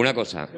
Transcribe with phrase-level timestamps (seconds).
[0.00, 0.48] Una cosa,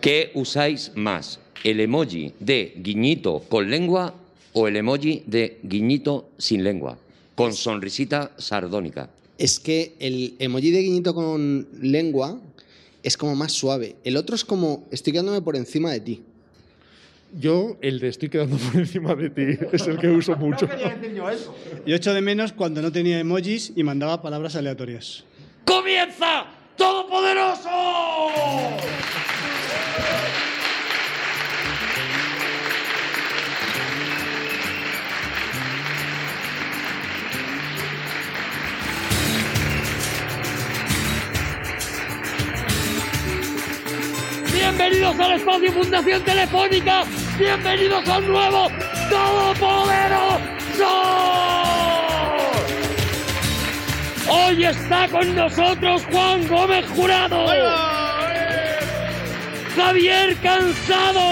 [0.00, 1.40] ¿qué usáis más?
[1.64, 4.14] ¿El emoji de guiñito con lengua
[4.52, 6.96] o el emoji de guiñito sin lengua?
[7.34, 9.10] Con sonrisita sardónica.
[9.38, 12.38] Es que el emoji de guiñito con lengua
[13.02, 13.96] es como más suave.
[14.04, 16.22] El otro es como estoy quedándome por encima de ti.
[17.36, 20.68] Yo, el de estoy quedando por encima de ti, es el que uso mucho.
[21.84, 25.24] Yo echo de menos cuando no tenía emojis y mandaba palabras aleatorias.
[25.64, 27.70] ¡Comienza Todopoderoso!
[44.52, 47.04] Bienvenidos al espacio Fundación Telefónica.
[47.38, 48.68] Bienvenidos a un nuevo
[49.08, 51.41] Todopoderoso.
[54.52, 57.46] Hoy está con nosotros Juan Gómez Jurado.
[59.74, 61.22] Javier Cansado.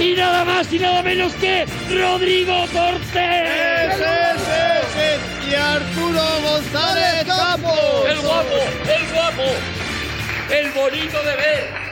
[0.00, 3.94] Y nada más y nada menos que Rodrigo Cortés.
[5.50, 8.06] Y Arturo González Campos.
[8.08, 8.56] El guapo,
[8.88, 9.52] el guapo,
[10.50, 11.91] el bonito de ver.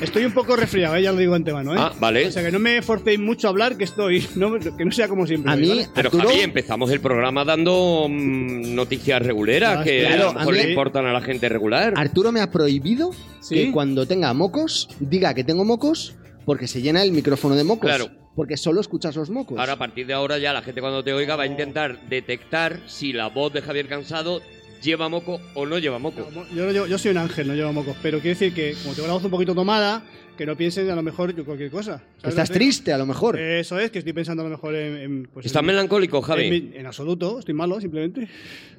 [0.00, 1.02] Estoy un poco resfriado, ¿eh?
[1.02, 1.72] ya lo digo de antemano.
[1.74, 1.78] ¿eh?
[1.80, 2.26] Ah, vale.
[2.26, 4.26] O sea que no me forcéis mucho a hablar, que estoy.
[4.36, 5.50] no- que no sea como siempre.
[5.52, 5.88] A mí, ¿vale?
[5.94, 10.38] Pero Arturo, Javi, empezamos el programa dando mm, noticias reguleras Ah, que claro, a lo
[10.40, 11.94] mejor a mí- le importan a la gente regular.
[11.96, 13.54] Arturo me ha prohibido ¿Sí?
[13.54, 17.88] que cuando tenga mocos diga que tengo mocos porque se llena el micrófono de mocos.
[17.88, 18.10] Claro.
[18.36, 19.58] Porque solo escuchas los mocos.
[19.58, 22.80] Ahora, a partir de ahora, ya la gente cuando te oiga va a intentar detectar
[22.84, 24.42] si la voz de Javier Cansado
[24.82, 26.28] lleva moco o no lleva moco.
[26.34, 27.96] No, Yo, no llevo- yo soy un ángel, no llevo mocos.
[28.02, 30.02] Pero quiero decir que, como tengo la voz un poquito tomada,
[30.36, 31.96] que no piensen a lo mejor yo cualquier cosa.
[32.16, 33.40] Que ¿sabes estás triste, a lo mejor.
[33.40, 34.96] Eso es, que estoy pensando a lo mejor en.
[34.96, 36.50] en, pues, ¿Estás en- melancólico, en, Javi?
[36.50, 38.28] mi- en absoluto, estoy malo, simplemente.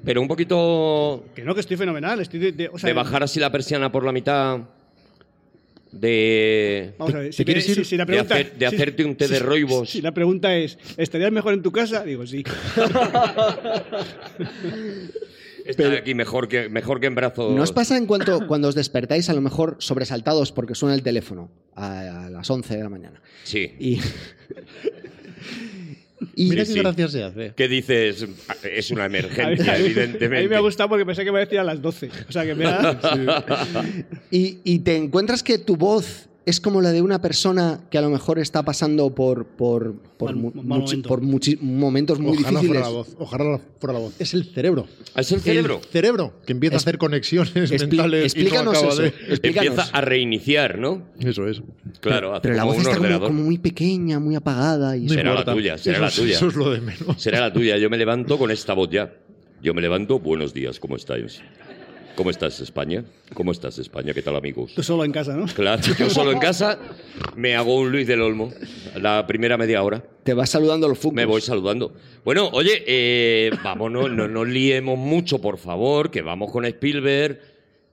[0.06, 2.20] Pero un poquito Que no, que estoy fenomenal.
[2.22, 4.60] Estoy de, de- o sea, de bajar así la persiana por la mitad.
[5.90, 6.94] De.
[7.00, 7.86] Vamos a ver, ¿Te si, quieres si- ir?
[7.86, 9.90] si la de pregunta, hacer- de si- hacerte un té de si- roibos.
[9.90, 12.04] Si la pregunta es, ¿estarías mejor en tu casa?
[12.04, 12.44] Digo, sí.
[15.68, 17.54] Estar aquí mejor que, mejor que en brazos.
[17.56, 21.04] ¿No os pasa en cuanto cuando os despertáis, a lo mejor sobresaltados porque suena el
[21.04, 23.22] teléfono a, a las 11 de la mañana?
[23.44, 23.72] Sí.
[23.80, 24.00] Y.
[26.36, 26.80] y Mira Sí, qué sí.
[26.84, 27.54] gracia se hace.
[27.56, 28.26] ¿Qué dices?
[28.64, 30.38] Es una emergencia, a mí- evidentemente.
[30.38, 32.10] a mí me ha gustado porque pensé que me decía a las 12.
[32.28, 33.00] O sea, que me da...
[34.32, 38.02] Y, y te encuentras que tu voz es como la de una persona que a
[38.02, 41.10] lo mejor está pasando por, por, por, Mal- mu- mal muchi- momento.
[41.10, 42.68] por muchi- momentos muy Ojalá difíciles.
[42.68, 43.16] fuera la voz.
[43.20, 44.14] Ojalá fuera la voz.
[44.20, 44.88] Es el cerebro.
[45.16, 45.82] ¿Es el cerebro?
[45.84, 49.02] El cerebro que empieza a hacer conexiones mentales y no explícanos acaba eso.
[49.04, 49.08] de.
[49.10, 49.68] Explícanos.
[49.68, 51.04] Empieza a reiniciar, ¿no?
[51.20, 51.62] Eso es.
[52.00, 54.98] Claro, hace Pero la como voz un está como, muy pequeña, muy apagada.
[54.98, 56.36] Y No Será la tuya, será Eso la es- tuya.
[56.38, 57.22] Eso es lo de menos.
[57.22, 57.78] Será la tuya.
[57.78, 59.14] Yo me levanto con esta voz ya.
[59.62, 61.42] Yo me levanto, buenos días, ¿cómo estáis?
[62.18, 63.06] ¿Cómo estás, España?
[63.36, 64.12] ¿Cómo estás, España?
[64.12, 64.74] ¿Qué tal, amigos?
[64.74, 65.46] Tú solo en casa, ¿no?
[65.46, 66.80] Claro, yo solo en casa
[67.36, 68.52] me hago un Luis del Olmo
[68.96, 70.04] la primera media hora.
[70.24, 71.14] Te vas saludando los focos.
[71.14, 71.94] Me voy saludando.
[72.26, 77.40] Bueno, oye, eh, vámonos, no nos liemos mucho, por favor, que vamos con Spielberg.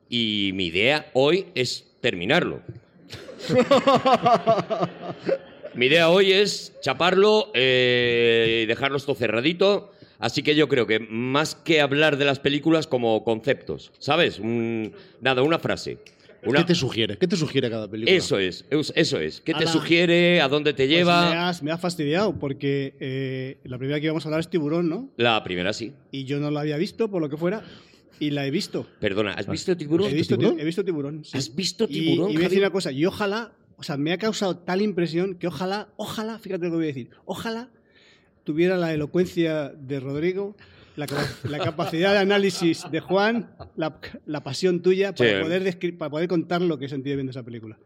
[0.08, 2.62] Y mi idea hoy es terminarlo.
[5.74, 9.92] mi idea hoy es chaparlo eh, y dejarlo esto cerradito.
[10.18, 14.38] Así que yo creo que más que hablar de las películas como conceptos, ¿sabes?
[14.38, 15.98] Un- nada, una frase.
[16.46, 17.16] Una- ¿Qué te sugiere?
[17.16, 18.14] ¿Qué te sugiere cada película?
[18.16, 19.40] Eso es, es- eso es.
[19.40, 19.72] ¿Qué te Ala.
[19.72, 20.40] sugiere?
[20.42, 21.30] ¿A dónde te Pues lleva?
[21.30, 24.88] me, has, me has fastidiado porque eh, la primera que íbamos a hablar es Tiburón,
[24.90, 25.08] ¿no?
[25.16, 25.92] La primera sí.
[26.10, 27.62] Y yo no la había visto, por lo que fuera,
[28.20, 28.86] y la he visto.
[29.00, 30.10] Perdona, ¿has visto tiburón?
[30.10, 30.56] He visto, tiburón?
[30.56, 31.24] ti- he visto Tiburón.
[31.24, 31.36] sí.
[31.36, 32.30] ¿Has visto tiburón?
[32.30, 35.34] Y, voy a decir una cosa, y ojalá, o sea, me ha causado tal impresión
[35.36, 37.70] que ojalá, ojalá, fíjate lo que voy a decir, ojalá
[38.44, 40.54] tuviera la elocuencia de Rodrigo,
[40.96, 45.42] la, capa- la capacidad de análisis de Juan, la, la pasión tuya para, Sí.
[45.42, 47.76] poder descri- para poder contar lo que he sentido viendo esa película.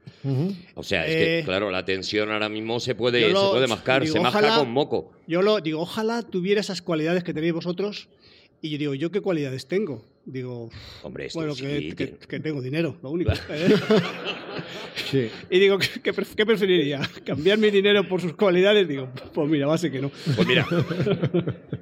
[0.74, 3.66] O sea, es que, Eh, claro, la tensión ahora mismo se puede, lo- se puede
[3.66, 5.12] mascar, digo, se masca con moco.
[5.26, 8.08] Yo lo digo, ojalá tuviera esas cualidades que tenéis vosotros.
[8.60, 10.04] Y yo digo, ¿yo qué cualidades tengo?
[10.26, 10.68] Digo,
[11.04, 13.30] Hombre, esto bueno, sí, que- que- que tengo dinero, lo único.
[13.48, 13.74] ¿eh?
[15.12, 17.00] Y digo, ¿qué, qué pref- qué preferiría?
[17.24, 18.86] ¿Cambiar mi dinero por sus cualidades?
[18.88, 20.10] Digo, pues mira, va a ser que no.
[20.36, 20.66] Pues mira,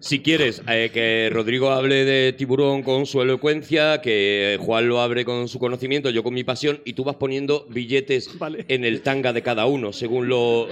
[0.00, 5.24] si quieres eh, que Rodrigo hable de tiburón con su elocuencia, que Juan lo abre
[5.24, 8.64] con su conocimiento, yo con mi pasión, y tú vas poniendo billetes Vale.
[8.68, 10.68] en el tanga de cada uno, según lo...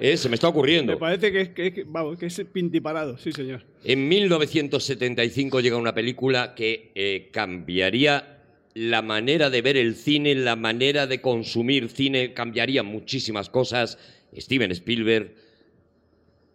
[0.00, 0.98] Eh, se me está Me ocurriendo.
[0.98, 3.62] parece que es, que, que- vamos, que es pintiparado, sí, señor.
[3.84, 8.39] En 1975 llega una película que eh, cambiaría
[8.74, 13.98] la manera de ver el cine, la manera de consumir cine, cambiaría muchísimas cosas.
[14.36, 15.34] Steven Spielberg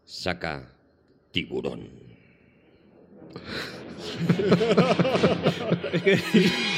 [0.06, 0.72] saca
[1.32, 1.90] Tiburón.
[5.94, 6.18] Es que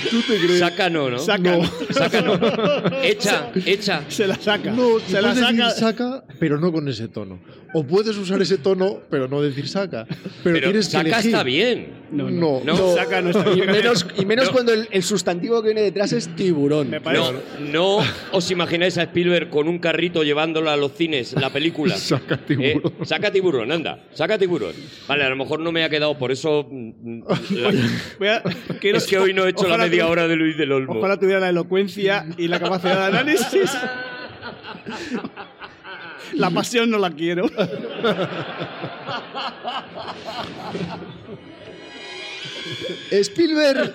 [0.09, 0.59] ¿Tú te crees?
[0.59, 1.19] Saca no, ¿no?
[1.19, 1.57] saca,
[1.91, 2.33] Saca no.
[3.03, 4.03] Echa, echa.
[4.07, 4.71] se la saca.
[4.71, 5.69] No, se la decir saca.
[5.71, 7.39] saca, pero no con ese tono.
[7.73, 10.05] O puedes usar ese tono, pero no decir saca.
[10.07, 11.25] Pero, Pero tienes que saca elegir.
[11.31, 11.93] está bien.
[12.11, 12.77] No, No, no.
[12.77, 12.95] no.
[12.95, 13.71] Saca no está Y bien.
[13.71, 14.51] menos, y menos No.
[14.53, 16.89] cuando el, el sustantivo que viene detrás es tiburón.
[16.89, 17.33] Me parece.
[17.69, 21.97] No, no os imagináis a Spielberg con un carrito llevándola a los cines, la película.
[21.97, 22.67] Saca tiburón.
[23.01, 24.71] Eh, saca tiburón, anda, saca tiburón.
[25.07, 26.65] Vale, a lo mejor no me ha quedado, por eso.
[26.71, 27.71] mm, la-
[28.19, 28.43] Voy a-
[28.81, 30.93] es que hoy no he hecho la ojalá media tu- hora de Luis del Olmo.
[30.99, 33.71] Ojalá tuviera la elocuencia y la capacidad de análisis.
[36.33, 37.45] La pasión no la quiero.
[43.11, 43.93] Spielberg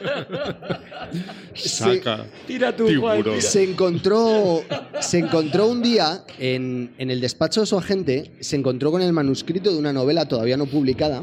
[1.55, 2.26] Saca.
[2.46, 3.17] Tira tú, Juan.
[3.19, 3.38] Tiburón.
[3.38, 3.40] tira.
[3.50, 4.62] se encontró,
[5.00, 9.12] se encontró un día en, en el despacho de su agente, se encontró con el
[9.12, 11.23] manuscrito de una novela todavía no publicada.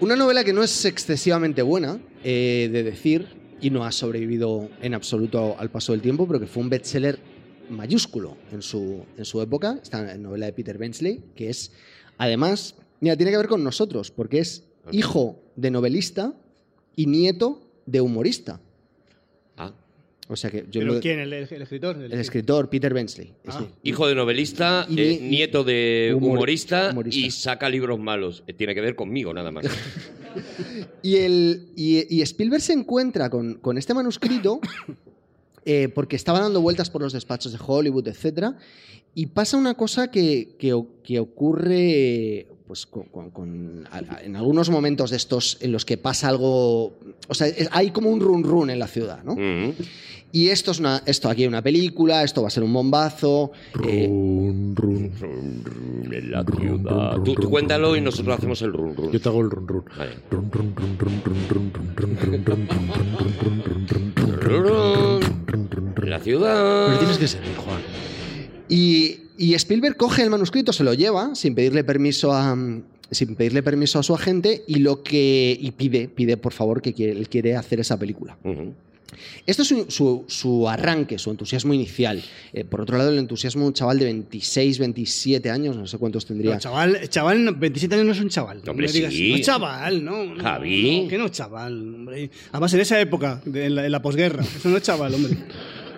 [0.00, 3.26] Una novela que no es excesivamente buena, eh, de decir,
[3.60, 7.18] y no ha sobrevivido en absoluto al paso del tiempo, pero que fue un bestseller
[7.68, 11.72] mayúsculo en su, en su época, esta novela de Peter Benchley, que es,
[12.16, 16.32] además, mira, tiene que ver con nosotros, porque es hijo de novelista
[16.96, 18.58] y nieto de humorista.
[20.32, 21.18] O sea que yo ¿Pero lo- quién?
[21.18, 21.96] ¿El, el escritor?
[22.00, 23.34] el escritor Peter Benchley.
[23.48, 23.58] Ah.
[23.58, 23.66] sí.
[23.82, 27.18] Hijo de novelista, Y eh, ni- nieto de humor- humorista, humorista.
[27.26, 28.44] y saca libros malos.
[28.46, 29.66] Eh, Tiene que ver conmigo, nada más.
[31.02, 34.60] Y, el, y, y Spielberg se encuentra con, con este manuscrito
[35.64, 38.52] eh, porque estaba dando vueltas por los despachos de Hollywood, etc.
[39.14, 44.36] Y pasa una cosa que, que o- que ocurre pues con, con, con a, en
[44.36, 48.44] algunos momentos de estos en los que pasa algo, o sea, hay como un run
[48.44, 49.32] run en la ciudad, ¿no?
[49.32, 49.74] Uh.
[50.30, 53.50] Y esto es una, esto aquí hay una película, esto va a ser un bombazo.
[53.74, 57.16] Run, run, run, en la ciudad.
[57.24, 59.10] Tú, cuéntalo y nosotros hacemos el run run.
[59.10, 59.84] Yo te hago el run run.
[65.96, 66.86] En la ciudad.
[66.86, 67.80] Pero tienes que ser, Juan.
[68.68, 72.56] Y y Spielberg coge el manuscrito, se lo lleva sin pedirle permiso a
[73.10, 76.92] sin pedirle permiso a su agente y lo que y pide pide por favor que
[76.92, 78.36] quiere, él quiere hacer esa película.
[79.44, 82.22] Esto es su, su- su arranque, su entusiasmo inicial.
[82.52, 85.98] Eh, por otro lado, el entusiasmo de un chaval de 26, 27 años, no sé
[85.98, 86.54] cuántos tendría.
[86.54, 88.62] No, chaval, chaval, no, 27 años no es un chaval.
[88.64, 89.32] No Hombre, me digas, sí.
[89.32, 90.24] No chaval, no.
[90.36, 91.02] no, Javi.
[91.02, 92.30] no, que no es chaval, hombre.
[92.52, 94.44] Además, en esa época, de- en, la, en la posguerra.
[94.44, 95.36] Eso no es chaval, hombre.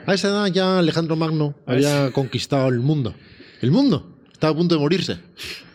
[0.06, 3.14] A esa edad ya Alejandro Magno había conquistado el mundo.
[3.62, 4.08] El mundo.
[4.32, 5.18] Estaba a punto de morirse.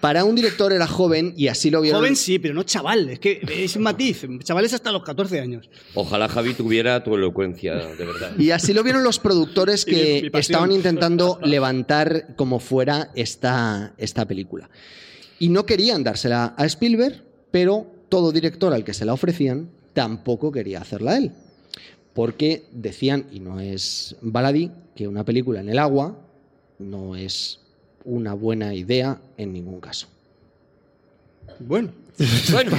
[0.01, 2.01] Para un director era joven y así lo vieron.
[2.01, 3.09] Joven sí, pero no chaval.
[3.09, 4.25] Es que es un matiz.
[4.43, 5.69] Chavales hasta los 14 años.
[5.95, 8.37] Ojalá Javi tuviera tu elocuencia, de verdad.
[8.37, 13.93] Y así lo vieron los productores mi- que mi estaban intentando levantar como fuera esta,
[13.97, 14.69] esta película.
[15.39, 20.51] Y no querían dársela a Spielberg, pero todo director al que se la ofrecían tampoco
[20.51, 21.31] quería hacerla él.
[22.13, 26.19] Porque decían, y no es baladí, que una película en el agua
[26.79, 27.61] no es
[28.07, 30.07] una buena idea en ningún caso.
[31.59, 31.91] Bueno,
[32.51, 32.71] Bueno,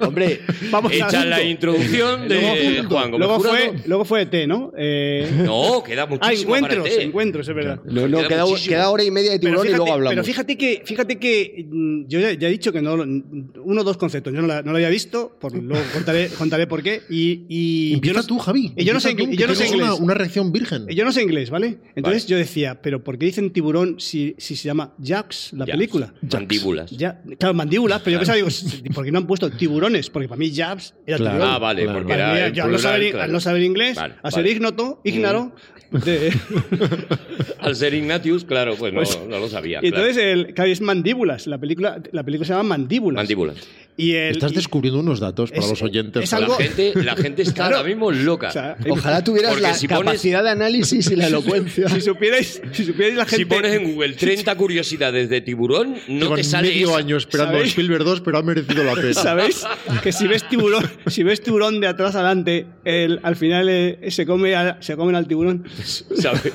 [0.00, 0.40] Hombre,
[0.70, 3.56] vamos hecha la introducción de Luego- Juan Gómez Luego Jurado.
[3.56, 4.72] fue, luego fue ET, ¿no?
[4.76, 7.80] Eh, No, queda ah, muchísimo para encuentros, encuentros, es verdad.
[7.84, 8.70] no, no, Queda queda, muchísimo.
[8.74, 10.14] queda hora y media de tiburón y luego hablamos.
[10.14, 13.84] pero fíjate que, fíjate que mm, yo ya, ya he dicho que no, uno o
[13.84, 17.02] dos conceptos, yo no, la- no lo había visto, por, luego contaré, contaré por qué.
[17.08, 18.72] Y, y yo no, tú, Javi.
[18.76, 20.00] y yo no sé tú, yo no sé una, inglés.
[20.00, 20.86] una reacción virgen.
[20.88, 21.78] yo no sé inglés, ¿vale?
[21.94, 22.30] Entonces Vale.
[22.30, 26.12] yo decía, pero ¿por qué dicen tiburón si, si se llama Jax, la película?
[26.32, 26.90] Mandíbulas.
[26.90, 28.48] Ya, claro, mandíbulas, pero yo pensaba, digo,
[28.94, 30.10] ¿por qué no han puesto tiburones?
[30.10, 31.36] Porque para mí Jabs era Claro.
[31.36, 31.54] tiburón.
[31.54, 31.98] Ah, vale, Claro.
[31.98, 33.24] porque era al no, saber, claro.
[33.24, 34.52] al no saber inglés, Vale, a ser vale.
[34.52, 35.52] ignoto, ignaro,
[35.90, 36.32] de-
[37.60, 39.78] Al ser Ignatius, claro, pues no, Pues- no lo sabía.
[39.78, 39.96] y claro.
[40.06, 41.46] entonces el, claro, es mandíbulas.
[41.46, 43.16] La película, la película se llama Mandíbulas.
[43.16, 43.56] Mandíbulas.
[43.98, 46.24] Y el, Estás y- descubriendo unos datos para es- los oyentes.
[46.24, 47.76] es algo- La gente, la gente está Claro.
[47.78, 48.48] ahora mismo loca.
[48.48, 51.88] o sea, Ojalá tuvieras la si pones- capacidad de análisis y la elocuencia.
[51.88, 53.36] si supierais, si supierais la gente.
[53.36, 56.98] si pones en Google 30 curiosidades de tiburón, no Llevan te sale medio esa.
[56.98, 57.70] año esperando a ¿Sabéis?
[57.72, 59.14] Spielberg 2, pero ha merecido la pena.
[59.14, 59.64] ¿Sabéis?
[60.02, 64.26] Que si ves tiburón, si ves tiburón de atrás adelante, el, al final eh, se
[64.26, 65.64] come se comen al tiburón.
[66.20, 66.52] ¿sabes?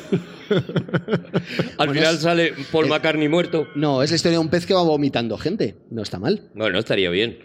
[1.78, 3.68] Al final sale Paul McCartney muerto.
[3.76, 5.76] No, es la historia de un pez que va vomitando gente.
[5.90, 6.42] No está mal.
[6.54, 7.40] Bueno, estaría bien.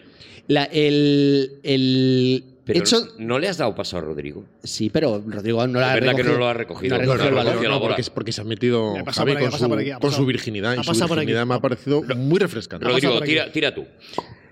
[0.47, 3.07] La- el, el Pero hecho.
[3.17, 4.45] no le has dado paso a Rodrigo.
[4.63, 6.33] Sí, pero Rodrigo no la ha Es verdad que recogido.
[6.33, 6.95] no lo ha recogido.
[6.97, 9.73] No recogido No, no, no, no, porque, porque se ha metido Javi aquí, con, su,
[9.73, 10.75] aquí, con su virginidad.
[10.79, 12.85] Y su virginidad me ha parecido muy refrescante.
[12.85, 13.85] Rodrigo, tira, tira tú.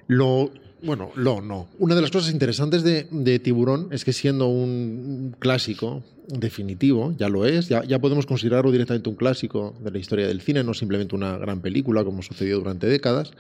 [0.07, 0.51] Lo,
[0.85, 1.67] bueno, lo no.
[1.79, 7.45] Una de las cosas interesantes de, Tiburón es que siendo un clásico definitivo, ya lo
[7.45, 11.37] es, ya, podemos considerarlo directamente un clásico de la historia del cine, no simplemente una
[11.37, 13.31] gran película como sucedió durante décadas.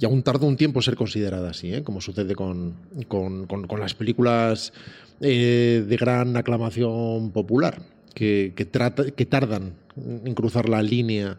[0.00, 1.82] y aún tarda un tiempo ser considerada así, ¿eh?
[1.84, 2.74] como sucede con,
[3.08, 3.46] con-
[3.80, 4.72] las películas
[5.20, 7.82] eh, de gran aclamación popular,
[8.14, 11.38] que, que tardan en cruzar la línea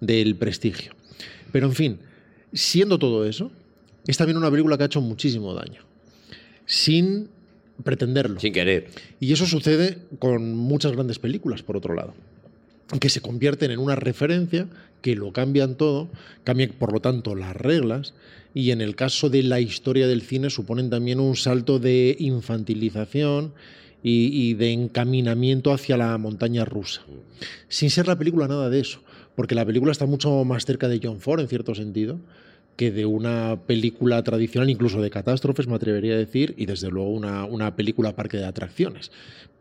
[0.00, 0.92] del prestigio.
[1.52, 1.98] Pero en fin,
[2.52, 3.50] siendo todo eso,
[4.06, 5.82] es también una película que ha hecho muchísimo daño,
[6.66, 7.28] sin
[7.82, 8.40] pretenderlo.
[8.40, 8.88] Sin querer.
[9.20, 12.14] Y eso sucede con muchas grandes películas, por otro lado,
[13.00, 14.68] que se convierten en una referencia,
[15.00, 16.08] que lo cambian todo,
[16.44, 18.14] cambian por lo tanto las reglas,
[18.52, 23.52] y en el caso de la historia del cine suponen también un salto de infantilización
[24.02, 27.02] y, y de encaminamiento hacia la montaña rusa.
[27.68, 29.00] Sin ser la película nada de eso,
[29.34, 32.20] porque la película está mucho más cerca de John Ford, en cierto sentido,
[32.76, 37.10] que de una película tradicional, incluso de catástrofes, me atrevería a decir, y desde luego
[37.10, 39.12] una, una película parque de atracciones,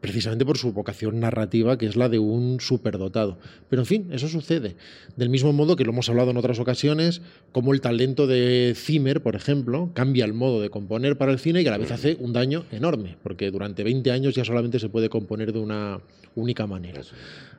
[0.01, 3.37] precisamente por su vocación narrativa, que es la de un superdotado.
[3.69, 4.75] Pero en fin, eso sucede.
[5.15, 9.21] Del mismo modo que lo hemos hablado en otras ocasiones, como el talento de Zimmer,
[9.21, 12.17] por ejemplo, cambia el modo de componer para el cine y a la vez hace
[12.19, 16.01] un daño enorme, porque durante 20 años ya solamente se puede componer de una
[16.35, 17.01] única manera.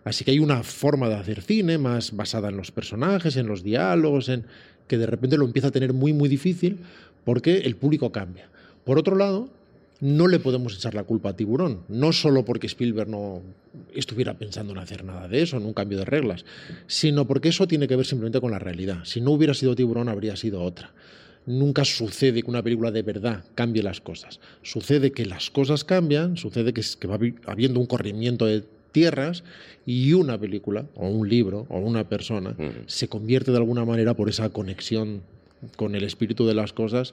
[0.04, 3.62] Así que hay una forma de hacer cine más basada en los personajes, en los
[3.62, 4.44] diálogos, en
[4.88, 6.78] que de repente lo empieza a tener muy muy difícil
[7.24, 8.48] porque el público cambia.
[8.84, 9.48] Por otro lado,
[10.00, 13.40] no le podemos echar la culpa a Tiburón, no solo porque Spielberg no
[13.94, 16.44] estuviera pensando en hacer nada de eso, en un cambio de reglas,
[16.86, 18.98] sino porque eso tiene que ver simplemente con la realidad.
[19.04, 20.92] Si no hubiera sido Tiburón, habría sido otra.
[21.46, 24.40] Nunca sucede que una película de verdad cambie las cosas.
[24.62, 29.42] Sucede que las cosas cambian, sucede que, va habi- habiendo un corrimiento de tierras
[29.84, 34.30] y una película, o un libro, o una persona, se convierte de alguna manera por
[34.30, 35.20] esa conexión
[35.76, 37.12] con el espíritu de las cosas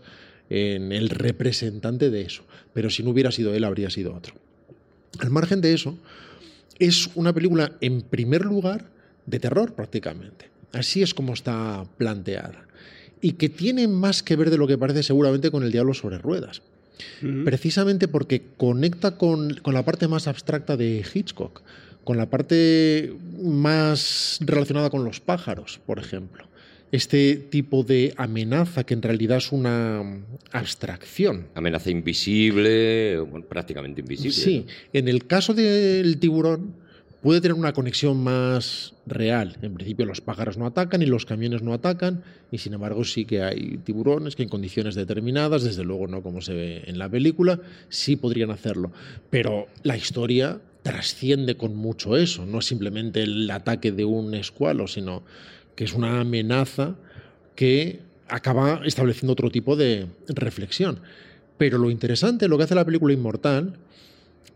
[0.50, 2.44] en el representante de eso.
[2.74, 4.36] Pero si no hubiera sido él, habría sido otro.
[5.20, 5.98] Al margen de eso,
[6.80, 8.86] es una película, en primer lugar,
[9.26, 10.50] de terror prácticamente.
[10.72, 12.66] Así es como está planteada.
[13.22, 16.20] Y que tiene más que ver de lo que parece seguramente con el diablo sobre
[16.20, 16.62] ruedas.
[17.46, 21.62] Precisamente porque conecta con, con la parte más abstracta de Hitchcock,
[22.04, 26.48] con la parte más relacionada con los pájaros, por ejemplo.
[26.92, 30.04] Este tipo de amenaza que en realidad es una
[30.52, 31.48] abstracción.
[31.56, 34.34] Amenaza invisible, bueno, prácticamente invisible.
[34.34, 36.76] Sí, en el caso del tiburón
[37.22, 39.58] puede tener una conexión más real.
[39.62, 43.26] En principio los pájaros no atacan y los camiones no atacan, y sin embargo sí
[43.26, 47.10] que hay tiburones que en condiciones determinadas, desde luego no como se ve en la
[47.10, 47.60] película,
[47.90, 48.92] sí podrían hacerlo.
[49.30, 54.88] Pero la historia trasciende con mucho eso, no es simplemente el ataque de un escualo,
[54.88, 55.24] sino
[55.76, 56.96] que es una amenaza
[57.56, 61.00] que acaba estableciendo otro tipo de reflexión.
[61.58, 63.74] Pero lo interesante, lo que hace la película Inmortal,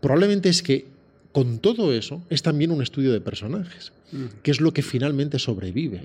[0.00, 0.95] probablemente es que
[1.36, 3.92] con todo eso es también un estudio de personajes,
[4.42, 6.00] que es lo que finalmente sobrevive.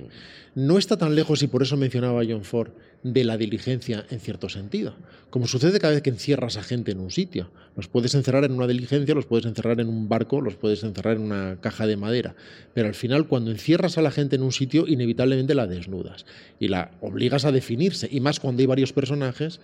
[0.55, 2.71] No está tan lejos, y por eso mencionaba a John Ford,
[3.01, 4.93] de la diligencia en cierto sentido.
[5.29, 7.49] Como sucede cada vez que encierras a gente en un sitio.
[7.77, 11.15] Los puedes encerrar en una diligencia, los puedes encerrar en un barco, los puedes encerrar
[11.15, 12.35] en una caja de madera.
[12.73, 16.25] Pero al final, cuando encierras a la gente en un sitio, inevitablemente la desnudas
[16.59, 18.09] y la obligas a definirse.
[18.11, 19.61] Y más cuando hay varios personajes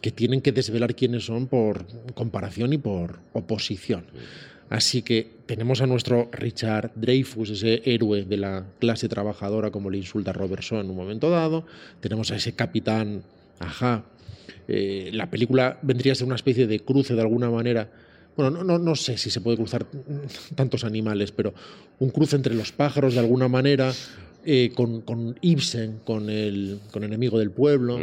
[0.00, 1.84] que tienen que desvelar quiénes son por
[2.14, 4.04] comparación y por oposición.
[4.70, 9.98] Así que tenemos a nuestro Richard Dreyfus, ese héroe de la clase trabajadora, como le
[9.98, 11.66] insulta Robertson en un momento dado.
[12.00, 13.24] Tenemos a ese capitán,
[13.58, 14.04] ajá.
[14.68, 17.90] Eh, la película vendría a ser una especie de cruce de alguna manera.
[18.36, 19.86] Bueno, no, no, no sé si se puede cruzar
[20.54, 21.52] tantos animales, pero
[21.98, 23.92] un cruce entre los pájaros de alguna manera,
[24.44, 27.98] eh, con, con Ibsen, con el, con enemigo del pueblo,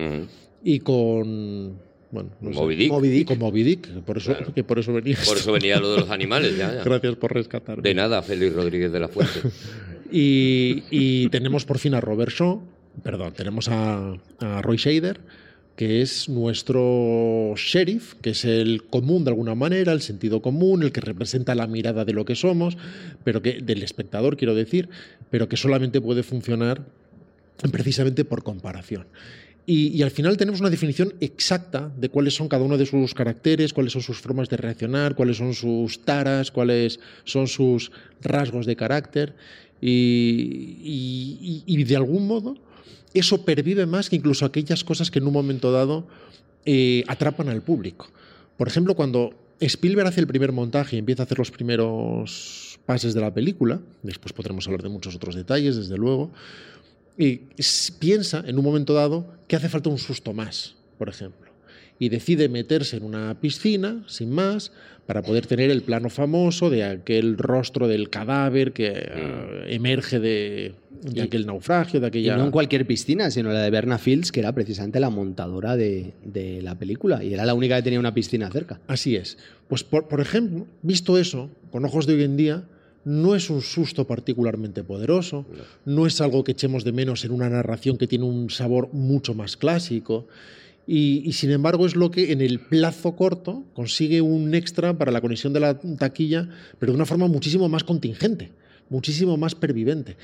[0.65, 1.86] y con.
[2.11, 2.55] Bueno, no sé.
[2.55, 3.21] Moby Dick.
[3.21, 4.53] Y con Moby Dick, por eso, Claro.
[4.53, 5.17] que por eso venía.
[5.25, 6.83] Por eso venía lo de los animales, ya, ya.
[6.83, 7.83] Gracias por rescatarme.
[7.83, 9.41] De nada, Félix Rodríguez de la Fuente.
[10.09, 12.61] Y, y tenemos por fin a Robert Shaw,
[13.03, 15.19] perdón, tenemos a, a Roy Shader,
[15.75, 20.93] que es nuestro sheriff, que es el común de alguna manera, el sentido común, el
[20.93, 22.77] que representa la mirada de lo que somos,
[23.25, 24.87] pero que del espectador quiero decir,
[25.29, 26.85] pero que solamente puede funcionar
[27.71, 29.07] precisamente por comparación.
[29.69, 33.73] Y, al final tenemos una definición exacta de cuáles son cada uno de sus caracteres,
[33.73, 38.77] cuáles son sus formas de reaccionar, cuáles son sus taras, cuáles son sus rasgos de
[38.77, 39.35] carácter.
[39.81, 42.55] Y de algún modo
[43.13, 46.07] eso pervive más que incluso aquellas cosas que en un momento dado
[46.65, 48.09] eh, atrapan al público.
[48.57, 53.13] Por ejemplo, cuando Spielberg hace el primer montaje y empieza a hacer los primeros pases
[53.13, 56.31] de la película, después podremos hablar de muchos otros detalles, desde luego,
[57.17, 57.41] y
[57.99, 61.51] piensa en un momento dado que hace falta un susto más, por ejemplo,
[61.99, 64.71] y decide meterse en una piscina, sin más,
[65.07, 70.75] para poder tener el plano famoso de aquel rostro del cadáver que eh, emerge de,
[71.01, 72.37] de aquel naufragio, de Y aquella...
[72.37, 76.13] no en cualquier piscina, sino la de Berna Fields, que era precisamente la montadora de,
[76.25, 77.23] de la película.
[77.23, 78.81] Y era la única que tenía una piscina cerca.
[78.85, 79.37] Así es.
[79.69, 82.63] Pues, por, por ejemplo, visto eso, con ojos de hoy en día,
[83.07, 85.45] no es un susto particularmente poderoso,
[85.85, 89.33] no es algo que echemos de menos en una narración que tiene un sabor mucho
[89.33, 90.27] más clásico.
[90.85, 95.11] Y, y, sin embargo es lo que en el plazo corto consigue un extra para
[95.11, 96.49] la conexión de la taquilla,
[96.79, 98.51] pero de una forma muchísimo más contingente,
[98.89, 100.17] muchísimo más pervivente,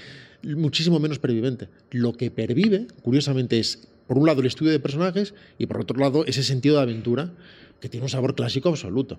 [0.43, 1.69] muchísimo menos pervivente.
[1.91, 5.97] Lo que pervive, curiosamente, es por un lado el estudio de personajes y por otro
[5.97, 7.31] lado ese sentido de aventura
[7.79, 9.17] que tiene un sabor clásico absoluto.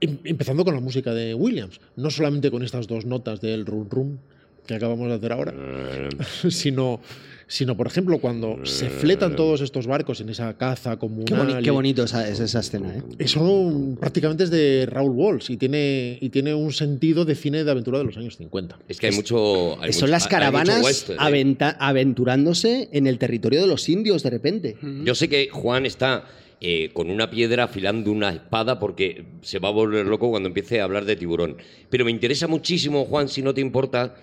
[0.00, 3.88] Em- Empezando con la música de Williams, no solamente con estas dos notas del rum
[3.90, 4.18] rum
[4.66, 5.54] que acabamos de hacer ahora,
[6.50, 7.00] sino,
[7.46, 11.26] sino por ejemplo cuando se fletan todos estos barcos en esa caza Qué, comunal.
[11.56, 13.02] boni- qué bonito esa- es esa escena, ¿eh?
[13.18, 17.70] Eso prácticamente es de Raúl Walsh y tiene, y tiene un sentido de cine de
[17.70, 18.78] aventura de los años 50.
[18.88, 19.80] Es que hay mucho.
[19.80, 21.22] hay Son mucho- las hay caravanas mucho western, ¿eh?
[21.22, 24.76] aventa- aventurándose en el territorio de los indios de repente.
[25.04, 26.24] Yo sé que Juan está
[26.60, 30.80] eh, con una piedra afilando una espada porque se va a volver loco cuando empiece
[30.80, 31.56] a hablar de tiburón.
[31.90, 34.16] Pero me interesa muchísimo, Juan, si no te importa,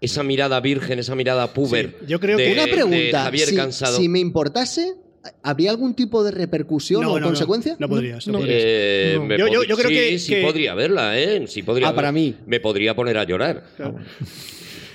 [0.00, 1.96] esa mirada virgen, esa mirada puber.
[2.00, 3.96] Sí, yo creo de- que- Una de pregunta, Javier si, Cansado.
[3.98, 4.94] si me importase,
[5.42, 7.76] ¿habría algún tipo de repercusión o consecuencia?
[7.78, 8.26] No, podrías.
[8.26, 8.38] no No.
[8.40, 8.62] podrías.
[8.64, 9.24] Eh, No.
[9.24, 11.46] me Yo- yo- pod- yo creo sí, que- sí que- podría verla, ¿eh?
[11.46, 12.34] Sí podría Ah, para mí.
[12.46, 13.64] Me podría poner a llorar.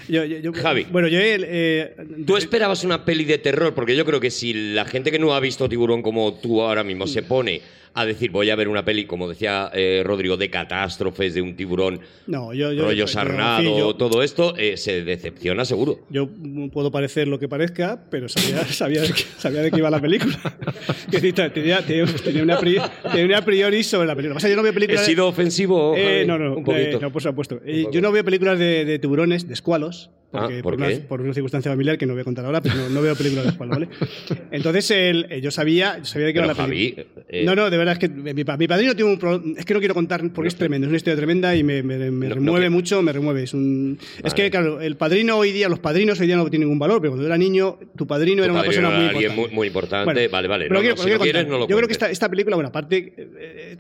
[0.07, 0.85] Yo- yo- yo- Javi.
[0.91, 1.19] Bueno, yo.
[1.21, 1.95] eh,
[2.25, 3.73] ¿Tú esperabas una peli de terror?
[3.73, 6.83] Porque yo creo que si la gente que no ha visto Tiburón como tú ahora
[6.83, 7.61] mismo se pone
[7.93, 11.55] a decir voy a ver una peli, como decía eh, Rodrigo, de catástrofes, de un
[11.55, 15.99] tiburón, no, yo, yo, rollo yo- sarnado, todo esto, eh, se decepciona seguro.
[16.09, 16.29] Yo
[16.71, 19.99] puedo parecer lo que parezca, pero sabía, sabía, de, qué, sabía de qué iba la
[20.01, 20.37] película.
[21.53, 22.05] Tenía, tenía,
[22.43, 22.79] una pri-
[23.11, 24.37] tenía una a priori sobre la película.
[24.37, 25.05] Es que yo no veo ¿He películas.
[25.05, 25.93] sido ofensivo?
[25.95, 26.97] Eh, no, no, Un poquito.
[26.97, 27.59] eh, no, por supuesto.
[27.65, 30.97] Eh, yo no veo películas de, de tiburones, de escualos, porque Ah, ¿por una, qué?
[30.97, 33.45] por una circunstancia familiar que no voy a contar ahora, pero no, no veo películas
[33.45, 33.89] de escualos, ¿vale?
[34.51, 37.05] Entonces el- eh, yo sabía, yo sabía de qué Pero, iba la película.
[37.29, 39.53] Javi, no, no, de verdad es que mi, mi padrino tiene un problema.
[39.57, 41.97] Es que no quiero contar porque es tremendo, es una historia tremenda y me, me-
[42.11, 43.43] me No, no remueve que- mucho, me remueve.
[43.43, 44.35] Es, un, es Vale.
[44.35, 47.11] que, claro, el padrino hoy día, los padrinos hoy día no tienen ningún valor, pero
[47.11, 49.49] cuando era niño, tu padrino tu era una padrino persona muy era alguien importante.
[49.49, 50.05] muy, muy importante.
[50.13, 50.65] Bueno, vale, vale.
[50.65, 52.29] pero No, quiero- no, si quiero no quieres, no lo Yo creo que esta, esta
[52.29, 53.77] película, bueno, aparte eh,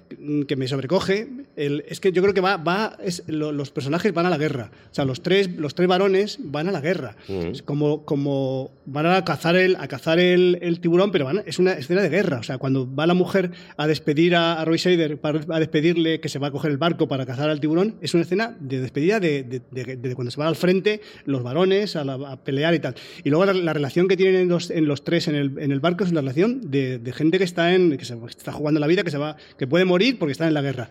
[0.47, 4.13] que me sobrecoge, el- es que yo creo que va, va es, lo- los personajes
[4.13, 4.71] van a la guerra.
[4.91, 7.15] O sea, los tres, los tres varones van a la guerra.
[7.27, 7.47] Ujú.
[7.47, 11.59] Es como, como van a cazar el, a cazar el, el tiburón, pero van, es
[11.59, 12.39] una escena de guerra.
[12.39, 16.19] O sea, cuando va la mujer a despedir a, a Roy Shader, para, a despedirle
[16.19, 18.79] que se va a coger el barco para cazar al tiburón, es una escena de
[18.81, 22.43] despedida de, de- de- de cuando se van al frente los varones a, la- a
[22.43, 22.95] pelear y tal.
[23.23, 25.71] Y luego la, la relación que tienen en los, en los tres en el, en
[25.71, 28.87] el barco es una relación de, gente que está en que se está jugando la
[28.87, 30.89] vida, que se va, que puede morir porque está en la guerra.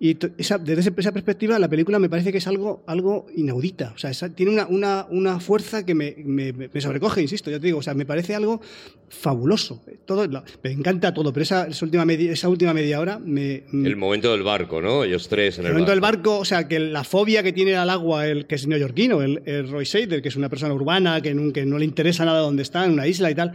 [0.00, 3.92] Y esa- desde esa perspectiva, la película me parece que es algo, algo inaudita.
[3.94, 7.58] O sea, esa- tiene una, una, una fuerza que me, me- me sobrecoge, insisto, ya
[7.60, 7.78] te digo.
[7.78, 8.60] O sea, me parece algo
[9.08, 9.82] fabuloso.
[10.06, 10.26] Todo,
[10.62, 13.64] me encanta todo, pero esa, esa última, media, esa última media hora me.
[13.72, 15.04] El momento del barco, ¿no?
[15.04, 17.76] Ellos tres en el el, momento del barco, o sea, que la fobia que tiene
[17.76, 21.20] al agua, el que es neoyorquino, el, el Roy Shader, que es una persona urbana,
[21.20, 23.52] que, nun- que no le interesa nada dónde está, en una isla y tal.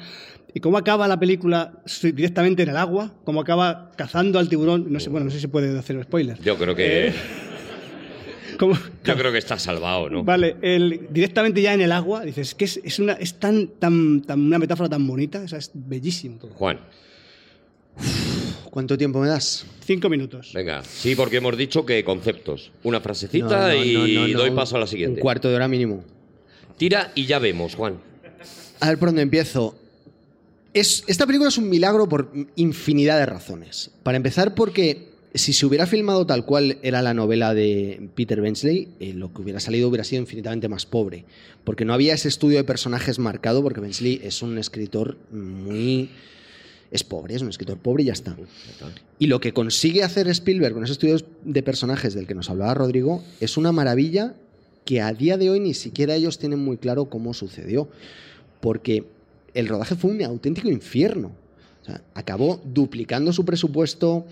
[0.53, 4.91] Y cómo acaba la película directamente en el agua, cómo acaba cazando al tiburón.
[4.91, 6.39] No sé, bueno, no sé si se puede hacer spoiler.
[6.41, 7.07] Yo creo que.
[7.07, 7.13] Eh,
[8.57, 10.23] Cómo- Yo creo que está salvado, ¿no?
[10.23, 14.21] Vale, el, directamente ya en el agua, dices, que es, es una, es tan, tan,
[14.23, 16.51] tan, una metáfora tan bonita, o sea, es bellísimo todo.
[16.55, 16.79] Juan,
[18.77, 19.65] ¿Cuánto tiempo me das?
[19.83, 20.51] Cinco minutos.
[20.53, 20.83] venga.
[20.83, 22.71] Sí, porque hemos dicho que conceptos.
[22.83, 24.37] Una frasecita No, no, y no, no, no.
[24.37, 25.19] doy paso a la Un siguiente.
[25.19, 26.03] cuarto de hora mínimo.
[26.77, 27.95] Tira y ya vemos, Juan.
[28.79, 29.75] A ver por dónde empiezo.
[30.75, 33.89] Es, esta película es un milagro por infinidad de razones.
[34.03, 38.89] Para empezar, porque si se hubiera filmado tal cual era la novela de Peter Benchley,
[38.99, 41.25] eh, lo que hubiera salido hubiera sido infinitamente más pobre.
[41.63, 46.11] Porque no había ese estudio de personajes marcado, porque Benchley es un escritor muy.
[46.91, 48.37] Es pobre, es un escritor pobre y ya está.
[49.19, 52.73] Y lo que consigue hacer Spielberg con ese estudio de personajes del que nos hablaba
[52.73, 54.35] Rodrigo es una maravilla
[54.85, 57.89] que a día de hoy ni siquiera ellos tienen muy claro cómo sucedió.
[58.61, 59.03] Porque
[59.53, 61.31] el rodaje fue un auténtico infierno.
[61.81, 64.25] O sea, acabó duplicando su presupuesto.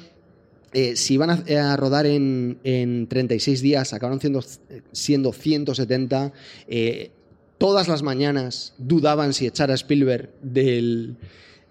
[0.73, 4.43] Eh, si iban a, a rodar en, en 36 días, acabaron siendo,
[4.91, 6.31] siendo 170.
[6.67, 7.11] Eh,
[7.57, 11.17] todas las mañanas dudaban si echar a Spielberg del,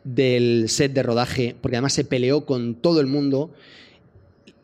[0.05, 3.51] del set de rodaje, porque además se peleó con todo el mundo.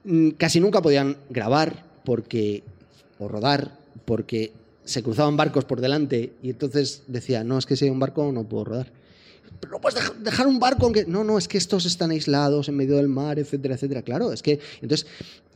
[0.05, 2.63] Mm, Casi nunca podían grabar porque,
[3.19, 4.53] o rodar porque
[4.85, 8.31] se cruzaban barcos por delante y entonces decía, no, es que si hay un barco
[8.33, 8.93] no puedo rodar.
[9.61, 11.05] pero no puedes dej- dejar un barco aunque...
[11.05, 14.03] No, no, es que estos están aislados en medio del mar, etcétera, etcétera.
[14.03, 14.59] Claro, es que...
[14.81, 15.07] Entonces,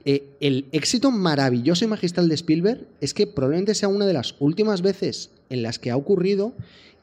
[0.05, 4.35] eh, el éxito maravilloso y magistral de Spielberg es que probablemente sea una de las
[4.39, 6.53] últimas veces en las que ha ocurrido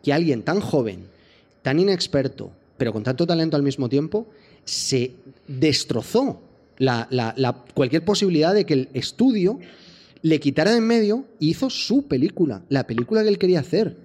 [0.04, 1.06] que alguien tan joven,
[1.64, 4.26] tan inexperto, pero con tanto talento al mismo tiempo,
[4.66, 5.12] se
[5.48, 6.42] destrozó
[6.80, 9.60] la- la- la- cualquier posibilidad de que el estudio
[10.24, 13.98] le quitara de en medio y hizo su película, la película que él quería hacer.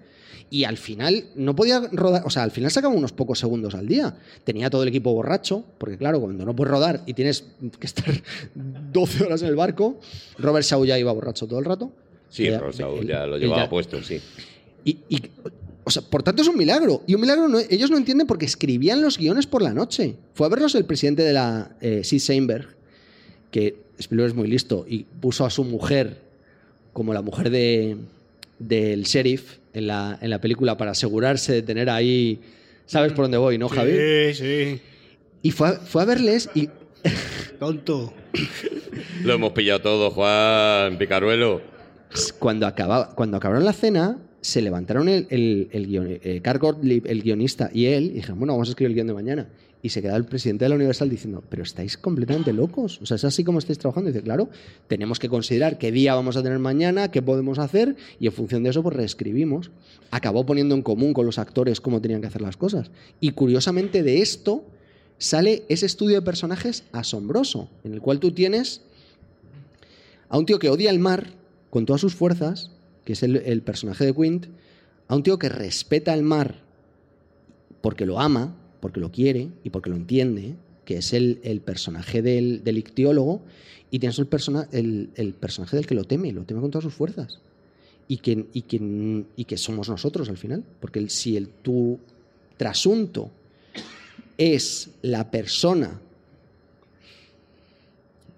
[0.51, 3.87] Y al final no podía rodar, o sea, al final sacaba unos pocos segundos al
[3.89, 4.15] día.
[4.45, 7.45] Tenía todo el equipo borracho, porque claro, cuando no puedes rodar y tienes
[7.81, 8.05] que estar
[8.55, 9.99] 12 horas en el barco,
[10.37, 11.93] Robert Shaw ya iba borracho todo el rato.
[12.29, 14.21] Sí, Rosa, él- ya lo llevaba ya- puesto, sí.
[14.85, 15.23] y, y,
[15.89, 17.03] o sea, por tanto es un milagro.
[17.07, 20.17] Y un milagro no- ellos no entienden porque escribían los guiones por la noche.
[20.35, 22.03] Fue a verlos el presidente de la eh,
[23.53, 26.21] que Spielberg es muy listo, y puso a su mujer
[26.93, 27.97] como la mujer de,
[28.59, 32.41] del sheriff en la, en la película para asegurarse de tener ahí...
[32.87, 33.93] ¿Sabes por dónde voy, no, Javi?
[33.93, 34.81] Sí, sí.
[35.43, 36.69] Y fue a, fue a verles y
[37.61, 38.13] Tonto.
[39.23, 41.63] Lo hemos pillado todo, Juan Picaruelo.
[42.39, 47.69] cuando, acababa, cuando acabaron la cena, se levantaron el, el, el, guion- eh, el guionista,
[47.73, 49.49] y él, y dijeron, bueno, vamos a escribir el guion de mañana.
[49.83, 53.01] Y se quedaba el presidente de la Universal diciendo, pero estáis completamente locos.
[53.03, 54.11] O sea, es así como estáis trabajando.
[54.11, 54.49] Dice, claro,
[54.89, 58.63] tenemos que considerar qué día vamos a tener mañana, qué podemos hacer, y en función
[58.63, 59.71] de eso, pues reescribimos.
[60.11, 62.91] Acabó poniendo en común con los actores cómo tenían que hacer las cosas.
[63.21, 64.65] Y curiosamente de esto
[65.19, 68.81] sale ese estudio de personajes asombroso, en el cual tú tienes
[70.29, 71.29] a un tío que odia el mar
[71.71, 72.71] con todas sus fuerzas,
[73.07, 74.47] que es el, personaje de Quint,
[75.07, 76.57] a un tío que respeta el mar
[77.81, 82.21] porque lo ama, porque lo quiere y porque lo entiende, que es el, el personaje
[82.21, 83.43] del, del ictiólogo,
[83.93, 86.83] y tienes el, persona, el, el personaje del que lo teme, lo teme con todas
[86.83, 87.39] sus fuerzas.
[88.09, 92.01] Y que, y que, y que somos nosotros al final, porque si el, tu
[92.57, 93.31] trasunto
[94.37, 96.01] es la persona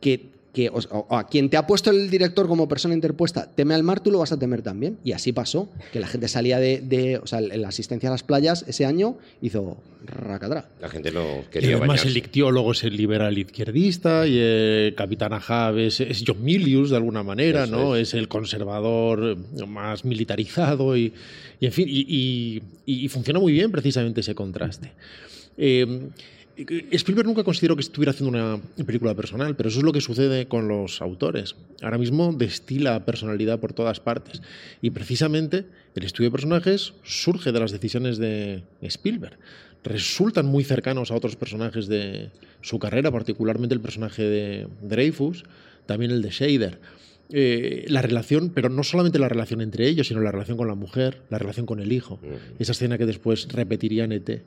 [0.02, 3.75] que, que- o- o a quien te ha puesto el director como persona interpuesta teme
[3.75, 4.99] al mar, tú lo vas a temer también.
[5.05, 8.12] Y así pasó, que la gente salía de, de- o sea, en la asistencia a
[8.12, 10.68] las playas ese año hizo racadra.
[10.81, 12.09] La gente no Y quería además bañarse.
[12.09, 16.97] el ictiólogo es el liberal izquierdista y el capitán Ahab es, es John Milius de
[16.97, 17.94] alguna manera, Eso ¿no?
[17.94, 18.09] es.
[18.09, 18.14] Es.
[18.14, 21.12] el conservador eh, más militarizado y,
[21.61, 22.05] y en fin, y,
[22.87, 24.90] y- y funciona muy bien precisamente ese contraste.
[25.57, 26.09] Eh,
[26.90, 30.49] Spielberg nunca consideró que estuviera haciendo una película personal, pero eso es lo que sucede
[30.49, 31.55] con los autores.
[31.83, 34.42] Ahora mismo destila personalidad por todas partes.
[34.83, 39.38] Y precisamente el estudio de personajes surge de las decisiones de Spielberg.
[39.85, 45.44] Resultan muy cercanos a otros personajes de su carrera, particularmente el personaje de Dreyfus,
[45.87, 46.81] también el de Shader.
[47.31, 50.75] Eh, la relación, pero no solamente la relación entre ellos, sino la relación con la
[50.75, 52.18] mujer, la relación con el hijo.
[52.59, 54.42] Esa escena que después repetiría en ET,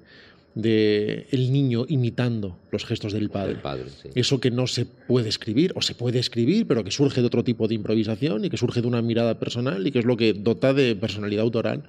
[0.55, 3.53] de el niño imitando los gestos del padre.
[3.53, 4.09] El padre, sí.
[4.15, 7.43] Eso que no se puede escribir, o se puede escribir, pero que surge de otro
[7.43, 10.33] tipo de improvisación y que surge de una mirada personal y que es lo que
[10.33, 11.83] dota de personalidad autoral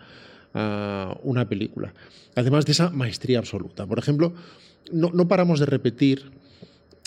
[0.54, 1.94] a una película.
[2.34, 3.86] Además de esa maestría absoluta.
[3.86, 4.32] Por ejemplo,
[4.92, 6.30] no, no paramos de repetir,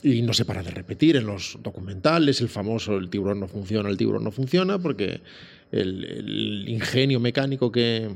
[0.04, 3.90] y no se para de repetir en los documentales, el famoso el tiburón no funciona,
[3.90, 5.22] el tiburón no funciona, porque
[5.72, 8.10] el, el ingenio mecánico que,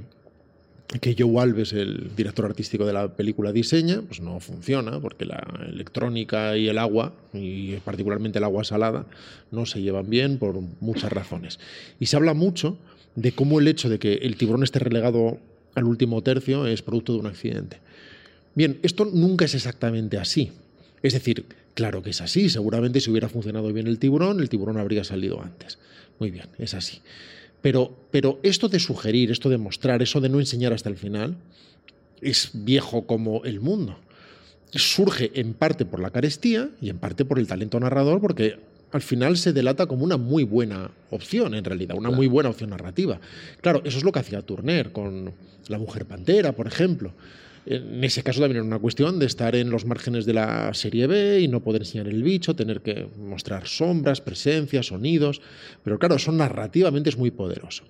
[1.02, 5.46] que Joe Alves, el director artístico de la película, diseña, pues no funciona, porque la
[5.68, 9.06] electrónica y el agua, y particularmente el agua salada,
[9.52, 11.60] no se llevan bien por muchas razones.
[12.00, 12.78] Y se habla mucho
[13.16, 15.38] de cómo el hecho de que el tiburón esté relegado
[15.76, 17.78] al último tercio es producto de un accidente.
[18.56, 20.52] Bien, esto nunca es exactamente así.
[21.04, 22.50] Es decir, claro que es así.
[22.50, 25.78] Seguramente si hubiera funcionado bien el tiburón, el tiburón habría salido antes.
[26.18, 27.00] Muy bien, es así.
[27.62, 31.36] Pero, pero esto de sugerir, esto de mostrar, eso de no enseñar hasta el final,
[32.22, 33.98] es viejo como el mundo.
[34.72, 38.60] Surge en parte por la carestía y en parte por el talento narrador, porque
[38.92, 42.72] al final se delata como una muy buena opción, en realidad, una muy buena opción
[42.72, 43.20] narrativa.
[43.62, 45.34] Claro, eso es lo que hacía Turner con
[45.68, 47.14] La Mujer Pantera, por ejemplo.
[47.66, 51.08] En ese caso también era una cuestión de estar en los márgenes de la serie
[51.08, 55.42] B y no poder enseñar el bicho, tener que mostrar sombras, presencias, sonidos.
[55.84, 57.84] Pero claro, eso narrativamente es muy poderoso.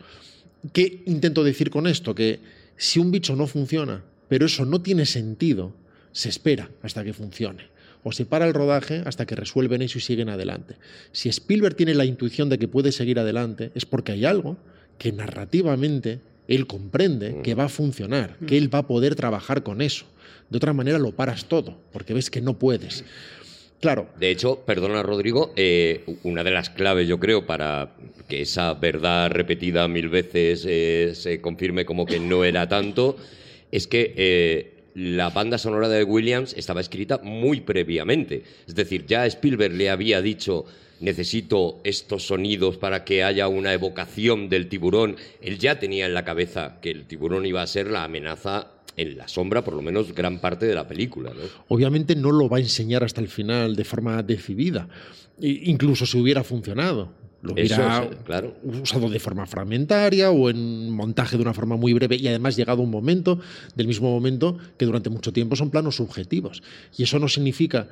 [0.73, 2.13] ¿Qué intento decir con esto?
[2.13, 2.39] Que
[2.75, 5.73] si un bicho no funciona, pero eso no tiene sentido,
[6.11, 7.67] se espera hasta que funcione.
[8.03, 10.75] O se para el rodaje hasta que resuelven eso y siguen adelante.
[11.11, 14.57] Si Spielberg tiene la intuición de que puede seguir adelante, es porque hay algo
[14.97, 19.81] que narrativamente él comprende que va a funcionar, que él va a poder trabajar con
[19.81, 20.05] eso.
[20.49, 23.05] De otra manera lo paras todo, porque ves que no puedes.
[23.79, 27.95] Claro, De hecho, perdona Rodrigo, eh, una de las claves yo creo para
[28.27, 33.15] que esa verdad repetida mil veces eh, se confirme como que no era tanto,
[33.71, 38.43] es que eh, la banda sonora de Williams estaba escrita muy previamente.
[38.67, 40.65] Es decir, ya Spielberg le había dicho
[40.99, 45.15] necesito estos sonidos para que haya una evocación del tiburón.
[45.41, 49.17] Él ya tenía en la cabeza que el tiburón iba a ser la amenaza en
[49.17, 51.31] la sombra, por lo menos gran parte de la película.
[51.31, 51.41] ¿no?
[51.69, 54.87] Obviamente no lo va a enseñar hasta el final de forma decidida,
[55.39, 57.19] incluso si hubiera funcionado.
[57.41, 58.57] Lo hubiera claro.
[58.63, 62.81] usado de forma fragmentaria o en montaje de una forma muy breve y además llegado
[62.81, 63.39] un momento,
[63.75, 66.61] del mismo momento, que durante mucho tiempo son planos subjetivos.
[66.97, 67.87] Y eso no significa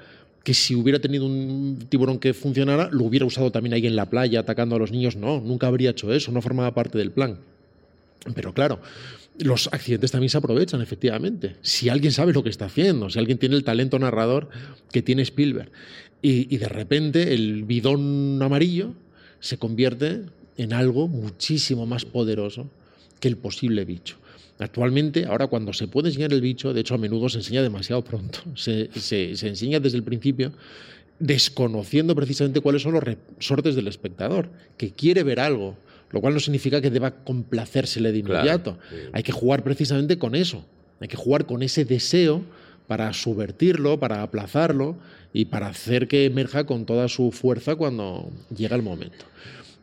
[0.47, 4.09] que si hubiera tenido un tiburón que funcionara, lo hubiera usado también ahí en la
[4.09, 5.17] playa atacando a los niños.
[5.17, 7.39] No, nunca habría hecho eso, no formaba parte del plan.
[8.33, 8.79] Pero claro,
[9.39, 11.57] los accidentes también se aprovechan, efectivamente.
[11.63, 14.47] Si alguien sabe lo que está haciendo, si alguien tiene el talento narrador
[14.89, 15.69] que tiene Spielberg,
[16.21, 18.93] y, y de repente el bidón amarillo
[19.41, 20.21] se convierte
[20.55, 22.71] en algo muchísimo más poderoso
[23.19, 24.15] que el posible bicho.
[24.59, 28.03] Actualmente, ahora cuando se puede enseñar el bicho, de hecho a menudo se enseña demasiado
[28.03, 30.51] pronto, se, se- se enseña desde el principio,
[31.19, 35.75] desconociendo precisamente cuáles son los resortes del espectador, que quiere ver algo,
[36.11, 38.77] lo cual no significa que deba complacérsele de Claro, inmediato.
[38.89, 38.95] sí.
[39.13, 40.65] Hay que jugar precisamente con eso,
[40.99, 42.43] hay que jugar con ese deseo
[42.87, 44.95] para subvertirlo, para aplazarlo
[45.33, 49.25] y para hacer que emerja con toda su fuerza cuando llega el momento.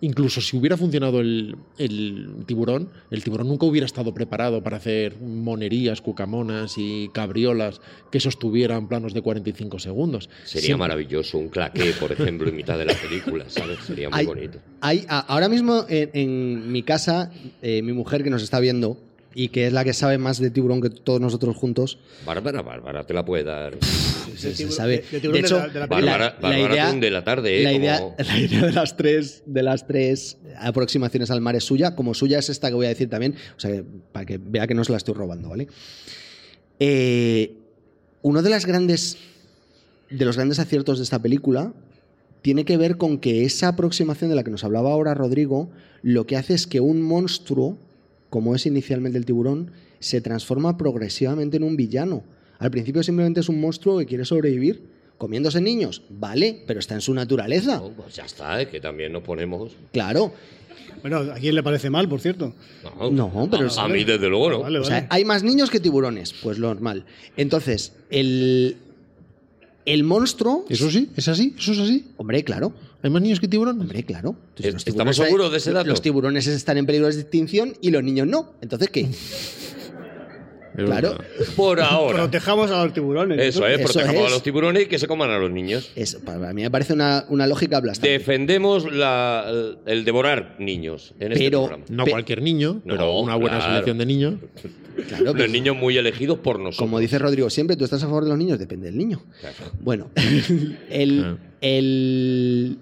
[0.00, 5.18] Incluso si hubiera funcionado el, el tiburón, el tiburón nunca hubiera estado preparado para hacer
[5.20, 7.80] monerías, cucamonas y cabriolas
[8.10, 10.28] que sostuvieran planos de 45 segundos.
[10.44, 13.78] Sería Siempre- maravilloso un claqué, por ejemplo, en mitad de la película, ¿sabes?
[13.86, 14.58] Sería muy Hay- bonito.
[14.80, 17.30] hay- ahora mismo en, en mi casa,
[17.62, 18.98] eh, mi mujer que nos está viendo
[19.34, 23.04] y que es la que sabe más de tiburón que todos nosotros juntos, Bárbara, Bárbara,
[23.06, 23.76] te la puede dar.
[24.36, 25.04] se, sabe.
[25.10, 26.58] de- de De, de hecho, la- de la Bárbara, la- la
[27.00, 27.64] idea- tarde, ¿eh?
[27.64, 31.64] la, idea, Como- la idea de las tres de las tres aproximaciones al mar es
[31.64, 34.38] suya, como suya es esta que voy a decir también, o sea, que- para que
[34.38, 35.66] vea que no se la estoy robando, ¿vale?
[36.80, 37.56] Eh,
[38.22, 39.18] uno de las grandes
[40.10, 41.72] de los grandes aciertos de esta película
[42.42, 45.70] tiene que ver con que esa aproximación de la que nos hablaba ahora Rodrigo,
[46.02, 47.78] lo que hace es que un monstruo,
[48.34, 49.70] como es inicialmente el tiburón,
[50.00, 52.24] se transforma progresivamente en un villano.
[52.58, 54.82] Al principio simplemente es un monstruo que quiere sobrevivir
[55.18, 57.76] comiéndose niños, vale, pero está en su naturaleza.
[57.76, 59.70] No, pues ya está, es que también nos ponemos.
[59.92, 60.32] Claro.
[61.00, 62.52] Bueno, ¿a quién le parece mal, por cierto?
[62.98, 64.60] No, No, pero a, a mí desde luego no.
[64.62, 67.04] Vale, O sea, hay más niños que tiburones, pues lo normal.
[67.36, 68.76] Entonces, el,
[69.86, 70.64] el monstruo...
[70.68, 72.06] Eso sí, es así, eso es así.
[72.16, 72.72] Hombre, claro.
[73.04, 73.82] Hay más niños que tiburones.
[73.82, 74.34] Hombre, claro.
[74.58, 75.88] Es- los ¿estamos seguros de ese dato?
[75.90, 78.54] Los tiburones están en peligro de extinción y los niños no.
[78.62, 79.06] Entonces, ¿qué?
[80.76, 81.16] Es Claro.
[81.54, 82.16] Por ahora.
[82.16, 83.38] Protejamos a los tiburones.
[83.40, 84.26] Eso es, Eso protejamos es.
[84.26, 85.92] a los tiburones y que se coman a los niños.
[85.94, 88.10] Es, para mí me parece una, una lógica aplastante.
[88.10, 89.44] Defendemos la-
[89.86, 91.84] el devorar niños en este Pero- programa.
[91.90, 93.70] No Pe- cualquier niño, No, pero una buena claro.
[93.72, 94.34] selección de niños.
[95.06, 96.78] Claro, Los pues, niños muy elegidos por nosotros.
[96.78, 98.58] como dice Rodrigo siempre, ¿tú estás a favor de los niños?
[98.58, 99.22] Depende del niño.
[99.40, 99.56] Claro.
[99.80, 100.10] Bueno,
[100.90, 101.36] el, Ah.
[101.60, 102.78] el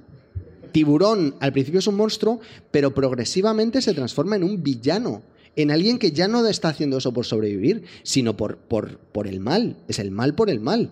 [0.73, 5.23] tiburón al principio es un monstruo, pero progresivamente se transforma en un villano.
[5.55, 9.39] En alguien que ya no está haciendo eso por sobrevivir, sino por, por, por el
[9.41, 9.77] mal.
[9.87, 10.91] Es el mal por el mal.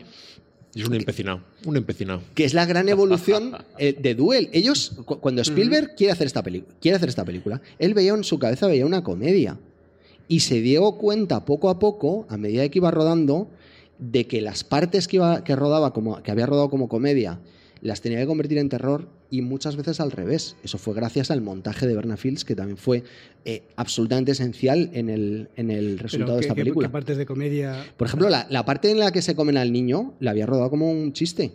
[0.74, 2.22] Es un empecinado, un empecinado.
[2.34, 4.50] que es la gran evolución eh, de Duel.
[4.52, 8.22] Ellos, cu- cuando Spielberg quiere hacer esta película, quiere hacer esta película, él veía en
[8.22, 9.58] su cabeza veía una comedia
[10.28, 13.48] y se dio cuenta poco a poco, a medida que iba rodando,
[13.98, 17.40] de que las partes que iba que rodaba como que había rodado como comedia
[17.82, 20.56] las tenía que convertir en terror y muchas veces al revés.
[20.64, 23.04] Eso fue gracias al montaje de Berna Fields, que también fue
[23.44, 26.88] eh, absolutamente esencial en el, en el resultado de ¿qué- esta qué- película.
[26.88, 27.84] qué partes de comedia?
[27.96, 30.68] Por ejemplo, la, la parte en la que se comen al niño la había rodado
[30.70, 31.52] como un chiste.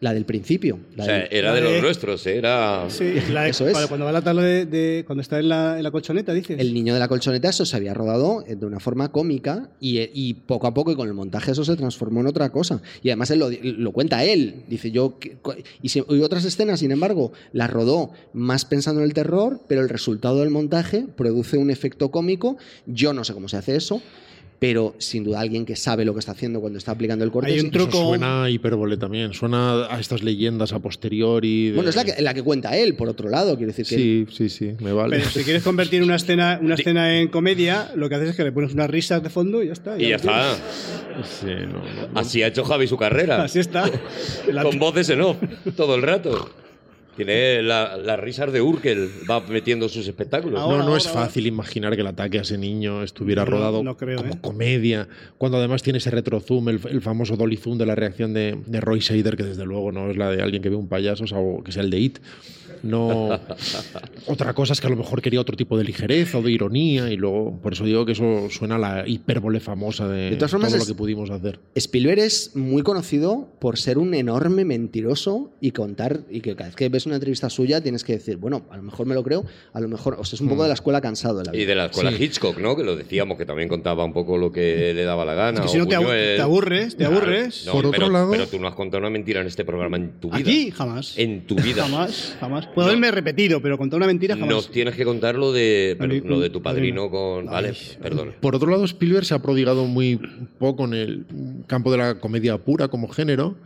[0.00, 0.80] La del principio.
[0.96, 2.36] La O sea, del- era de los nuestros, ¿eh?
[2.36, 2.84] era...
[2.90, 3.72] Sí, la- Eso es.
[3.86, 6.58] cuando- va la tabla de, de- Cuando está en la, en la colchoneta, dices.
[6.60, 9.98] El niño de la colchoneta, eso se había rodado eh, de una forma cómica y,
[9.98, 12.82] eh, y poco a poco y con el montaje eso se transformó en otra cosa.
[13.02, 14.64] Y además él lo, lo cuenta él.
[14.68, 15.18] Dice yo...
[15.80, 19.80] Y, si- y otras escenas, sin embargo, las rodó más pensando en el terror, pero
[19.80, 22.58] el resultado del montaje produce un efecto cómico.
[22.86, 24.02] Yo no sé cómo se hace eso,
[24.58, 27.50] pero sin duda alguien que sabe lo que está haciendo cuando está aplicando el corte.
[27.52, 29.32] Hay un truco- Eso suena a hipérbole también.
[29.34, 31.68] Suena a estas leyendas a posteriori.
[31.70, 33.56] de- Bueno, es la que, la que cuenta él, por otro lado.
[33.56, 35.18] Quiero decir que Sí, sí, sí, me vale.
[35.18, 38.44] Pero si quieres convertir una escena, una escena en comedia, lo que haces es que
[38.44, 39.98] le pones unas risas de fondo y ya está.
[40.00, 40.54] Y ya está.
[41.40, 42.18] Sí, no, no, no.
[42.20, 43.42] Así ha hecho Javi su carrera.
[43.44, 43.90] Así está.
[44.62, 45.36] Con voces en off
[45.76, 46.48] todo el rato.
[47.16, 50.60] Tiene la- las risas de Urkel, va metiendo sus espectáculos.
[50.60, 53.50] Ahora, no, no es ahora, fácil imaginar que el ataque a ese niño estuviera No,
[53.50, 54.38] rodado no creo, como ¿eh?
[54.40, 58.58] comedia, cuando además tiene ese retrozoom, el, el famoso dolly zoom de la reacción de,
[58.66, 61.24] de Roy Shader, que desde luego no es la de alguien que ve un payaso,
[61.34, 62.18] o que sea el de It.
[62.84, 63.38] No.
[64.26, 67.10] Otra cosa es que a lo mejor quería otro tipo de ligereza o de ironía,
[67.10, 70.50] y luego, por eso digo que eso suena a la hipérbole famosa de, De todas
[70.50, 71.60] formas, todo es- lo que pudimos hacer.
[71.74, 76.76] Spielberg es muy conocido por ser un enorme mentiroso y contar, y que cada vez
[76.76, 79.44] que ves una entrevista suya tienes que decir, bueno, a lo mejor me lo creo,
[79.72, 81.58] a lo mejor, o sea, es un poco de la escuela cansado de la Y
[81.58, 81.68] vida.
[81.68, 82.24] de la escuela Sí.
[82.24, 82.76] Hitchcock, ¿no?
[82.76, 85.60] Que lo decíamos, que también contaba un poco lo que le daba la gana.
[85.60, 86.36] Es que si no te abu- Buñuel.
[86.36, 87.64] te aburres, te aburres.
[87.66, 90.12] No, Por otro lado- pero tú no has contado una mentira en este programa en
[90.20, 90.38] tu vida.
[90.38, 91.14] Aquí, jamás.
[91.18, 91.82] En tu vida.
[91.82, 92.66] Jamás, jamás.
[92.74, 94.50] Puedo haberme repetido, pero contar una mentira jamás.
[94.50, 97.46] Nos tienes que contar lo de, pero lo de tu padrino con...
[97.46, 98.32] Vale, Ay, perdón.
[98.40, 100.20] Por otro lado, Spielberg se ha prodigado muy
[100.58, 101.24] poco en el
[101.66, 103.56] campo de la comedia pura como género,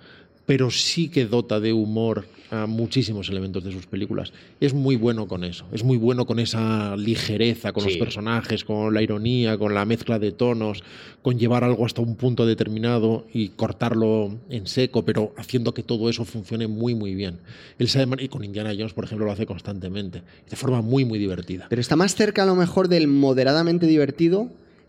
[0.49, 4.33] pero sí que dota de humor a muchísimos elementos de sus películas.
[4.61, 8.95] Es muy bueno con eso, es muy bueno con esa ligereza, con los personajes, con
[8.95, 10.83] la ironía, con la mezcla de tonos,
[11.21, 16.09] con llevar algo hasta un punto determinado y cortarlo en seco, pero haciendo que todo
[16.09, 17.41] eso funcione muy, muy bien.
[17.79, 21.19] Él sabe, y con Indiana Jones, por ejemplo, lo hace constantemente, de forma muy, muy
[21.19, 21.67] divertida.
[21.69, 24.49] Pero está más cerca a lo mejor del moderadamente divertido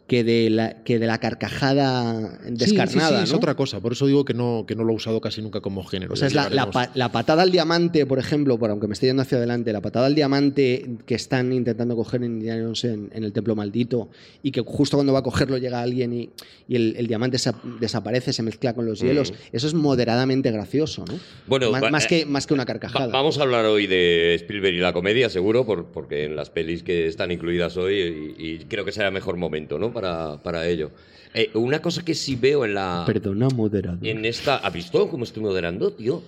[0.10, 3.10] que de la, que de la carcajada descarnada.
[3.10, 3.38] sí, sí, es ¿no?
[3.38, 3.80] otra cosa.
[3.80, 6.14] Por eso digo que no, que no lo he usado casi nunca como género.
[6.14, 6.74] O sea, es la, la llegaremos.
[6.74, 9.82] pa- la patada al diamante, por ejemplo, por aunque me esté yendo hacia adelante, la
[9.82, 14.10] patada al diamante que están intentando coger en Indiana Jones en, en el templo maldito
[14.44, 16.30] y que justo cuando va a cogerlo llega alguien y,
[16.68, 19.34] y el, el diamante sa- desaparece, se mezcla con los hielos.
[19.52, 21.20] Eso es moderadamente gracioso, ¿no?
[21.48, 23.08] Bueno, más, va- más eh, que, más que una Va- carcajada.
[23.08, 26.82] vamos a hablar hoy de Spielberg y la comedia, seguro, por- porque en las pelis
[26.84, 29.94] que están incluidas hoy, y, y creo que será el mejor momento, ¿no?
[30.00, 30.92] Para, para ello.
[31.34, 33.04] Eh, una cosa que sí veo en la...
[33.06, 34.00] Perdona, moderador.
[34.06, 34.58] En esta...
[34.58, 36.24] ¿Has visto cómo estoy moderando, tío?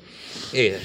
[0.54, 0.78] Eh,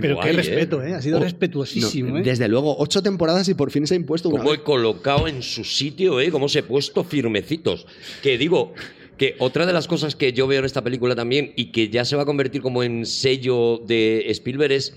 [0.00, 0.94] Pero guay, qué respeto, ¿eh?
[0.94, 2.22] Ha sido Oh, respetuosísimo, No, ¿eh?
[2.22, 4.60] Desde luego, ocho temporadas y por fin se ha impuesto una Cómo vez.
[4.60, 6.30] he colocado en su sitio, ¿eh?
[6.30, 7.86] Cómo se he puesto firmecitos.
[8.22, 8.74] Que digo,
[9.16, 12.04] que otra de las cosas que yo veo en esta película también y que ya
[12.04, 14.94] se va a convertir como en sello de Spielberg es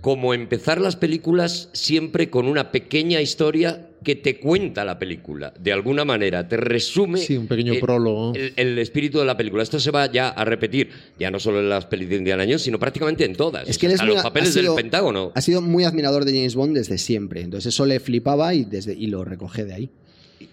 [0.00, 5.72] como empezar las películas siempre con una pequeña historia que te cuenta la película, de
[5.72, 8.32] alguna manera, te resume Sí, un pequeño el- prólogo.
[8.34, 9.62] El, el espíritu de la película.
[9.64, 12.62] Esto se va ya a repetir, ya no solo en las pelis de Indiana Jones,
[12.62, 13.68] sino prácticamente en todas.
[13.68, 15.32] Es que él es a muy- los papeles sido- del Pentágono.
[15.34, 17.40] Ha sido muy admirador de James Bond desde siempre.
[17.40, 19.90] Entonces eso le flipaba y, desde, y lo recoge de ahí.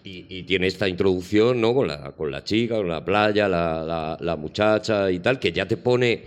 [0.04, 1.74] Y, y tiene esta introducción, ¿no?
[1.74, 5.52] Con la, con la chica, con la playa, la, la- la muchacha y tal, que
[5.52, 6.22] ya te pone,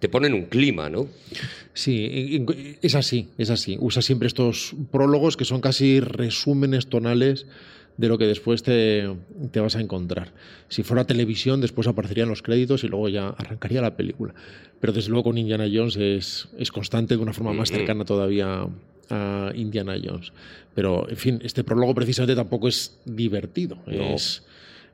[0.00, 1.08] te pone en un clima, ¿no?
[1.74, 2.44] Sí,
[2.82, 3.76] es así, es así.
[3.80, 7.46] Usa siempre estos prólogos que son casi resúmenes tonales
[7.96, 9.08] de lo que después te,
[9.50, 10.32] te vas a encontrar.
[10.68, 14.34] Si fuera televisión, después aparecerían los créditos y luego ya arrancaría la película.
[14.80, 17.78] Pero desde luego con Indiana Jones es, es constante de una forma más Ujú.
[17.78, 18.68] cercana todavía
[19.10, 20.32] a Indiana Jones.
[20.74, 23.78] Pero, en fin, este prólogo precisamente tampoco es divertido.
[23.86, 24.14] No.
[24.14, 24.44] Es,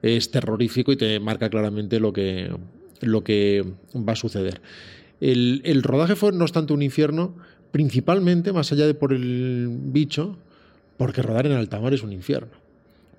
[0.01, 2.49] es terrorífico y te marca claramente lo que,
[3.01, 4.61] lo que va a suceder.
[5.21, 7.35] El, rodaje fue, no obstante, un infierno,
[7.71, 10.37] principalmente, más allá de por el bicho,
[10.97, 12.53] porque rodar en alta mar es un infierno.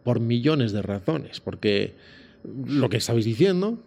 [0.03, 1.39] Por millones de razones.
[1.39, 1.93] Porque
[2.67, 3.79] lo que estabais diciendo,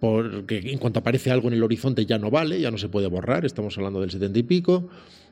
[0.00, 3.08] porque en cuanto aparece algo en el horizonte ya no vale, ya no se puede
[3.08, 4.88] borrar, estamos hablando del 70 y pico.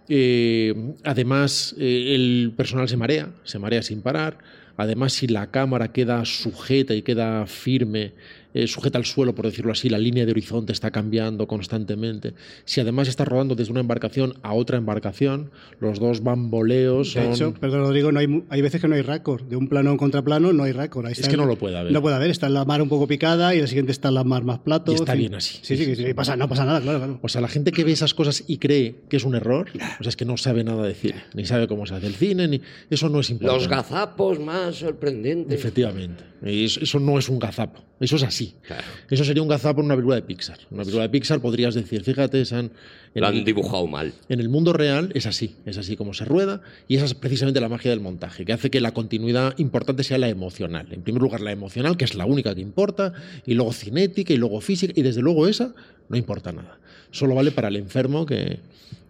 [0.08, 4.38] Eh, además, eh, el personal se marea, se marea sin parar.
[4.76, 8.12] Además, si la cámara queda sujeta y queda firme,
[8.54, 12.34] eh, sujeta al suelo, por decirlo así, la línea de horizonte está cambiando constantemente.
[12.64, 17.32] Si además está rodando desde una embarcación a otra embarcación, los dos bamboleos De son...
[17.32, 19.42] hecho, perdón, Rodrigo, no hay, hay veces que no hay récord.
[19.42, 21.06] De un plano a un contraplano no hay récord.
[21.06, 21.92] Ahí Es que no lo puede haber.
[21.92, 22.30] No puede haber.
[22.30, 24.92] Está la mar un poco picada y el siguiente está la mar más plato.
[24.92, 25.22] Y está en fin.
[25.22, 25.58] bien así.
[25.62, 27.18] Sí, sí, que sí, pasa, no pasa nada, claro, claro.
[27.22, 30.02] O sea, la gente que ve esas cosas y cree que es un error, o
[30.02, 32.46] sea, es que no sabe nada de cine, ni sabe cómo se hace el cine,
[32.46, 33.60] ni eso no es importante.
[33.60, 35.58] Los gazapos más sorprendentes.
[35.58, 36.24] Efectivamente.
[36.44, 37.82] Y eso, eso no es un gazapo.
[38.00, 38.43] Eso es así.
[38.66, 38.84] Claro.
[39.10, 40.58] Eso sería un gazapo en una película de Pixar.
[40.70, 42.70] Una película de Pixar podrías decir, fíjate, San,
[43.14, 44.12] en, Lo han el, dibujado mal.
[44.28, 45.54] en el mundo real es así.
[45.66, 46.60] Es así como se rueda.
[46.88, 50.18] Y esa es precisamente la magia del montaje, que hace que la continuidad importante sea
[50.18, 50.88] la emocional.
[50.90, 53.12] En primer lugar, la emocional, que es la única que importa,
[53.46, 55.74] y luego cinética, y luego física, y desde luego esa
[56.08, 56.78] no importa nada.
[57.10, 58.58] Solo vale para el enfermo que,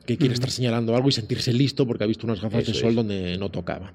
[0.07, 2.79] que quiere estar señalando algo y sentirse listo porque ha visto unas gafas Eso de
[2.79, 2.97] sol es.
[2.97, 3.93] donde no tocaban.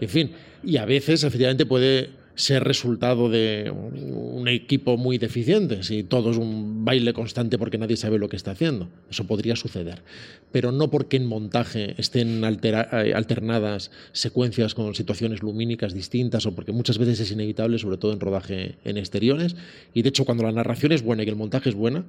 [0.00, 0.32] En fin,
[0.64, 6.38] y a veces efectivamente puede ser resultado de un equipo muy deficiente, si todo es
[6.38, 8.88] un baile constante porque nadie sabe lo que está haciendo.
[9.10, 10.02] Eso podría suceder.
[10.50, 16.54] Pero no porque en montaje estén altera- eh, alternadas secuencias con situaciones lumínicas distintas o
[16.54, 19.56] porque muchas veces es inevitable, sobre todo en rodaje en exteriores.
[19.94, 22.04] Y de hecho, cuando la narración es buena y que el montaje es buena,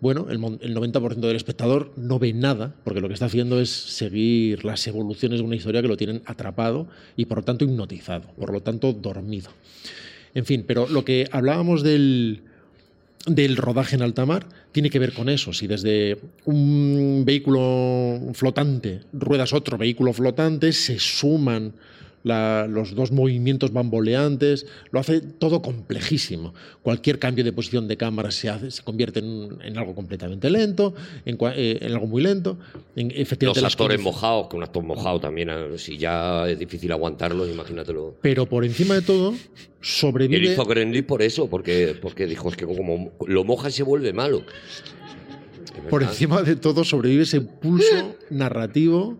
[0.00, 3.70] bueno, el, el 90% del espectador no ve nada porque lo que está haciendo es
[3.70, 8.28] seguir las evoluciones de una historia que lo tienen atrapado y por lo tanto hipnotizado,
[8.38, 9.50] por lo tanto dormido.
[10.34, 12.42] En fin, pero lo que hablábamos del,
[13.26, 15.52] del rodaje en alta mar tiene que ver con eso.
[15.52, 21.72] Si desde un vehículo flotante ruedas otro vehículo flotante, se suman
[22.24, 26.54] la- los dos movimientos bamboleantes, lo hace todo complejísimo.
[26.82, 30.94] Cualquier cambio de posición de cámara se, hace, se convierte en, en algo completamente lento,
[31.24, 32.58] en, eh, en algo muy lento.
[32.96, 36.90] En, efectivamente, Los actores mojados, que un actor mojado también, eh, si ya es difícil
[36.92, 38.16] aguantarlo, imagínatelo.
[38.20, 39.38] Pero por encima de todo, Él
[39.80, 40.52] sobrevive.
[40.52, 44.42] hizo Gremlin por eso, porque, porque dijo, es que como lo moja se vuelve malo.
[45.88, 49.16] Por encima de todo sobrevive ese pulso narrativo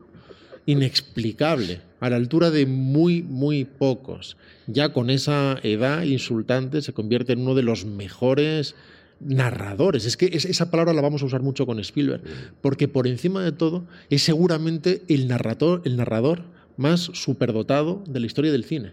[0.66, 4.36] inexplicable, a la altura de muy, muy pocos.
[4.66, 8.74] Ya con esa edad insultante se convierte en uno de los mejores
[9.20, 10.04] narradores.
[10.04, 12.22] Es que es- esa palabra la vamos a usar mucho con Spielberg,
[12.60, 16.42] porque por encima de todo es seguramente el narrador, el narrador
[16.76, 18.92] más superdotado de la historia del cine.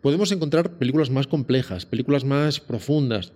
[0.00, 3.32] Podemos encontrar películas más complejas, películas más profundas,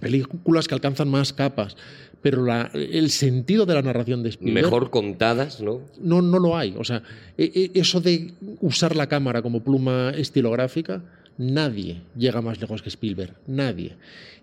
[0.00, 1.76] películas que alcanzan más capas,
[2.22, 5.80] pero la- el sentido de la narración de Spielberg Mejor contadas, ¿no?
[6.00, 6.74] no, no lo hay.
[6.78, 7.02] O sea,
[7.36, 11.02] e- e- eso de usar la cámara como pluma estilográfica,
[11.38, 13.92] nadie llega más lejos que Spielberg, nadie.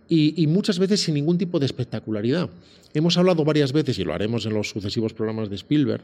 [0.08, 2.50] Y, y muchas veces sin ningún tipo de espectacularidad.
[2.94, 6.04] Hemos hablado varias veces, y lo haremos en los sucesivos programas de Spielberg,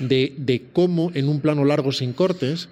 [0.00, 2.68] de, de cómo en un plano largo sin cortes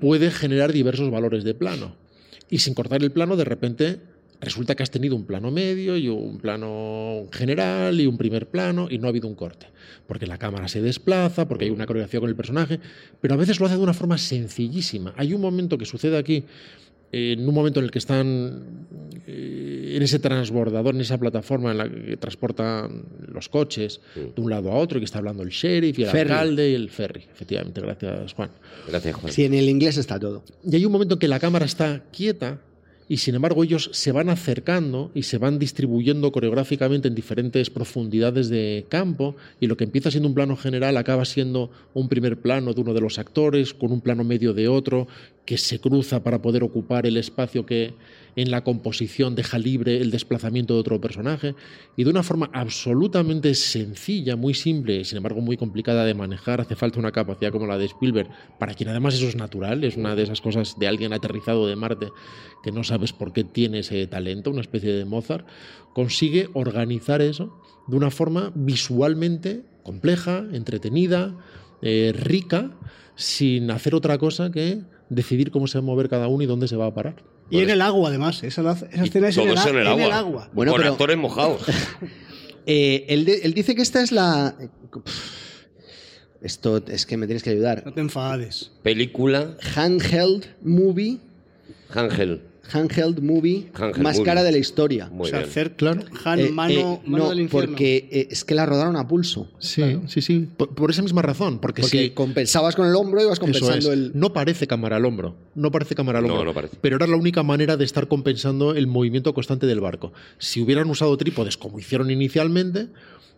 [0.00, 1.94] puede generar diversos valores de plano.
[2.48, 3.98] Y sin cortar el plano, de repente
[4.40, 8.88] resulta que has tenido un plano medio y un plano general y un primer plano
[8.90, 9.66] y no ha habido un corte.
[10.06, 12.80] Porque la cámara se desplaza, porque hay una coreografía con el personaje,
[13.20, 15.14] pero a veces lo hace de una forma sencillísima.
[15.16, 16.44] Hay un momento que sucede aquí,
[17.12, 18.86] eh, en un momento en el que están
[19.26, 24.50] eh, en ese transbordador, en esa plataforma en la que transportan los coches de un
[24.50, 26.30] lado a otro, y que está hablando el sheriff y el Ferry.
[26.32, 27.24] alcalde y el ferry.
[27.32, 28.50] Efectivamente, gracias Juan.
[28.88, 29.32] Gracias, Juan.
[29.32, 30.44] Sí, en el inglés está todo.
[30.64, 32.60] Y hay un momento en que la cámara está quieta
[33.08, 38.48] y sin embargo ellos se van acercando y se van distribuyendo coreográficamente en diferentes profundidades
[38.48, 42.72] de campo y lo que empieza siendo un plano general acaba siendo un primer plano
[42.72, 45.06] de uno de los actores con un plano medio de otro
[45.44, 47.94] que se cruza para poder ocupar el espacio que
[48.36, 51.54] en la composición deja libre el desplazamiento de otro personaje
[51.96, 56.60] y de una forma absolutamente sencilla, muy simple, sin embargo muy complicada de manejar.
[56.60, 58.28] Hace falta una capacidad como la de Spielberg,
[58.58, 61.76] para quien además eso es natural, es una de esas cosas de alguien aterrizado de
[61.76, 62.10] Marte
[62.62, 65.46] que no sabes por qué tiene ese talento, una especie de Mozart,
[65.94, 71.34] consigue organizar eso de una forma visualmente compleja, entretenida,
[71.80, 72.76] eh, rica,
[73.14, 76.68] sin hacer otra cosa que decidir cómo se va a mover cada uno y dónde
[76.68, 77.35] se va a parar.
[77.50, 78.42] Y en el agua, además.
[78.42, 80.50] Esa, la- esa escena es en el, eso a- en el en el agua.
[80.52, 81.62] Bueno, con pero- actores mojados.
[82.68, 84.56] Eh, él, él dice que esta es la.
[86.42, 87.82] Esto es que me tienes que ayudar.
[87.86, 88.72] No te enfades.
[88.82, 91.18] Película Handheld movie.
[91.94, 92.42] Ángel.
[92.72, 94.24] Handheld movie Handheld más movie.
[94.26, 95.08] cara de la historia.
[95.10, 95.50] Muy o sea, bien.
[95.50, 96.02] hacer Claro.
[96.24, 96.72] Han, Eh, mano,
[97.04, 97.68] eh, mano no, del infierno.
[97.70, 99.48] porque eh, es que la rodaron a pulso.
[99.58, 100.48] Sí, sí, sí.
[100.56, 103.40] Por, por esa misma razón, porque, Porque si compensabas con el hombro y vas Eso
[103.42, 103.98] compensando es.
[103.98, 104.12] el.
[104.14, 105.36] No parece cámara al hombro.
[105.54, 106.44] No parece cámara al hombro.
[106.44, 106.76] no parece.
[106.80, 110.12] Pero era la única manera de estar compensando el movimiento constante del barco.
[110.38, 112.88] Si hubieran usado trípodes como hicieron inicialmente,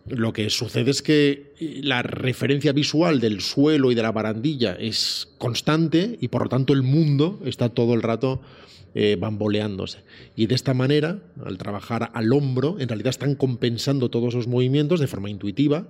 [0.07, 1.53] lo que sucede es que
[1.83, 6.73] la referencia visual del suelo y de la barandilla es constante y por lo tanto
[6.73, 8.41] el mundo está todo el rato
[8.95, 9.99] eh, bamboleándose.
[10.35, 14.99] Y de esta manera, al trabajar al hombro, en realidad están compensando todos esos movimientos
[14.99, 15.87] de forma intuitiva,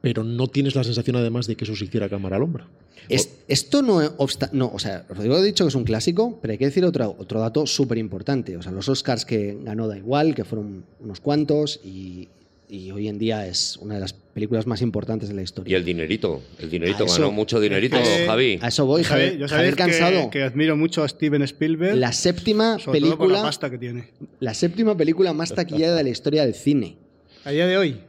[0.00, 2.66] pero no tienes la sensación además de que eso se hiciera cámara al hombro.
[3.08, 6.52] Es- esto no obsta no, o sea, Rodrigo ha dicho que es un clásico, pero
[6.52, 8.56] hay que decir otro, otro dato súper importante.
[8.56, 12.28] O sea, los Oscars que ganó da igual, que fueron unos cuantos, y,
[12.70, 15.76] y hoy en día es una de las películas más importantes de la Y historia.
[15.76, 16.40] el dinerito.
[16.58, 18.58] El dinerito ganó mucho dinerito, Eh, Javi.
[18.62, 20.30] A eso voy, Javier, yo Javier Cansado.
[20.30, 21.96] que, que admiro mucho a Steven Spielberg.
[21.96, 24.10] la séptima sobre todo por la película, pasta que tiene.
[24.38, 26.96] la séptima película más taquillera de la historia del cine.
[27.44, 28.00] A día de hoy.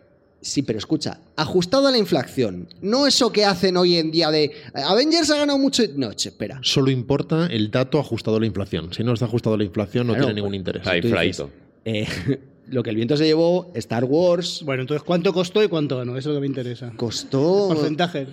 [0.43, 4.51] Sí, pero escucha, ajustado a la inflación, no eso que hacen hoy en día de
[4.73, 5.83] Avengers ha ganado mucho.
[5.95, 6.59] No, che, espera.
[6.63, 8.91] Solo importa el dato ajustado a la inflación.
[8.91, 10.83] Si no está ajustado a la inflación, no Claro, tiene ningún pues, interés.
[11.03, 11.49] Dices, flaito.
[11.85, 12.07] Eh,
[12.71, 16.17] lo que el viento se llevó, Star Wars, Bueno, entonces, ¿cuánto costó y cuánto ganó?
[16.17, 16.91] Eso es lo que me interesa.
[16.95, 18.25] costó Porcentaje.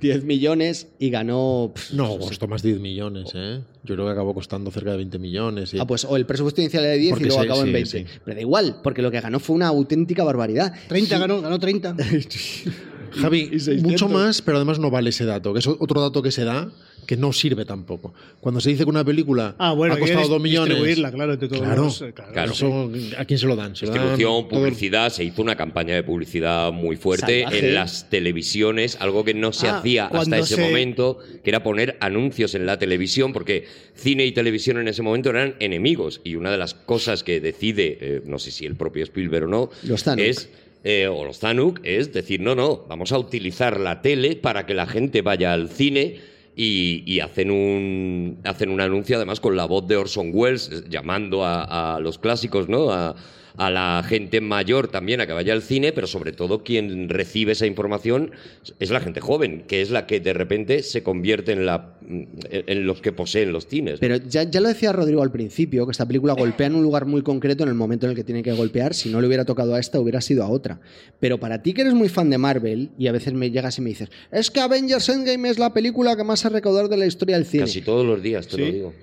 [0.00, 1.72] 10 millones y ganó...
[1.74, 3.60] pff, No, costó más de 10 millones, ¿eh?
[3.82, 5.72] Yo creo que acabó costando cerca de 20 millones.
[5.80, 7.66] Ah, pues o el presupuesto inicial era de 10 Porque y luego sí, acabó en
[7.66, 7.90] sí, 20.
[7.98, 8.04] sí.
[8.24, 10.72] Pero da igual, porque lo que ganó fue una auténtica barbaridad.
[10.88, 11.96] 30 ganó, ganó 30.
[13.12, 13.82] Javi, y 600.
[13.90, 16.70] mucho más, pero además no vale ese dato, que es otro dato que se da
[17.10, 18.14] que no sirve tampoco.
[18.40, 20.68] Cuando se dice que una película Ah, bueno, ha costado 2 millones.
[20.76, 22.32] distribuirla, claro, entre todos Claro, los- eh, claro.
[22.32, 22.52] Claro.
[22.52, 23.74] Eso, ¿A quién se lo dan?
[23.74, 27.66] Se dan Distribución, todo- publicidad, se hizo una campaña de publicidad muy fuerte Salvaje.
[27.68, 31.64] en las televisiones, algo que no se Ah, hacía hasta ese se- momento, que era
[31.64, 36.20] poner anuncios en la televisión, porque cine y televisión en ese momento eran enemigos.
[36.22, 39.48] Y una de las cosas que decide, eh, no sé si el propio Spielberg o
[39.48, 39.70] no,
[40.16, 40.48] es
[40.84, 44.74] eh, o los Zanuck, es decir, no, no, vamos a utilizar la tele para que
[44.74, 46.30] la gente vaya al cine
[46.62, 51.94] y, hacen, un, hacen un anuncio además con la voz de Orson Welles llamando a,
[51.96, 52.90] a los clásicos, ¿no?
[52.90, 53.14] A,
[53.56, 57.52] a la gente mayor también a que vaya al cine, pero sobre todo quien recibe
[57.52, 58.32] esa información
[58.78, 62.86] es la gente joven, que es la que de repente se convierte en, la, en
[62.86, 63.94] los que poseen los cines.
[63.94, 64.00] ¿no?
[64.00, 67.06] Pero ya, ya lo decía Rodrigo al principio, que esta película golpea en un lugar
[67.06, 68.94] muy concreto en el momento en el que tiene que golpear.
[68.94, 70.80] Si no le hubiera tocado a esta, hubiera sido a otra.
[71.18, 73.82] Pero para ti que eres muy fan de Marvel, y a veces me llegas y
[73.82, 77.06] me dices, es que Avengers Endgame es la película que más ha recaudado de la
[77.06, 77.64] historia del cine.
[77.64, 78.94] Casi todos los días, te lo digo.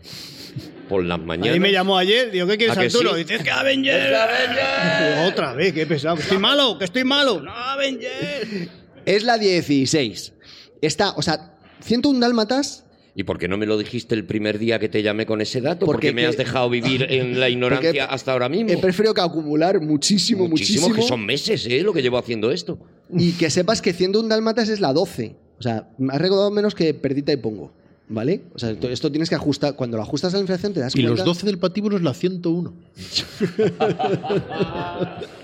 [0.88, 1.54] Por las A mañanas.
[1.54, 3.12] mí me llamó ayer, digo, ¿qué quieres, ¿A que Arturo?
[3.16, 3.24] sí?
[3.24, 4.06] Dices que Avengers.
[4.06, 6.16] Digo, Otra vez, qué pesado.
[6.16, 7.42] Que estoy malo, que estoy malo.
[7.42, 8.70] No, Avengers.
[9.06, 10.34] Es la 16.
[10.82, 12.84] Está, o sea, 101 dálmatas
[13.16, 15.60] ¿Y por qué no me lo dijiste el primer día que te llamé con ese
[15.60, 15.86] dato?
[15.88, 18.70] Porque Porque me te- has dejado vivir en la ignorancia hasta ahora mismo.
[18.70, 20.94] he preferido que acumular muchísimo, muchísimo.
[20.94, 21.82] que son meses, ¿eh?
[21.82, 22.78] Lo que llevo haciendo esto.
[23.12, 25.36] Y que sepas que 101 dálmatas es la 12.
[25.58, 27.72] O sea, me has recaudado menos que Perdita y Pongo.
[28.10, 28.42] ¿Vale?
[28.54, 29.76] O sea, esto, tienes que ajustar.
[29.76, 31.18] Cuando lo ajustas a la inflación te das Y cuenta.
[31.18, 32.74] los 12 del patíbulo es la 101.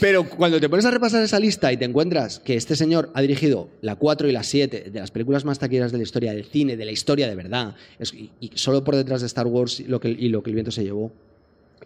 [0.00, 3.20] Pero cuando te pones a repasar esa lista y te encuentras que este señor ha
[3.22, 6.44] dirigido la 4 y la 7 de las películas más taquilleras de la historia del
[6.44, 9.80] cine, de la historia de verdad, es- y, y solo por detrás de Star Wars
[9.80, 11.12] y lo que, y lo que el viento se llevó,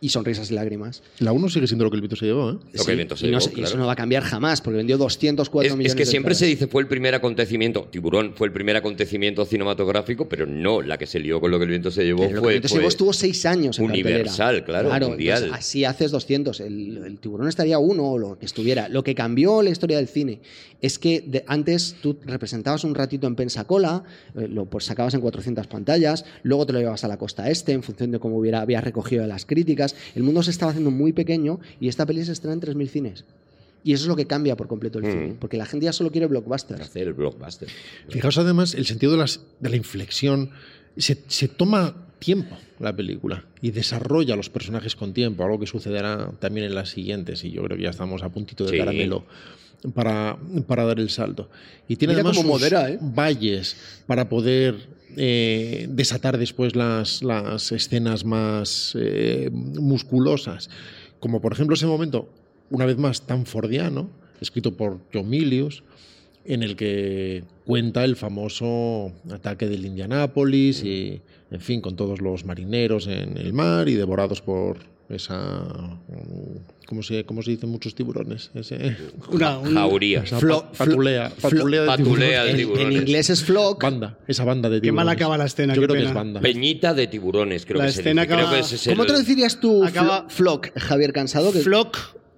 [0.01, 1.03] y sonrisas y lágrimas.
[1.21, 2.59] La 1 sigue siendo lo que el viento se llevó, ¿eh?
[2.73, 3.79] Lo que el viento se y, no llevó, y eso claro.
[3.81, 6.47] no va a cambiar jamás, porque vendió 204 Es, millones es que de siempre se
[6.47, 11.07] dice fue el primer acontecimiento, Tiburón fue el primer acontecimiento cinematográfico, pero no, la que
[11.07, 12.69] se lió con lo que el viento se llevó Pero lo que el fue, viento
[12.69, 14.89] se fue- llevó estuvo 6 años en Universal, cartelera.
[14.89, 15.43] claro, mundial.
[15.45, 16.61] entonces así haces 200.
[16.61, 18.89] El, el tiburón estaría uno o lo que estuviera.
[18.89, 20.41] Lo que cambió la historia del cine
[20.85, 24.03] es que de- antes tú representabas un ratito en Pensacola,
[24.37, 27.73] eh, lo pues sacabas en 400 pantallas, luego te lo llevabas a la costa este
[27.73, 29.97] en función de cómo hubiera, habías recogido de las críticas.
[30.15, 33.25] El mundo se estaba haciendo muy pequeño y esta peli se estrena en 3.000 cines.
[33.83, 35.11] Y eso es lo que cambia por completo el Mm.
[35.11, 36.81] cine, porque la gente ya solo quiere blockbusters.
[36.81, 37.69] hacer el blockbuster.
[38.09, 40.51] Fijaos además el sentido de, las- de la inflexión.
[40.97, 45.67] Se, se toma tiempo la película y desarrolla a los personajes con tiempo, algo que
[45.67, 48.79] sucederá también en las siguientes y yo creo que ya estamos a puntito de Sí.
[48.79, 49.25] caramelo
[49.93, 51.51] para, para dar el salto.
[51.89, 52.99] Y tiene Mira además cómo sus modera, ¿eh?
[53.01, 53.77] valles
[54.07, 60.71] para poder eh, desatar después las, las escenas más eh, musculosas,
[61.21, 62.29] como por ejemplo ese momento,
[62.71, 64.11] una vez más, tan fordiano,
[64.41, 65.85] escrito por John Milius,
[66.45, 72.45] en el que cuenta el famoso ataque del Indianápolis y, en fin, con todos los
[72.45, 75.63] marineros en el mar y devorados por esa...
[76.87, 78.51] ¿Cómo se, cómo se dicen muchos tiburones?
[78.55, 78.97] Ese-
[79.31, 80.23] Una, un- Jauría.
[80.23, 82.45] esa Flo- pa- patulea, flo- patulea de patulea tiburones.
[82.45, 82.87] de En, tiburones.
[82.87, 83.83] en inglés es flock.
[83.83, 85.17] Banda, esa banda de Qué mal tiburones.
[85.23, 86.11] acaba la escena, Yo qué creo que pena.
[86.11, 86.41] es banda.
[86.41, 88.35] Peñita de tiburones, creo La que se escena dice.
[88.35, 91.53] Creo acaba- que ese es ¿Cómo el- traducirías tú Acaba- flo- flock, Javier Cansado?
[91.53, 91.97] Que- Flock.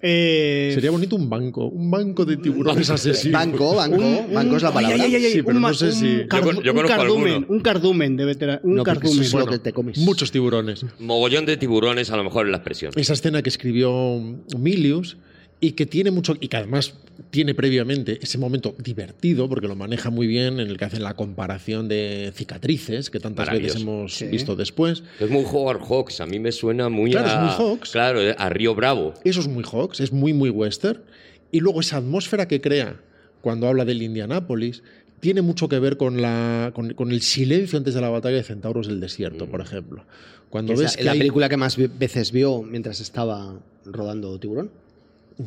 [0.09, 3.33] Eh, Sería bonito un banco, un banco de tiburones asesinos.
[3.33, 4.97] Banco, banco, un- banco es la palabra.
[5.05, 7.47] ay, ay, ay, Sí, pero un no sé un si- Yo yo un cardumen, alguno.
[7.49, 8.61] un cardumen de veterano.
[8.63, 9.21] Un No, cardumen.
[9.23, 9.99] eso es lo que te comes.
[9.99, 10.85] Muchos tiburones.
[11.01, 12.93] Mogollón de tiburones, a lo mejor es la expresión.
[12.97, 14.21] Esa escena que escribió
[14.59, 15.17] Milius
[15.61, 16.95] y que tiene mucho y que además
[17.31, 21.15] tiene previamente ese momento divertido porque lo maneja muy bien en el que hacen la
[21.15, 24.27] comparación de cicatrices que tantas veces hemos Sí.
[24.27, 25.03] visto después.
[25.19, 27.33] Es muy Howard Hawks, a mí me suena muy Claro, a...
[27.33, 27.91] es muy Hawks.
[27.93, 29.15] Claro, eh, a Río Bravo.
[29.25, 31.01] Eso es muy Hawks, es muy muy western
[31.51, 33.01] y luego esa atmósfera que crea
[33.41, 34.83] cuando habla del Indianápolis
[35.21, 38.43] tiene mucho que ver con, la, con, con el silencio antes de la batalla de
[38.43, 40.05] Centauros del Desierto, por ejemplo.
[40.51, 44.39] Cuando Es la, ves que la hay- película que más veces vio mientras estaba rodando
[44.39, 44.71] Tiburón.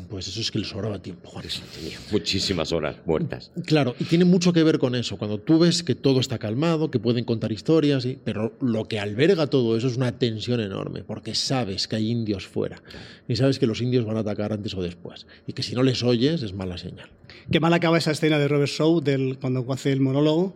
[0.07, 1.43] Pues eso es que le sobraba tiempo, Juan.
[1.73, 3.49] Tenía muchísimas horas muertas.
[3.65, 5.17] Claro, y tiene mucho que ver con eso.
[5.17, 8.99] Cuando tú ves que todo está calmado, que pueden contar historias, y- pero lo que
[8.99, 12.83] alberga todo eso es una tensión enorme, porque sabes que hay indios fuera
[13.27, 15.81] y sabes que los indios van a atacar antes o después, y que si no
[15.81, 17.09] les oyes es mala señal.
[17.51, 20.55] Qué mal acaba esa escena de Robert Shaw del, cuando hace el monólogo.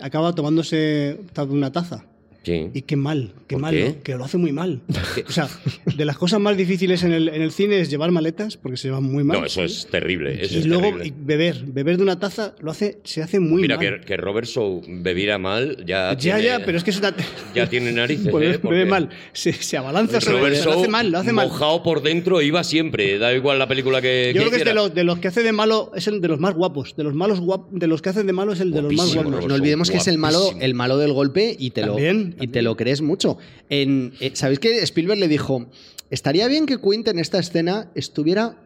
[0.00, 1.20] Acaba tomándose
[1.50, 2.04] una taza.
[2.42, 2.68] Sí.
[2.72, 3.84] Y qué mal, qué ¿Por mal, qué?
[3.90, 4.02] ¿no?
[4.02, 4.80] que lo hace muy mal.
[5.28, 5.48] O sea,
[5.96, 8.88] de las cosas más difíciles en el, en el cine es llevar maletas, porque se
[8.88, 9.38] llevan muy mal.
[9.40, 10.42] No, eso es terrible.
[10.42, 11.06] Eso y es luego terrible.
[11.08, 14.00] y beber, beber de una taza lo hace, se hace muy Mira, mal.
[14.00, 16.12] que, que Robert Shaw bebiera mal, ya.
[16.12, 17.14] ya, tiene, ya, pero es que es una...
[17.54, 18.28] Ya tiene narices.
[18.30, 18.60] Pues ¿eh?
[18.62, 21.48] bebe mal, se, se abalanza sobre Robert lo hace mal, lo hace mal.
[21.48, 23.18] mojado por dentro, iba siempre.
[23.18, 24.32] Da igual la película que.
[24.34, 26.28] Yo creo que es de los, de los que hace de malo, es el de
[26.28, 26.94] los más guapos.
[26.96, 29.12] De los malos guap- de los que hacen de malo es el de los más
[29.14, 29.32] guapos.
[29.32, 31.96] Robert No olvidemos que es el malo, el malo del golpe y te, lo,
[32.30, 33.38] También, y te lo crees mucho.
[33.68, 35.66] En, eh, ¿Sabéis que Spielberg le dijo,
[36.10, 38.56] estaría bien que Quint en esta escena estuviera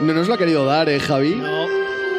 [0.00, 1.34] No nos lo ha querido dar, ¿eh, Javi?
[1.34, 1.66] No,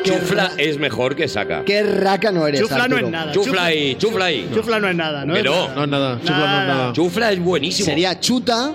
[0.04, 1.64] Chufla es mejor que saca.
[1.66, 3.32] Qué raca no eres, chufla no es nada.
[3.34, 4.50] Chufla ahí, chufla ahí.
[4.54, 5.36] Chufla no es nada, ¿no?
[5.36, 5.76] es Pero- nada.
[5.76, 6.94] No es nada, chufla no es nada.
[6.94, 7.86] Chufla es buenísimo.
[7.86, 8.74] Sería chuta,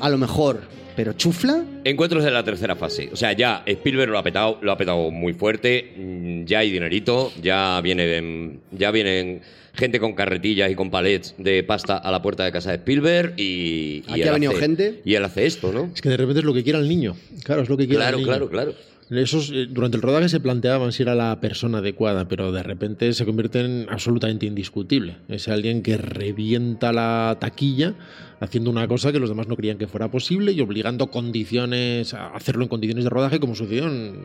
[0.00, 0.62] a lo mejor,
[0.96, 1.62] pero chufla...
[1.84, 3.10] Encuentros en la tercera fase.
[3.12, 5.92] O sea, ya Spielberg lo ha petado, lo ha petado muy fuerte.
[5.96, 9.40] mm, Ya hay dinerito, ya viene, ya vienen
[9.76, 13.34] gente con carretillas y con palets de pasta a la puerta de casa de Spielberg
[13.36, 15.00] y, y Aquí él ha venido hace- gente.
[15.04, 15.90] Y él hace esto, ¿no?
[15.94, 17.14] Es que de repente es lo que quiera el niño.
[17.44, 18.32] Claro, es lo que quiera Claro, el niño.
[18.32, 18.74] claro, claro.
[19.08, 23.12] Esos, eh, durante el rodaje se planteaban si era la persona adecuada, pero de repente
[23.12, 25.18] se convierte en absolutamente indiscutible.
[25.28, 27.94] Es alguien que revienta la taquilla
[28.40, 32.34] haciendo una cosa que los demás no creían que fuera posible y obligando condiciones a
[32.34, 34.16] hacerlo en condiciones de rodaje como sucedió en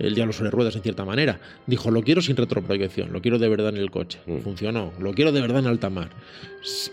[0.00, 1.40] El Diablo sobre Ruedas en cierta manera.
[1.66, 4.18] Dijo, lo quiero sin retroproyección, lo quiero de verdad en el coche.
[4.26, 4.38] Mm.
[4.38, 4.92] Funcionó.
[4.98, 6.10] Lo quiero de verdad en alta mar.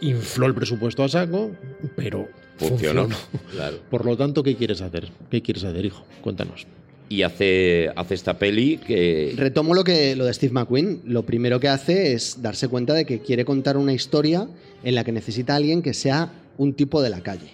[0.02, 1.52] Infló el presupuesto a saco,
[1.96, 2.28] pero
[2.58, 3.04] Funcionó.
[3.08, 3.42] funcionó.
[3.52, 3.80] Claro.
[3.90, 5.10] Por lo tanto, ¿qué quieres hacer?
[5.32, 6.06] ¿Qué quieres hacer, hijo?
[6.22, 6.68] Cuéntanos.
[7.10, 9.34] Y hace, hace esta peli que.
[9.38, 11.02] Retomo lo, que, lo de Steve McQueen.
[11.06, 14.50] Lo primero que hace es darse cuenta de que quiere contar una historia
[14.84, 17.52] en la que necesita a alguien que sea un tipo de la calle.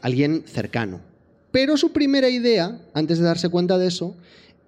[0.00, 1.00] Alguien cercano.
[1.50, 4.16] Pero su primera idea, antes de darse cuenta de eso,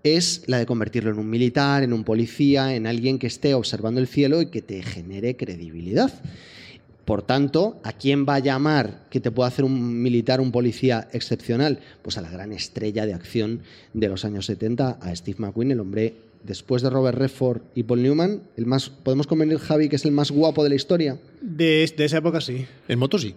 [0.04, 4.00] es la de convertirlo en un militar, en un policía, en alguien que esté observando
[4.00, 6.12] el cielo y que te genere credibilidad.
[7.04, 11.08] Por tanto, ¿a quién va a llamar que te pueda hacer un militar, un policía
[11.12, 11.80] excepcional?
[12.02, 13.60] Pues a la gran estrella de acción
[13.92, 18.02] de los años 70, a Steve McQueen, el hombre, después de Robert Redford y Paul
[18.02, 21.18] Newman, el más, podemos convenir, Javi, que es el más guapo de la historia.
[21.40, 22.66] De, de esa época sí.
[22.88, 23.34] En moto sí.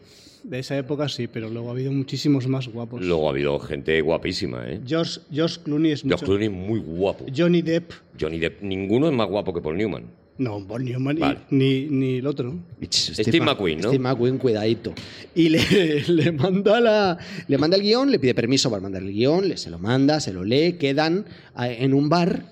[0.47, 3.03] De esa época sí, pero luego ha habido muchísimos más guapos.
[3.03, 4.79] Luego ha habido gente guapísima, ¿eh?
[4.87, 6.25] George, George Clooney es George mucho.
[6.25, 7.25] Clooney muy guapo.
[7.35, 7.91] Johnny Depp.
[8.19, 10.03] Johnny Depp, ninguno es más guapo que Paul Newman.
[10.37, 12.55] No, Paul Newman y- ni, ni el otro.
[12.89, 13.89] Steve McQueen, ¿no?
[13.89, 14.93] Steve McQueen, cuidadito.
[15.35, 15.59] Y le,
[16.07, 17.17] le manda la,
[17.47, 20.19] le manda el guion, le pide permiso para mandar el guion, le, se lo manda,
[20.21, 21.25] se lo lee, quedan
[21.55, 22.43] a- en un bar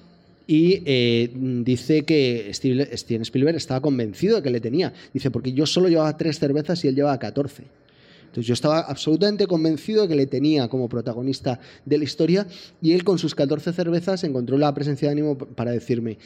[0.47, 4.91] y eh, dice que Steve- Steven Spielberg estaba convencido de que le tenía.
[5.13, 7.63] Dice, porque yo solo llevaba tres cervezas y él llevaba 14.
[8.36, 12.45] Entonces yo estaba absolutamente convencido de que le tenía como protagonista de la historia
[12.81, 16.17] y él con sus 14 cervezas encontró la presencia de ánimo para decirme,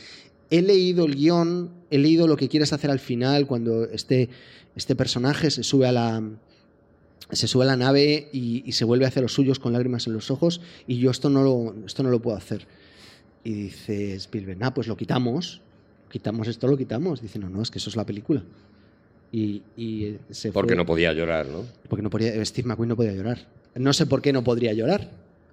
[0.49, 4.29] he leído el guion, he leído lo que quieres hacer al final cuando este,
[4.75, 6.23] este personaje se sube a la
[7.31, 10.13] se sube a la nave y, y se vuelve hacia los suyos con lágrimas en
[10.13, 12.65] los ojos y yo esto no lo, esto no lo puedo hacer.
[13.43, 15.61] Y dice Spielberg, ah, pues lo quitamos,
[16.09, 17.21] quitamos esto, lo quitamos.
[17.21, 18.43] Dice, no, no, es que eso es la película.
[19.31, 20.77] Y, y se Porque fue.
[20.77, 21.63] no podía llorar, ¿no?
[21.87, 23.39] Porque no podía, Steve McQueen no podía llorar.
[23.75, 25.09] No sé por qué no podría llorar.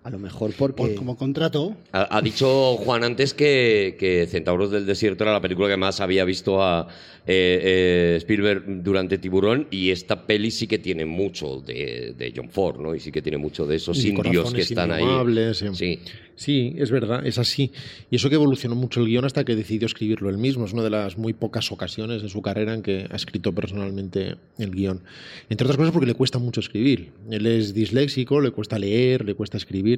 [0.07, 0.83] A lo mejor porque...
[0.83, 1.77] Por- como contrato.
[1.91, 6.01] Ha, ha dicho Juan antes que, que Centauros del Desierto era la película que más
[6.01, 6.87] había visto a
[7.27, 12.49] eh, eh, Spielberg durante Tiburón y esta peli sí que tiene mucho de, de John
[12.51, 12.95] Ford, ¿no?
[12.95, 15.03] Y sí que tiene mucho de esos Y indios que están ahí.
[15.03, 15.75] eh.
[15.75, 15.99] Sí.
[16.39, 17.73] Sí, es verdad, es así.
[18.11, 20.67] Y eso que evolucionó mucho el guion hasta que decidió escribirlo él mismo.
[20.67, 24.37] Es una de las muy pocas ocasiones en su carrera en que ha escrito personalmente
[24.59, 25.01] el guion.
[25.49, 27.13] Entre otras cosas porque le cuesta mucho escribir.
[27.31, 29.96] Él es disléxico, le cuesta leer, le cuesta escribir.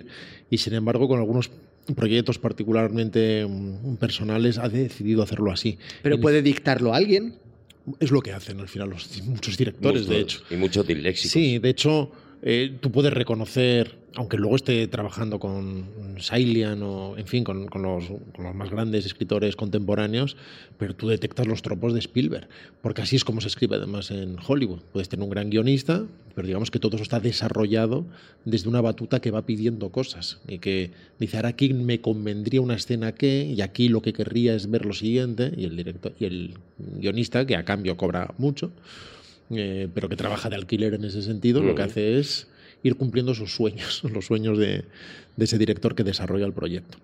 [0.51, 1.51] Y sin embargo, con algunos
[1.95, 5.79] proyectos particularmente mm, personales, ha decidido hacerlo así.
[6.03, 7.35] Pero Y puede dictarlo a alguien.
[8.01, 10.43] Es lo que hacen al final los, muchos directores, de hecho.
[10.51, 11.33] Y muchos disléxicos.
[11.33, 12.13] Sí, de hecho,
[12.43, 15.87] eh, tú puedes reconocer, aunque luego esté trabajando con
[16.19, 18.05] Sailian o, en fin, con, los
[18.55, 20.37] más grandes escritores contemporáneos,
[20.79, 22.49] pero tú detectas los tropos de Spielberg,
[22.81, 24.81] porque así es como se escribe además en Hollywood.
[24.93, 28.07] Puedes tener un gran guionista, pero digamos que todo eso está desarrollado
[28.45, 32.77] desde una batuta que va pidiendo cosas y que dice, ahora aquí me convendría una
[32.77, 36.25] escena que, y aquí lo que querría es ver lo siguiente, y el, director, y
[36.25, 38.71] el guionista, que a cambio cobra mucho,
[39.51, 42.49] eh, pero que trabaja de alquiler en ese sentido, lo que hace es
[42.83, 44.85] ir cumpliendo sus sueños, los sueños de,
[45.37, 46.99] de ese director que desarrolla el proyecto.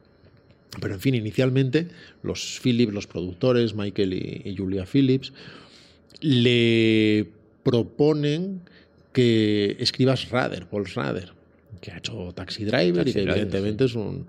[0.80, 1.88] Pero en fin, inicialmente
[2.22, 5.32] los Phillips, los productores, Michael y, y Julia Phillips,
[6.20, 7.28] le
[7.62, 8.60] proponen
[9.12, 11.32] que escriba Schrader, Paul Schrader,
[11.80, 14.26] que ha hecho Taxi Driver Taxi y que Driver, evidentemente es un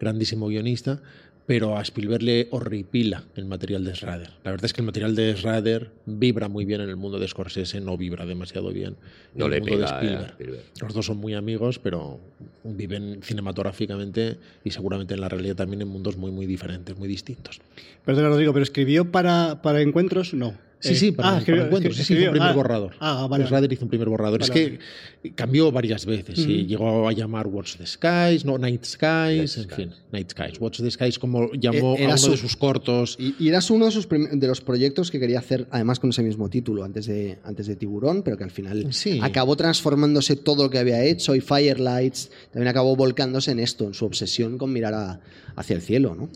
[0.00, 1.00] grandísimo guionista,
[1.46, 4.30] pero a Spielberg le horripila el material de Schrader.
[4.44, 7.28] La verdad es que el material de Schrader vibra muy bien en el mundo de
[7.28, 8.96] Scorsese, no vibra demasiado bien
[9.34, 10.30] en No el le mundo de pega a Spielberg.
[10.32, 10.64] Spielberg.
[10.80, 12.18] Los dos son muy amigos, pero
[12.62, 17.60] viven cinematográficamente y seguramente en la realidad también en mundos muy, muy diferentes, muy distintos.
[18.04, 20.54] Perdona, Rodrigo, pero escribió para, para encuentros, no.
[20.88, 21.96] Sí, sí, para, ah, para escribió- encuentros.
[21.96, 22.92] Sí, sí, hizo un primer ah, borrador.
[23.00, 23.44] Ah, vale.
[23.44, 24.40] Hizo un primer borrador.
[24.40, 24.50] Vale, es
[25.22, 26.38] que cambió varias veces.
[26.38, 29.74] y llegó a llamar Watch the Skies, no, Night Skies, en Skies.
[29.74, 30.60] fin, Night Skies.
[30.60, 33.16] Watch the Skies, como llamó E- era a uno su- de sus cortos.
[33.18, 36.10] Y, y eras uno de, sus prim- de los proyectos que quería hacer, además con
[36.10, 39.18] ese mismo título, antes de, antes de Tiburón, pero que al final Sí.
[39.22, 43.94] acabó transformándose todo lo que había hecho y Firelights también acabó volcándose en esto, en
[43.94, 45.20] su obsesión con mirar a-
[45.56, 46.14] hacia el cielo.
[46.14, 46.28] ¿no?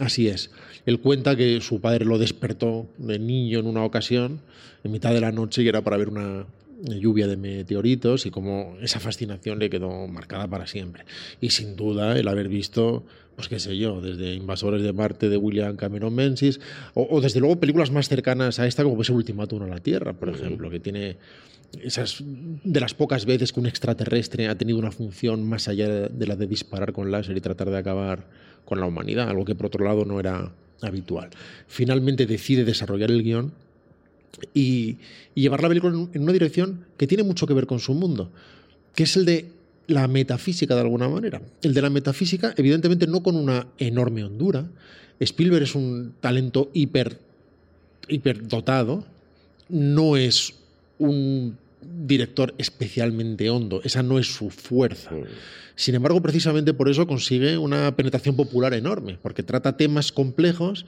[0.00, 0.50] Así es.
[0.84, 4.40] Él cuenta que su padre lo despertó de niño en una ocasión,
[4.84, 6.46] en mitad de la noche, y era para ver una
[6.82, 11.04] lluvia de meteoritos, y como esa fascinación le quedó marcada para siempre.
[11.40, 13.04] Y sin duda el haber visto,
[13.34, 16.60] pues qué sé yo, desde Invasores de Marte de William Cameron Menzies,
[16.94, 20.12] o, o desde luego películas más cercanas a esta, como ser Ultimátum a la Tierra,
[20.12, 21.16] por ejemplo, que tiene
[21.82, 26.26] esas de las pocas veces que un extraterrestre ha tenido una función más allá de
[26.26, 28.26] la de disparar con láser y tratar de acabar
[28.64, 30.52] con la humanidad, algo que por otro lado no era
[30.82, 31.30] habitual.
[31.66, 33.52] Finalmente decide desarrollar el guion
[34.52, 34.98] y,
[35.34, 38.30] y llevar la película en, una dirección que tiene mucho que ver con su mundo,
[38.94, 39.46] que es el de
[39.86, 41.40] la metafísica de alguna manera.
[41.62, 44.68] El de la metafísica, evidentemente no con una enorme hondura.
[45.20, 47.18] Spielberg es un talento hiper,
[48.08, 49.04] hiperdotado,
[49.68, 50.54] no es
[50.98, 51.56] un
[52.06, 55.10] director especialmente hondo, esa no es su fuerza.
[55.74, 60.86] Sin embargo, precisamente por eso consigue una penetración popular enorme, porque trata temas complejos,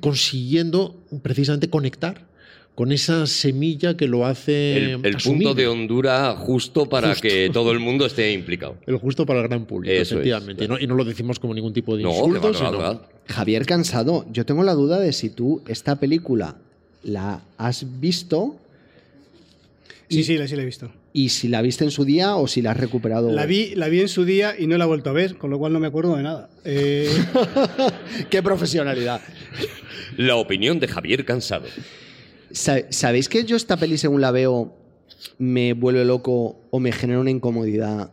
[0.00, 2.28] consiguiendo precisamente conectar
[2.74, 7.22] con esa semilla que lo hace El, el punto de hondura justo para Justo.
[7.28, 8.76] que todo el mundo esté implicado.
[8.86, 10.64] El justo para el gran público, Eso es, efectivamente.
[10.66, 10.74] claro.
[10.74, 13.06] Y, no, y no lo decimos como ningún tipo de No, insulto, sino- va.
[13.26, 16.56] Javier Cansado, yo tengo la duda de si tú esta película
[17.02, 18.56] la has visto
[20.10, 20.90] Sí, sí, la- sí la he visto.
[21.12, 23.30] y si la viste en su día o si la has recuperado.
[23.32, 25.50] La vi, la vi en su día y no la he vuelto a ver, con
[25.50, 26.50] lo cual no me acuerdo de nada.
[26.64, 27.08] Eh,
[28.30, 29.20] ¡Qué profesionalidad!
[30.16, 31.66] La opinión de Javier Cansado.
[32.50, 34.74] Sa- ¿Sabéis que yo esta peli, según la veo,
[35.38, 38.10] me vuelve loco o me genera una incomodidad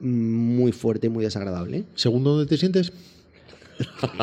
[0.00, 1.84] muy fuerte y muy desagradable?
[1.94, 2.92] ¿Segundo dónde te sientes?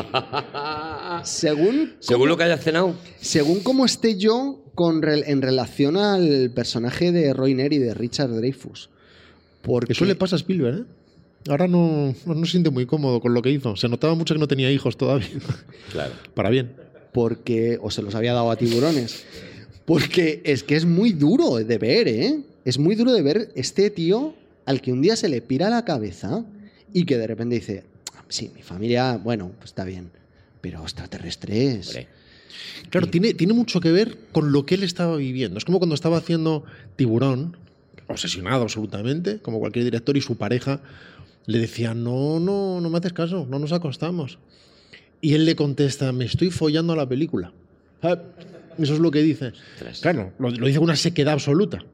[1.24, 2.94] Según, Según lo que hayas cenado.
[3.20, 8.30] según cómo esté yo con rel- en relación al personaje de Roy Neri de Richard
[8.30, 8.90] Dreyfus.
[9.62, 10.84] Porque, Eso le pasa a Spielberg, ¿eh?
[11.48, 13.76] Ahora no, no, no se siente muy cómodo con lo que hizo.
[13.76, 15.28] Se notaba mucho que no tenía hijos todavía.
[15.92, 16.12] Claro.
[16.34, 16.72] Para bien.
[17.12, 19.24] porque o se los había dado a tiburones.
[19.84, 22.40] Porque es que es muy duro de ver, ¿eh?
[22.64, 24.34] Es muy duro de ver este tío
[24.64, 26.42] al que un día se le pira la cabeza
[26.92, 27.84] y que de repente dice,
[28.28, 30.10] sí, mi familia, bueno, pues está bien,
[30.64, 31.88] pero extraterrestres.
[31.88, 32.08] Hombre.
[32.88, 35.58] Claro, tiene, tiene mucho que ver con lo que él estaba viviendo.
[35.58, 36.64] Es como cuando estaba haciendo
[36.96, 37.58] Tiburón,
[38.06, 40.80] obsesionado absolutamente, como cualquier director, y su pareja
[41.44, 44.38] le decía, no, no, no me haces caso, no nos acostamos.
[45.20, 47.52] Y él le contesta, me estoy follando a la película.
[48.02, 48.16] Ah,
[48.78, 49.52] Eso es lo que dice.
[50.00, 51.84] Claro, lo, lo dice con una sequedad absoluta.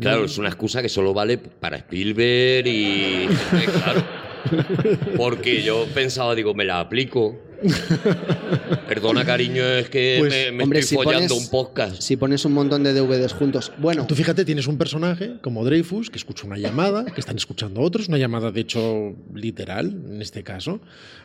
[0.00, 3.26] Claro, es una excusa que solo vale para Spielberg y.
[3.74, 4.02] Claro.
[5.16, 7.36] Porque yo pensaba, digo, me la aplico.
[8.88, 12.02] Perdona, cariño, es que Pues, me, me hombre, estoy si follando pones- un podcast.
[12.02, 16.10] Si pones un montón de DVDs juntos, bueno, Tú fíjate, tienes un personaje como Dreyfus
[16.10, 20.42] que escucha una llamada, que están escuchando otros, una llamada de hecho literal, en este
[20.42, 20.80] caso.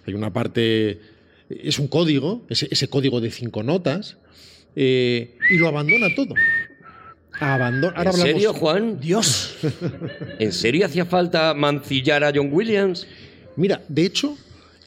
[0.08, 1.00] Hay una parte,
[1.50, 4.18] es un código, ese, ese código de cinco notas,
[4.76, 6.34] eh, y lo abandona todo.
[7.40, 7.98] Abandona.
[7.98, 9.00] Ahora ¿En hablamos- serio, Juan?
[9.00, 9.56] Dios.
[10.40, 13.08] ¿En serio hacía falta mancillar a John Williams?
[13.56, 14.38] Mira, de hecho,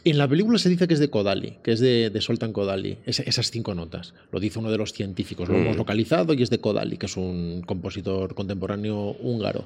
[0.05, 2.99] en la película se dice que es de Kodali, que es de, de Soltan Kodali,
[3.07, 4.15] es- esas cinco notas.
[4.33, 5.61] Lo dice uno de los científicos, lo Mm.
[5.63, 9.65] hemos localizado y es de Kodali, que es un compositor contemporáneo húngaro.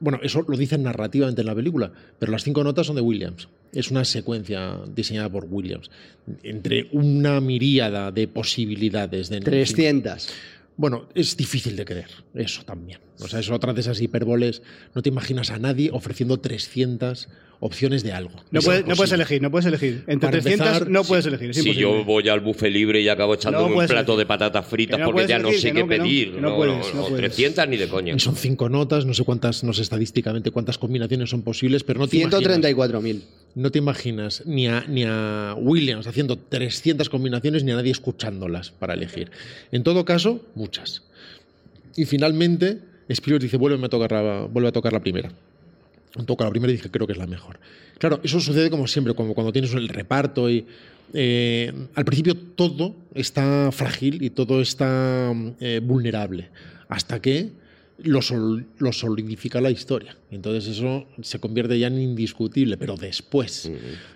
[0.00, 3.46] bueno, eso lo dicen narrativamente en la película, pero las cinco notas son de Williams.
[3.72, 5.92] Es una secuencia diseñada por Williams.
[6.42, 10.28] Entre una miríada de posibilidades de 300.
[10.76, 12.98] Bueno, es difícil de creer, eso también.
[13.20, 14.62] O sea, es otra de esas hipérboles.
[14.96, 17.28] No te imaginas a nadie ofreciendo 300
[17.64, 18.32] opciones de algo.
[18.50, 19.14] No Es puedes, no puedes imposible.
[19.22, 20.04] elegir, no puedes elegir.
[20.08, 21.50] Entre Para 300 empezar, no si- puedes elegir.
[21.50, 24.18] Es Si yo voy al buffet libre y acabo echándome No un plato elegir.
[24.18, 26.32] de patatas fritas no porque ya no sé qué no, que no, pedir.
[26.40, 27.16] no puedes, no puedes.
[27.18, 28.14] 300 ni de coña.
[28.16, 32.00] Y son cinco notas, no sé cuántas, no sé estadísticamente cuántas combinaciones son posibles, pero
[32.00, 33.22] no te imaginas, 134.000.
[33.54, 38.72] no te imaginas ni a, ni a Williams haciendo 300 combinaciones ni a nadie escuchándolas
[38.72, 39.30] para elegir.
[39.70, 41.04] En todo caso, muchas.
[41.94, 45.30] Y finalmente, Spielberg dice, vuelve a tocar la, vuelve a tocar la primera.
[46.26, 47.58] Toca la primera y dije, creo que es la mejor.
[47.98, 50.66] Claro, eso sucede como siempre, como cuando tienes el reparto y...
[51.14, 56.48] eh, al principio todo está frágil y todo está eh, vulnerable,
[56.88, 57.50] hasta que
[58.02, 60.16] lo, sol- lo solidifica la historia.
[60.30, 63.70] Entonces eso se convierte ya en indiscutible, pero después.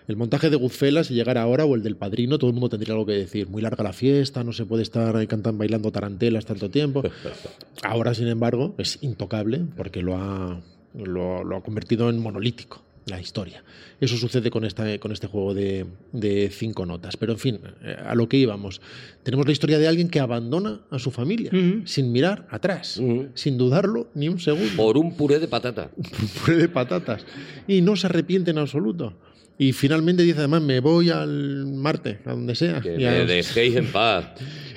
[0.09, 2.93] El montaje de Goodfellas, si llegara ahora, o el del Padrino, todo el mundo tendría
[2.95, 3.49] algo que decir.
[3.49, 7.03] Muy larga la fiesta, no se puede estar ahí cantando, bailando tarantelas tanto tiempo.
[7.83, 10.61] Ahora, sin embargo, es intocable porque lo ha,
[10.95, 13.63] lo, lo ha convertido en monolítico la historia.
[14.01, 17.17] Eso sucede con, esta, con este juego de, de cinco notas.
[17.17, 18.81] Pero, en fin, eh, a lo que íbamos.
[19.23, 21.51] Tenemos la historia de alguien que abandona a su familia
[21.85, 23.01] sin mirar atrás,
[23.35, 25.91] sin dudarlo ni un segundo Por un puré de patata.
[26.45, 27.25] puré de patatas.
[27.69, 29.15] Y no se arrepiente en absoluto.
[29.59, 32.81] Y finalmente dice, además, me voy al Marte, a donde sea.
[32.81, 34.27] Que me dejéis en paz.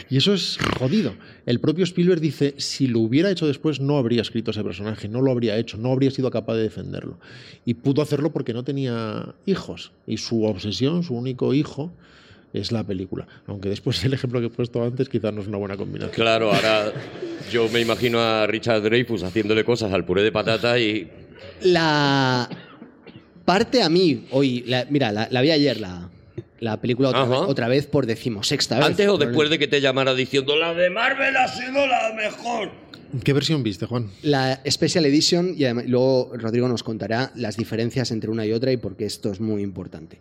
[0.09, 1.13] y eso es jodido.
[1.45, 5.21] El propio Spielberg dice, si lo hubiera hecho después, no habría escrito ese personaje, no
[5.21, 7.19] lo habría hecho, no habría sido capaz de defenderlo.
[7.65, 9.91] Y pudo hacerlo porque no tenía hijos.
[10.07, 11.91] Y su obsesión, su único hijo,
[12.53, 13.27] es la película.
[13.47, 16.15] Aunque después el ejemplo que he puesto antes quizás no es una buena combinación.
[16.15, 16.93] Claro, ahora
[17.51, 21.09] yo me imagino a Richard Dreyfus haciéndole cosas al puré de patata y
[21.63, 22.49] La
[23.49, 26.07] parte a mí, hoy, la- mira, la, la vi ayer, la,
[26.59, 28.85] la película otra, vez, otra vez por decimosexta vez.
[28.85, 32.69] antes o después de que te llamara diciendo la de Marvel ha sido la mejor.
[33.23, 34.11] ¿Qué versión viste, Juan?
[34.21, 38.71] La Special Edition, y además- luego Rodrigo nos contará las diferencias entre una y otra
[38.71, 40.19] y por qué esto es muy importante.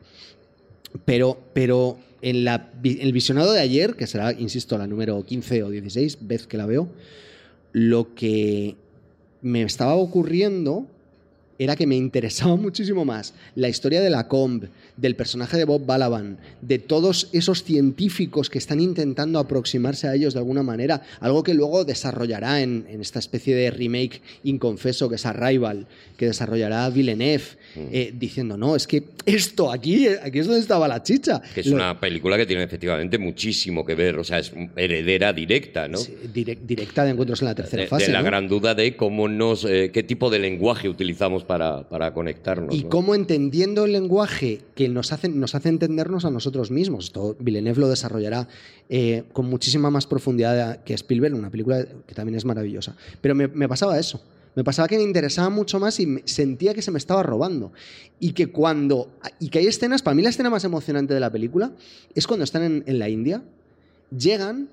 [1.05, 5.68] Pero, pero en la, el visionado de ayer, que será, insisto, la número 15 o
[5.70, 6.89] 16, vez que la veo,
[7.72, 8.74] lo que
[9.43, 10.87] me estaba ocurriendo
[11.59, 14.65] era que me interesaba muchísimo más la historia de la Comb,
[14.99, 20.35] del personaje de Bob Balaban, de todos esos científicos que están intentando aproximarse a ellos
[20.35, 25.15] de alguna manera, algo que luego desarrollará en, en esta especie de remake inconfeso que
[25.15, 25.87] es Arrival,
[26.17, 27.45] que desarrollará Villeneuve,
[27.77, 31.41] eh, diciendo, no, es que esto aquí, aquí es donde estaba la chicha.
[31.55, 35.33] Que es Lo- una película que tiene efectivamente muchísimo que ver, o sea, es heredera
[35.33, 35.99] directa, ¿no?
[35.99, 38.07] Sí, directa de encuentros en la tercera de, fase.
[38.07, 38.25] de la ¿no?
[38.27, 42.75] gran duda de cómo nos, eh, qué tipo de lenguaje utilizamos para, para conectarnos.
[42.75, 42.89] Y ¿no?
[42.89, 47.07] cómo entendiendo el lenguaje que nos hace, nos hace entendernos a nosotros mismos.
[47.07, 48.49] Esto Villeneuve lo desarrollará
[48.89, 52.97] eh, con muchísima más profundidad que Spielberg, una película que también es maravillosa.
[53.20, 54.22] Pero me, pasaba eso.
[54.55, 57.72] Me pasaba que me interesaba mucho más y sentía que se me estaba robando.
[58.18, 59.11] Y que cuando.
[59.39, 61.72] Y que hay escenas, para mí la escena más emocionante de la película
[62.14, 63.43] es cuando están en, en la India,
[64.16, 64.68] llegan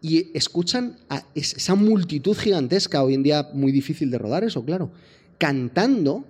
[0.00, 4.64] y escuchan a es- esa multitud gigantesca, hoy en día muy difícil de rodar eso,
[4.64, 4.90] claro,
[5.38, 6.24] cantando.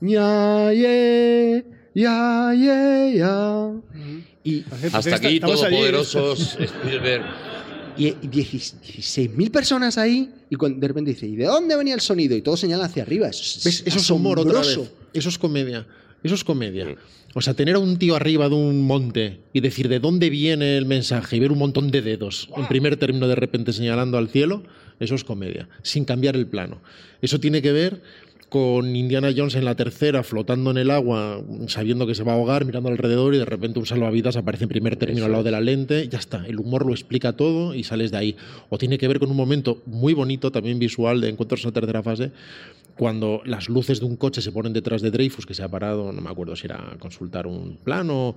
[0.00, 1.64] Ya, ye,
[1.94, 3.70] ya, ye, ya.
[4.42, 7.24] Y, Hasta aquí, todopoderosos Spielberg.
[7.96, 12.36] y 16.000 personas ahí, y cuando de repente dice, ¿y de dónde venía el sonido?
[12.36, 13.28] Y todo señala hacia arriba.
[13.28, 13.84] Eso es.
[13.86, 14.78] Eso es humor otra vez.
[15.12, 15.86] Eso es comedia.
[16.22, 16.96] Eso es comedia.
[17.34, 20.78] O sea, tener a un tío arriba de un monte y decir de dónde viene
[20.78, 24.28] el mensaje y ver un montón de dedos en primer término de repente señalando al
[24.28, 24.62] cielo,
[25.00, 26.80] eso es comedia, sin cambiar el plano.
[27.20, 28.02] Eso tiene que ver
[28.54, 32.34] con Indiana Jones en la tercera flotando en el agua, sabiendo que se va a
[32.36, 35.50] ahogar, mirando alrededor y de repente un salvavidas aparece en primer término al lado de
[35.50, 38.36] la lente, ya está, el humor lo explica todo y sales de ahí.
[38.68, 41.72] O tiene que ver con un momento muy bonito, también visual, de encuentros en la
[41.72, 42.30] tercera fase,
[42.96, 46.12] cuando las luces de un coche se ponen detrás de Dreyfus, que se ha parado,
[46.12, 48.36] no me acuerdo si era a consultar un plano,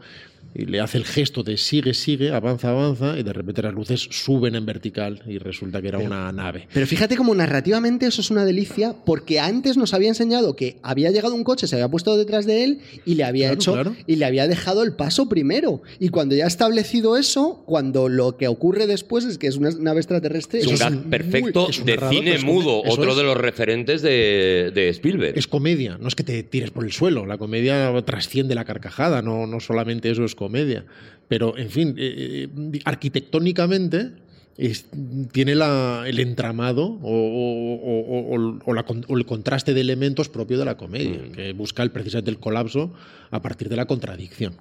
[0.56, 4.08] y le hace el gesto de sigue, sigue, avanza, avanza, y de repente las luces
[4.10, 6.68] suben en vertical y resulta que era una nave.
[6.74, 11.12] Pero fíjate como narrativamente eso es una delicia, porque antes nos había enseñado que había
[11.12, 13.96] llegado un coche, se había puesto detrás de él y le había Claro, hecho claro.
[14.08, 15.82] y le había dejado el paso primero.
[16.00, 19.70] Y cuando ya ha establecido eso, cuando lo que ocurre después es que es una
[19.72, 23.18] nave extraterrestre, Es un gag perfecto muy- es un de narrador, cine mudo, otro es.
[23.18, 25.38] de los referentes de, de Spielberg.
[25.38, 29.22] Es comedia, no es que te tires por el suelo, la comedia trasciende la carcajada,
[29.22, 30.86] no, no solamente eso es comedia.
[31.28, 34.12] Pero, en fin, eh, eh, arquitectónicamente
[34.58, 34.88] es-
[35.32, 39.82] tiene la- el entramado o, o- o- o- o la con- o el contraste de
[39.82, 41.32] elementos propio de la comedia, Mm.
[41.34, 42.92] que busca el, precisamente el colapso
[43.30, 44.54] a partir de la contradicción.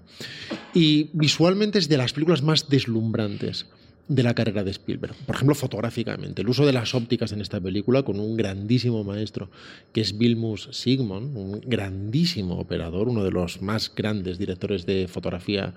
[0.74, 3.66] Y visualmente es de las películas más deslumbrantes
[4.08, 5.14] de la carrera de Spielberg.
[5.26, 6.42] Por ejemplo, fotográficamente.
[6.42, 9.50] El uso de las ópticas en esta película con un grandísimo maestro
[9.92, 15.74] que es Vilmus Sigmund, un grandísimo operador, uno de los más grandes directores de fotografía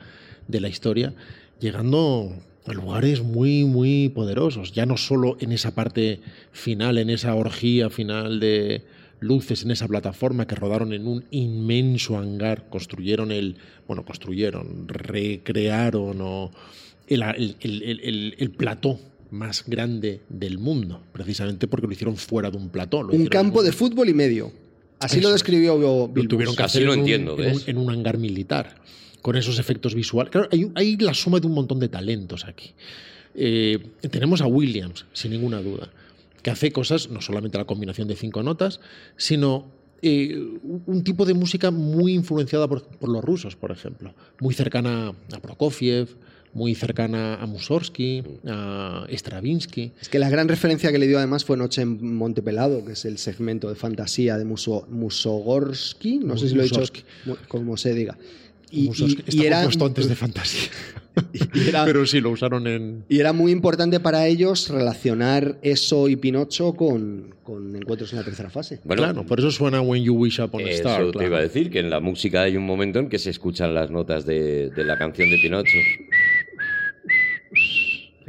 [0.48, 1.14] de la historia,
[1.60, 4.74] llegando a lugares muy, muy poderosos.
[4.74, 6.22] Ya no solo en esa parte
[6.52, 8.84] final, en esa orgía final de
[9.20, 13.58] luces en esa plataforma que rodaron en un inmenso hangar, construyeron el,
[13.88, 16.52] bueno, construyeron, recrearon o
[17.10, 19.00] el, el, el- el- el- el plató
[19.32, 23.04] más grande del mundo, precisamente porque lo hicieron fuera de un plató.
[23.04, 24.52] lo Un campo un- de fútbol y medio.
[25.00, 25.42] Así Eso lo es.
[25.42, 26.28] describió lo Bilbos.
[26.30, 27.68] tuvieron que hacer lo en un- entiendo, en, un, ¿ves?
[27.68, 28.76] en un hangar militar,
[29.22, 30.32] con esos efectos visuales.
[30.32, 32.72] Claro, hay, hay la suma de un montón de talentos aquí.
[33.36, 33.80] Eh,
[34.10, 35.90] tenemos a Williams, sin ninguna duda,
[36.42, 38.80] que hace cosas, no solamente la combinación de cinco notas,
[39.18, 40.34] sino eh,
[40.64, 45.14] un- un tipo de música muy influenciada por, por los rusos, por ejemplo, muy cercana
[45.34, 46.08] a Prokofiev,
[46.54, 49.92] muy cercana a Mussorgsky, a Stravinsky.
[50.02, 53.06] Es que la gran referencia que le dio además fue Noche en Montepelado, que es
[53.06, 56.82] el segmento de fantasía de Muso, Musogorsky, no sé si lo he dicho
[57.48, 58.18] como se diga.
[58.72, 60.70] Y, y- y era, compuesto antes de fantasía.
[61.54, 66.08] y era- Pero sí, lo usaron en, y era muy importante para ellos relacionar eso
[66.08, 68.80] y Pinocho con, con encuentros en la tercera fase.
[68.84, 71.06] Bueno, claro, por eso suena When You Wish Upon a eso Star.
[71.08, 71.28] te claro.
[71.28, 73.90] iba a decir, que en la música hay un momento en que se escuchan las
[73.90, 75.78] notas de, de la canción de Pinocho.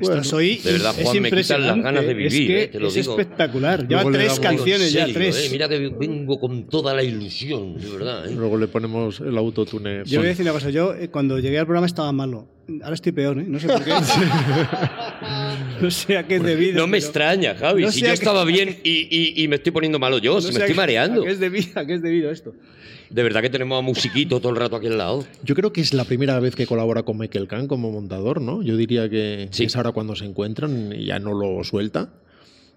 [0.00, 0.56] Estás hoy.
[0.58, 2.88] De verdad, es Juan, me quitan las ganas de Es vivir, que eh, te lo
[2.88, 3.18] es digo.
[3.18, 3.86] espectacular.
[3.86, 5.46] Lleva tres canciones En ya, serio, tres.
[5.46, 8.26] eh, mira que vengo con toda la ilusión, de verdad.
[8.28, 8.34] eh.
[8.36, 10.02] Luego le ponemos el autotune.
[10.06, 12.48] Yo voy a decir una cosa, yo eh, cuando llegué al programa estaba malo.
[12.82, 13.44] Ahora estoy peor, ¿eh?
[13.46, 13.90] No sé por qué.
[15.82, 16.76] no sé a qué es debido.
[16.78, 17.82] No me pero- extraña, Javi.
[17.82, 20.52] No si yo estaba bien y, y- y me estoy poniendo malo yo, no si
[20.52, 21.22] me estoy mareando.
[21.22, 22.54] ¿A qué es debido, a qué es debido esto?
[23.10, 25.24] De verdad que tenemos a Musiquito todo el rato aquí al lado.
[25.42, 28.62] Yo creo que es la primera vez que colabora con Michael Kahn como montador, ¿no?
[28.62, 29.64] Yo diría que Sí.
[29.64, 32.10] es ahora cuando se encuentran y ya no lo suelta.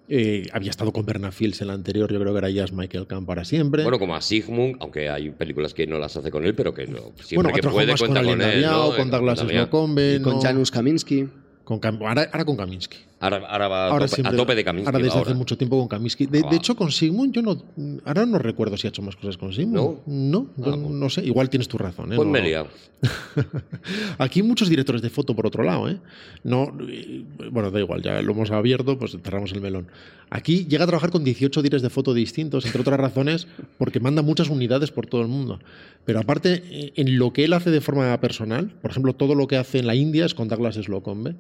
[0.10, 2.74] Eh, había estado con Berna Fields en la anterior, yo creo que ahora ya es
[2.74, 3.84] Michael Kahn para siempre.
[3.84, 6.88] Bueno, como a Sigmund, aunque hay películas que no las hace con él, pero que
[6.88, 8.62] no, siempre Bueno, que puede con con él.
[8.62, 8.96] ¿no?
[8.98, 9.64] con Douglas Daviau.
[9.66, 11.28] Slocombe, Y con Janusz Kaminski.
[11.64, 12.98] con Cam- ahora, ahora con Kaminsky.
[13.24, 14.88] Ahora, ahora va a, Ahora tope, a siempre- tope de Kaminsky.
[14.88, 15.38] Ahora desde va hace ahora.
[15.38, 16.26] mucho tiempo con Kaminsky.
[16.26, 17.62] De, Ah, de hecho, con Sigmund yo no...
[18.06, 20.00] Ahora no recuerdo si ha hecho más cosas con Sigmund.
[20.06, 20.48] ¿No?
[20.58, 21.26] yo Ah, pues- no sé.
[21.26, 22.12] Igual tienes tu razón.
[22.12, 22.16] ¿eh?
[22.18, 22.68] Pues No- me he liado.
[24.18, 25.98] Aquí muchos directores de foto por otro lado, ¿eh?
[26.44, 29.88] No, eh, bueno, da igual, ya lo hemos abierto, pues cerramos el melón.
[30.30, 33.48] Aquí llega a trabajar con 18 directores de foto distintos, entre otras razones,
[33.78, 35.60] porque manda muchas unidades por todo el mundo.
[36.06, 39.48] Pero aparte, eh, en lo que él hace de forma personal, por ejemplo, todo lo
[39.48, 41.36] que hace en la India es con Douglas Slocombe.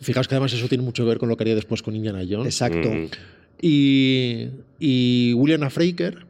[0.00, 2.22] Fijaos que además eso tiene mucho que ver con lo que haría después con Indiana
[2.28, 2.46] Jones.
[2.46, 2.90] Exacto.
[2.90, 3.06] Mm.
[3.62, 5.70] Y, y William A.
[5.70, 6.26] Fraker,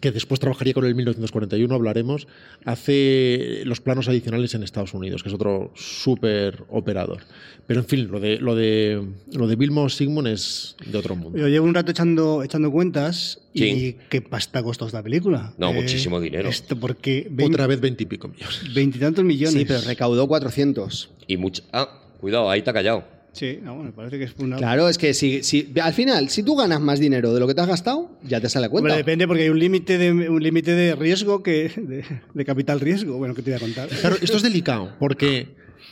[0.00, 2.26] que después trabajaría con él en 1941, hablaremos,
[2.64, 7.20] hace los planos adicionales en Estados Unidos, que es otro súper operador.
[7.68, 9.00] Pero en fin, lo de, lo de,
[9.32, 11.38] lo de Vilmos Sigmund es de otro mundo.
[11.38, 13.96] Yo llevo un rato echando, echando cuentas y Sí.
[14.08, 15.54] qué pasta costó esta película.
[15.58, 16.48] No, muchísimo dinero.
[16.48, 18.74] Esto porque Otra vez veintipico millones.
[18.74, 19.54] veintitantos millones.
[19.60, 21.10] Sí, pero recaudó 400.
[21.28, 21.62] Y mucho.
[21.72, 23.04] Ah, cuidado, ahí te ha callado.
[23.32, 24.56] Sí, no, bueno, parece que es una.
[24.56, 27.54] Claro, es que si, si al final, si tú ganas más dinero de lo que
[27.54, 28.86] te has gastado, ya te sale a cuenta.
[28.86, 32.80] Hombre, depende porque hay un límite de un límite de riesgo que de, de capital
[32.80, 33.18] riesgo.
[33.18, 33.88] Bueno, ¿qué te voy a contar?
[33.88, 35.48] Claro, esto es delicado, porque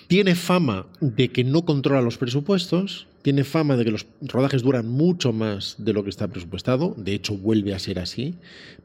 [0.07, 4.89] tiene fama de que no controla los presupuestos, tiene fama de que los rodajes duran
[4.89, 8.35] mucho más de lo que está presupuestado, de hecho vuelve a ser así,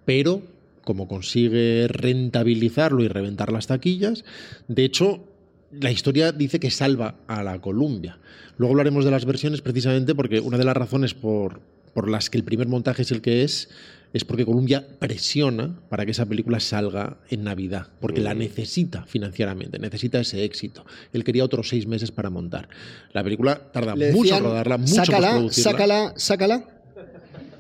[0.06, 0.42] pero
[0.84, 4.24] como consigue rentabilizarlo y reventar las taquillas,
[4.68, 5.24] de hecho
[5.72, 8.18] la historia dice que salva a la Columbia.
[8.58, 11.62] Luego hablaremos de las versiones precisamente porque una de las razones por,
[11.94, 13.70] por las que el primer montaje es el que es
[14.12, 19.78] es porque Columbia presiona para que esa película salga en Navidad, porque la necesita financieramente,
[19.78, 20.84] necesita ese éxito.
[21.14, 22.70] Él quería otros seis meses para montar.
[23.14, 25.72] La película tarda mucho en rodarla, mucho sácala, producirla.
[25.72, 26.64] sácala, sácala.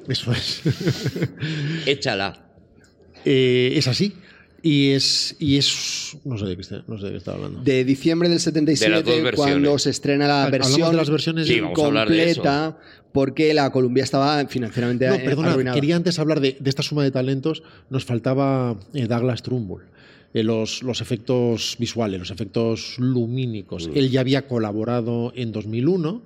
[0.07, 0.62] Eso es.
[1.86, 2.45] Échala.
[3.26, 4.16] Eh, es así.
[4.62, 6.18] Y es, y es.
[6.26, 7.62] No sé de qué, está- no sé de qué estaba hablando.
[7.64, 9.36] De diciembre del De 77, las dos versiones.
[9.53, 12.78] cuando se estrena la versión de las versiones Sí, de completa,
[13.12, 15.76] porque la Columbia estaba financieramente No, perdona, arruinada.
[15.76, 17.64] quería antes hablar de, de esta suma de talentos.
[17.89, 19.84] Nos faltaba eh, Douglas Trumbull.
[20.34, 23.88] eh, los, los efectos visuales, los efectos lumínicos.
[23.88, 23.91] Mm.
[23.97, 26.22] Él ya había colaborado en 2001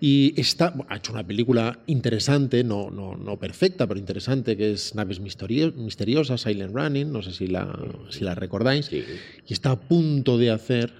[0.00, 4.94] y está, ha hecho una película interesante, no, no, no perfecta, pero interesante, que es
[4.94, 7.78] Naves Misterio- Misteriosas, Silent Running, no sé si la,
[8.10, 9.04] si la recordáis, Sí.
[9.46, 10.92] y está a punto de hacer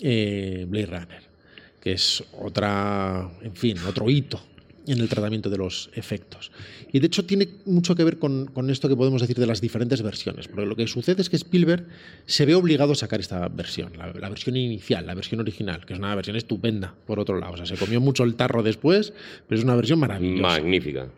[0.00, 1.22] eh, Blade Runner.
[1.80, 4.40] que es otra, en fin, otro hito
[4.92, 6.50] en el tratamiento de los efectos.
[6.92, 9.60] Y de hecho tiene mucho que ver con, con, esto que podemos decir de las
[9.60, 11.86] diferentes versiones, porque lo que sucede es que Spielberg
[12.26, 15.92] se ve obligado a sacar esta versión, la, la, versión inicial, la versión original, que
[15.94, 17.54] es una versión estupenda, por otro lado.
[17.54, 19.12] O sea, se comió mucho el tarro después,
[19.46, 20.42] pero es una versión maravillosa.
[20.42, 21.08] Magnífica.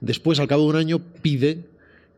[0.00, 1.64] Después, al cabo de un año, pide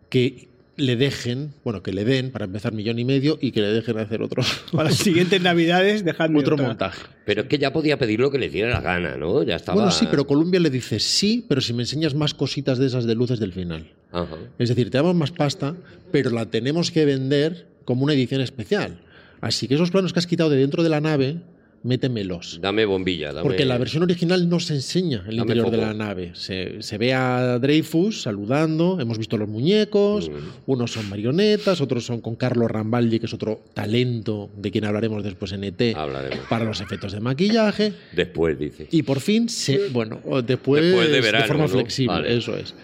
[0.08, 3.68] que le dejen, bueno, que le den, para empezar, millón y medio y que le
[3.68, 4.42] dejen hacer otro.
[4.72, 6.68] Para las siguientes navidades, dejadme otro otra.
[6.68, 7.02] montaje.
[7.24, 9.42] Pero es que ya podía pedir lo que le diera la gana, ¿no?
[9.42, 9.76] Ya estaba.
[9.76, 13.06] Bueno, sí, pero Columbia le dice sí, pero si me enseñas más cositas de esas
[13.06, 13.90] de luces del final.
[14.12, 14.36] Ajá.
[14.58, 15.74] Es decir, te damos más pasta,
[16.12, 19.00] pero la tenemos que vender como una edición especial.
[19.40, 21.38] Así que esos planos que has quitado de dentro de la nave,
[21.86, 22.58] métemelos.
[22.60, 23.42] Dame bombilla, dame.
[23.42, 26.32] Porque la versión original no se enseña el Dame interior de la nave.
[26.34, 30.32] Se, se ve a Dreyfus saludando, hemos visto los muñecos, Mm.
[30.66, 35.22] unos son marionetas, otros son con Carlos Rambaldi, que es otro talento de quien hablaremos
[35.24, 36.46] después en ET, Hablaremos.
[36.48, 37.92] para los efectos de maquillaje.
[38.12, 38.88] Después, dice.
[38.90, 41.68] Y por fin, se, bueno, después, Después de verano, forma ¿no?
[41.68, 42.36] flexible, Vale.
[42.36, 42.74] eso es.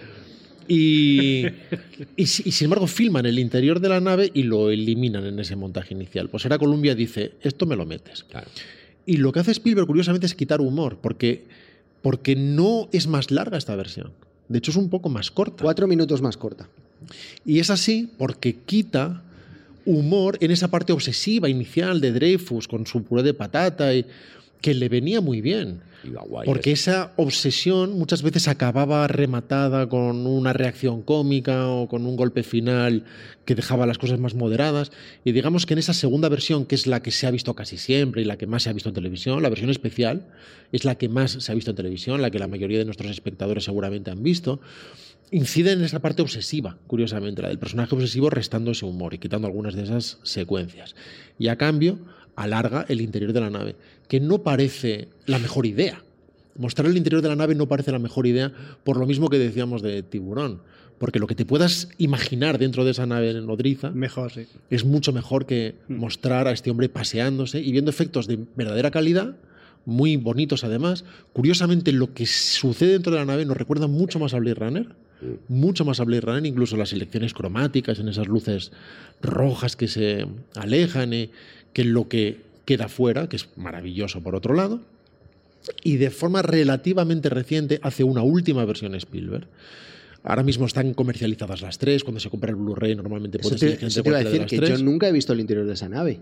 [0.68, 1.44] Y,
[2.16, 5.38] y, si- y sin embargo filman el interior de la nave y lo eliminan en
[5.40, 6.28] ese montaje inicial.
[6.28, 8.24] Pues ahora Columbia dice, esto me lo metes.
[8.24, 8.46] Claro.
[9.06, 11.44] Y lo que hace Spielberg, curiosamente, es quitar humor, porque,
[12.02, 14.12] porque no es más larga esta versión.
[14.48, 15.62] De hecho, es un poco más corta.
[15.62, 16.68] Cuatro minutos más corta.
[17.44, 19.22] Y es así porque quita
[19.84, 24.06] humor en esa parte obsesiva inicial de Dreyfus con su puré de patata y
[24.60, 25.80] que le venía muy bien.
[26.04, 26.46] Iba guay.
[26.46, 26.90] Porque eso.
[26.90, 33.04] esa obsesión muchas veces acababa rematada con una reacción cómica o con un golpe final
[33.44, 34.92] que dejaba las cosas más moderadas.
[35.24, 37.76] Y digamos que en esa segunda versión, que es la que se ha visto casi
[37.76, 40.26] siempre y la que más se ha visto en televisión, la versión especial
[40.72, 43.10] es la que más se ha visto en televisión, la que la mayoría de nuestros
[43.10, 44.60] espectadores seguramente han visto,
[45.30, 49.46] incide en esa parte obsesiva, curiosamente, la del personaje obsesivo restando ese humor y quitando
[49.46, 50.94] algunas de esas secuencias.
[51.38, 51.98] Y a cambio
[52.36, 53.76] alarga el interior de la nave,
[54.12, 56.04] que no parece la mejor idea.
[56.58, 58.52] Mostrar el interior de la nave no parece la mejor idea,
[58.84, 60.60] por lo mismo que decíamos de tiburón.
[60.98, 64.44] Porque lo que te puedas imaginar dentro de esa nave nodriza Mejor, sí.
[64.68, 69.34] es mucho mejor que mostrar a este hombre paseándose y viendo efectos de verdadera calidad,
[69.86, 71.06] muy bonitos además.
[71.32, 74.88] Curiosamente, lo que sucede dentro de la nave nos recuerda mucho más a Blade Runner,
[75.48, 78.72] mucho más a Blade Runner, incluso las selecciones cromáticas en esas luces
[79.22, 81.30] rojas que se alejan, eh,
[81.72, 84.80] que lo que queda fuera, que es maravilloso por otro lado.
[85.84, 89.46] Y de forma relativamente reciente hace una última versión Spielberg.
[90.24, 92.04] Ahora mismo están comercializadas las tres.
[92.04, 94.44] Cuando se compra el Blu-ray normalmente puedes te, elegir eso entre te iba a cualquiera
[94.44, 94.92] decir de que las yo tres.
[94.92, 96.20] nunca he visto el interior de esa nave.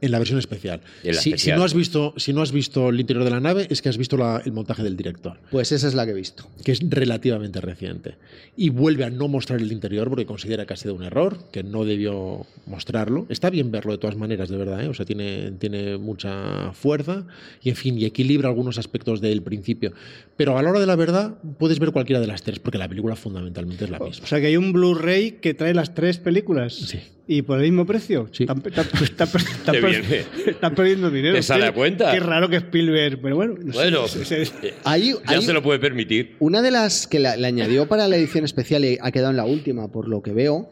[0.00, 0.82] En la versión especial.
[1.04, 1.38] La si, especial.
[1.38, 3.88] si no has visto, si no has visto el interior de la nave, es que
[3.88, 6.46] has visto la- el montaje del director, Pues esa es la que he visto.
[6.66, 8.16] Que es relativamente reciente.
[8.56, 11.62] Y vuelve a no mostrar el interior porque considera que ha sido un error, que
[11.62, 13.24] no debió mostrarlo.
[13.28, 14.88] Está bien verlo de todas maneras, de verdad, ¿eh?
[14.88, 17.24] o sea, tiene, tiene mucha fuerza
[17.62, 19.92] y, en fin, y equilibra algunos aspectos del principio.
[20.36, 22.88] Pero a la hora de la verdad, puedes ver cualquiera de las tres, porque la
[22.88, 24.24] película fundamentalmente es la misma.
[24.24, 26.74] O sea que hay un Blu-ray que trae las tres películas.
[26.74, 26.98] Sí.
[27.28, 28.28] ¿Y por el mismo precio?
[28.32, 28.44] Sí.
[28.44, 28.60] Están,
[30.76, 31.34] perdiendo dinero.
[31.34, 32.12] ¿Te sale Qué- a cuenta?
[32.12, 33.20] Qué raro que Spielberg.
[33.20, 33.54] Pero bueno.
[33.58, 36.36] no sé, Bueno, se- se- eh, Hay, ya hay se lo puede permitir.
[36.38, 39.44] una de las que la- añadió para la edición especial y ha quedado en la
[39.46, 40.68] última, por lo que veo.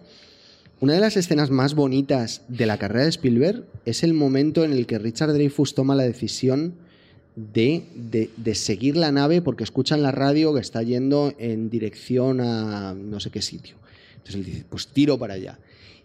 [0.80, 4.72] Una de las escenas más bonitas de la carrera de Spielberg es el momento en
[4.72, 6.74] el que Richard Dreyfuss toma la decisión
[7.36, 7.84] de,
[8.36, 13.18] de- seguir la nave porque escuchan la radio que está yendo en dirección a no
[13.20, 13.76] sé qué sitio.
[14.16, 15.58] Entonces él dice, pues tiro para allá.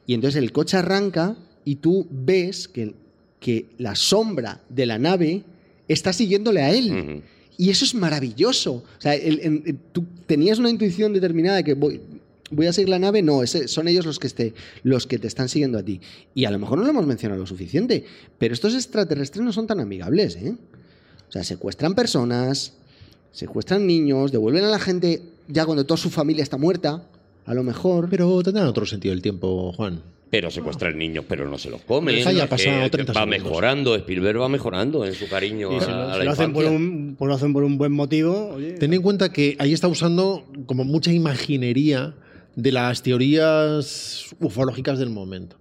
[0.07, 2.93] Y entonces el coche arranca y tú ves que,
[3.39, 5.43] que la sombra de la nave
[5.87, 7.21] está siguiéndole a él.
[7.59, 8.75] Y eso es maravilloso.
[8.75, 11.99] O sea, el- el- el- tú tenías una intuición determinada de que voy,
[12.65, 13.21] a seguir la nave.
[13.21, 14.53] No, ese- son ellos los que, esté,
[14.83, 15.99] los que te están siguiendo a ti.
[16.33, 18.05] Y a lo mejor no lo hemos mencionado lo suficiente,
[18.37, 20.37] pero estos extraterrestres no son tan amigables.
[20.37, 20.55] ¿eh?
[21.27, 22.73] O sea, secuestran personas,
[23.33, 27.03] secuestran niños, devuelven a la gente ya cuando toda su familia está muerta,
[27.45, 28.07] a lo mejor.
[28.09, 30.01] Pero tendrán otro sentido del tiempo, Juan.
[30.31, 32.23] Pero secuestran niños, pero no se los comen.
[32.23, 33.43] Ya Eh, pasar 30 va segundos.
[33.43, 36.31] mejorando, Spielberg va mejorando en su cariño y a, si lo, a si la lo
[36.31, 36.77] hacen por infancia.
[36.87, 38.51] un, pues lo hacen por un buen motivo.
[38.55, 42.13] Oye, Ten en cuenta que ahí está usando como mucha imaginería
[42.55, 45.57] de las teorías ufológicas del momento,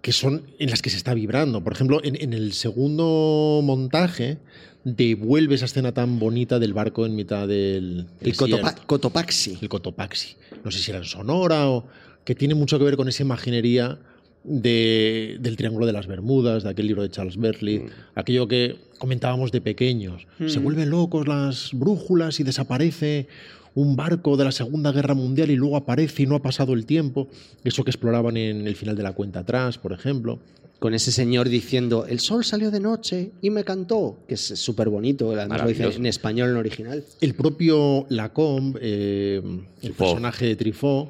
[0.00, 1.62] que son en las que se está vibrando.
[1.62, 4.38] Por ejemplo, en, en el segundo montaje
[4.84, 8.36] devuelve esa escena tan bonita del barco en mitad del el.
[8.36, 9.58] Cotopa- Cotopaxi.
[9.62, 10.34] el Cotopaxi.
[10.64, 11.86] No sé si era en Sonora o
[12.24, 13.98] que tiene mucho que ver con esa imaginería
[14.44, 19.52] de- del Triángulo de las Bermudas, de aquel libro de Charles Berkeley, aquello que comentábamos
[19.52, 20.26] de pequeños.
[20.46, 23.28] Se vuelven locos las brújulas y desaparece
[23.74, 26.84] un barco de la Segunda Guerra Mundial y luego aparece y no ha pasado el
[26.86, 27.28] tiempo.
[27.64, 30.38] Eso que exploraban en el final de la cuenta atrás, por ejemplo.
[30.78, 34.88] Con ese señor diciendo, el sol salió de noche y me cantó, que es súper
[34.88, 37.04] bonito, además lo dice en español en original.
[37.20, 39.40] El propio Lacombe, eh,
[39.82, 41.08] el personaje de Truffaut,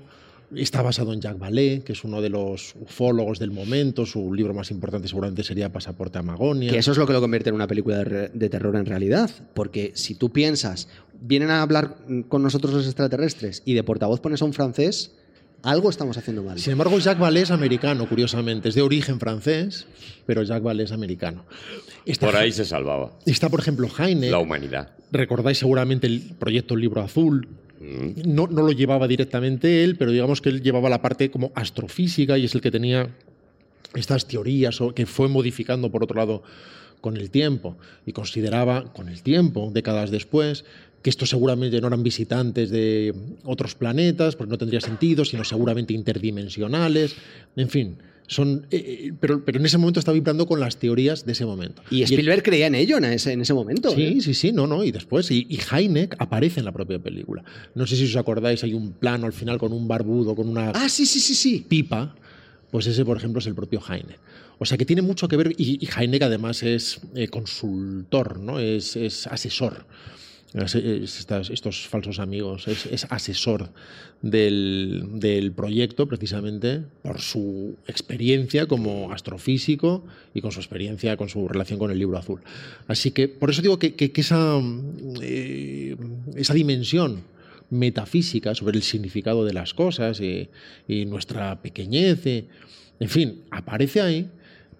[0.56, 4.06] está basado en Jacques Vallée, que es uno de los ufólogos del momento.
[4.06, 6.70] Su libro más importante seguramente sería Pasaporte a Magonia.
[6.70, 9.30] Que eso es lo que lo convierte en una película de, terror en realidad.
[9.54, 10.88] Porque si tú piensas,
[11.20, 11.96] vienen a hablar
[12.28, 15.12] con nosotros los extraterrestres y de portavoz pones a un francés,
[15.62, 16.58] algo estamos haciendo mal.
[16.58, 18.68] Sin embargo, Jacques Vallée es americano, curiosamente.
[18.68, 19.86] Es de origen francés,
[20.26, 21.44] pero Jacques Vallée es americano.
[22.04, 24.30] Está, Por ahí se salvaba está, por ejemplo, Heine.
[24.30, 24.90] la humanidad.
[25.12, 27.48] Recordáis seguramente el proyecto El Libro Azul.
[28.24, 32.38] No, no lo llevaba directamente él, pero digamos que él llevaba la parte como astrofísica
[32.38, 33.10] y es el que tenía
[33.94, 36.42] estas teorías o que fue modificando por otro lado
[37.00, 37.76] con el tiempo
[38.06, 40.64] y consideraba con el tiempo, décadas después,
[41.02, 43.12] que estos seguramente no eran visitantes de
[43.44, 47.16] otros planetas, pues no tendría sentido, sino seguramente interdimensionales,
[47.56, 47.96] en fin,
[48.32, 51.44] son, eh, eh, pero, pero en ese momento está vibrando con las teorías de ese
[51.44, 51.82] momento.
[51.90, 53.90] Y Spielberg creía en ello en ese, en ese momento.
[53.90, 54.20] Sí, ¿eh?
[54.20, 57.44] sí, sí, no, no, y después, y, y Heineck aparece en la propia película.
[57.74, 60.70] No sé si os acordáis, hay un plano al final con un barbudo, con una
[60.70, 61.64] Ah, sí, sí, sí, sí.
[61.68, 62.16] pipa,
[62.70, 64.18] pues ese, por ejemplo, es el propio Heineck.
[64.59, 68.59] O sea que tiene mucho que ver, y, y Heineck además es eh, consultor, ¿no?
[68.59, 69.84] es, es asesor.
[70.54, 73.70] Estos falsos amigos, es, es asesor
[74.20, 80.04] del, del proyecto precisamente por su experiencia como astrofísico
[80.34, 82.40] y con su experiencia, con su relación con el libro azul.
[82.86, 84.60] Así que por eso digo que, que- esa,
[85.22, 85.96] eh,
[86.36, 87.22] esa dimensión
[87.70, 90.48] metafísica sobre el significado de las cosas y,
[90.86, 92.46] y nuestra pequeñez, y-
[93.00, 94.28] en fin, aparece ahí,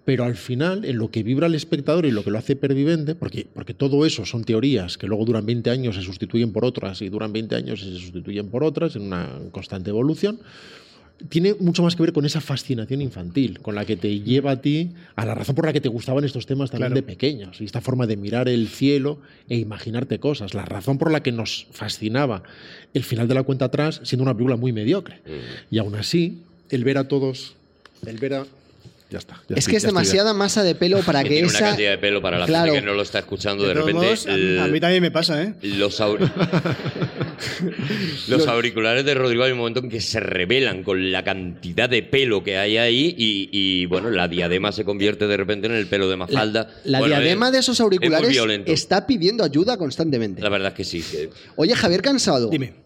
[0.05, 3.15] pero al final, en lo que vibra el espectador y lo que lo hace pervivente,
[3.15, 7.01] porque, porque todo eso son teorías que luego duran 20 años, se sustituyen por otras,
[7.01, 10.39] y duran 20 años y se sustituyen por otras, en una constante evolución,
[11.29, 14.61] tiene mucho más que ver con esa fascinación infantil, con la que te lleva a
[14.61, 16.95] ti, a la razón por la que te gustaban estos temas también Claro.
[16.95, 21.11] de pequeños, y esta forma de mirar el cielo e imaginarte cosas, la razón por
[21.11, 22.43] la que nos fascinaba
[22.93, 25.21] el final de la cuenta atrás, siendo una película muy mediocre.
[25.71, 27.55] Y aún así, el ver a todos,
[28.05, 28.45] el ver a...
[29.09, 29.35] Ya está.
[29.47, 31.57] ya Es estoy- que es ya demasiada masa de pelo para Que que tiene una
[31.57, 31.67] esa.
[31.67, 32.65] cantidad de pelo para la Claro.
[32.71, 33.63] gente que no lo está escuchando.
[33.67, 35.53] De, repente, modos, a, el- a mí también me pasa, ¿eh?
[35.61, 36.19] los, aur-
[38.27, 42.03] los auriculares de Rodrigo hay un momento en que se revelan con la cantidad de
[42.03, 45.87] pelo que hay ahí y, y, bueno, la diadema se convierte de repente en el
[45.87, 46.69] pelo de La, Mafalda.
[46.85, 48.35] la Bueno, diadema es- de esos auriculares
[48.65, 50.41] está pidiendo ayuda constantemente.
[50.41, 51.01] La verdad es que sí.
[51.01, 52.49] que- Oye, Javier Cansado.
[52.49, 52.82] Dime.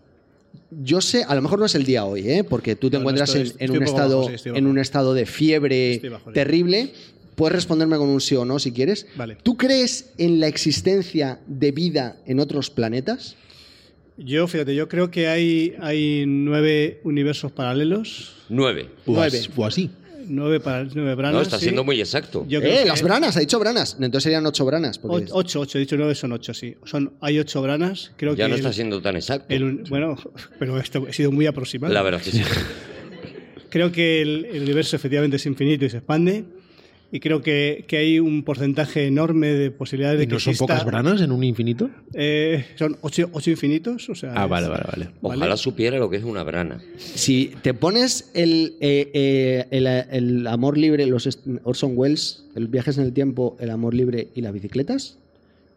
[0.69, 2.43] Yo sé, a lo mejor no es el día hoy, ¿eh?
[2.43, 4.77] porque tú te No, no, encuentras estoy- en- un estado, bajo, sí, estoy en un
[4.79, 6.91] estado de fiebre bajo, terrible.
[7.35, 9.05] Puedes responderme con un sí o no si quieres.
[9.15, 9.37] Vale.
[9.43, 13.35] ¿Tú crees en la existencia de vida en otros planetas?
[14.17, 18.89] Yo, fíjate, yo creo que hay, hay nueve universos paralelos, Nueve.
[19.05, 19.39] O Nueve.
[19.55, 19.91] o así.
[20.27, 21.33] Nueve, para, nueve branas.
[21.35, 21.63] No, está sí.
[21.65, 22.45] siendo muy exacto.
[22.47, 23.35] Yo creo ¡Eh, que- las branas!
[23.37, 23.95] Ha dicho branas.
[23.99, 24.99] Entonces serían ocho branas.
[24.99, 26.75] porque O- Ocho, ocho, he dicho nueve, son ocho, sí.
[26.85, 28.11] Son, hay ocho branas.
[28.17, 29.53] Creo ya que no el- está siendo tan exacto.
[29.53, 30.15] el bueno,
[30.59, 31.93] pero esto ha sido muy aproximado.
[31.93, 32.41] La verdad que sí.
[33.69, 36.45] Creo que el, el universo efectivamente es infinito y se expande.
[37.09, 40.51] Y creo que, que hay un porcentaje enorme de posibilidades de ¿Y que no son
[40.51, 41.89] exista- pocas branas en un infinito?
[42.13, 44.09] Eh, son ocho, ocho infinitos.
[44.09, 45.09] O sea, Ah, es- vale, vale, vale.
[45.21, 45.57] Ojalá Vale.
[45.57, 46.81] supiera lo que es una brana.
[46.97, 51.29] Si te pones el, eh, eh, el, el amor libre, los
[51.63, 55.17] Orson Welles, el viajes en el tiempo, el amor libre y las bicicletas,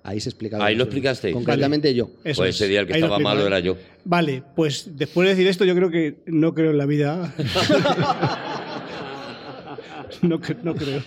[0.02, 0.66] ahí se explicaba.
[0.66, 1.30] Ahí lo explicaste.
[1.30, 2.10] Concretamente yo.
[2.24, 2.56] Eso pues es.
[2.56, 3.76] ese día el que Ahí estaba malo era yo.
[4.04, 7.32] Vale, pues después de decir esto, yo creo que no creo en la vida.
[10.22, 11.02] no, no creo.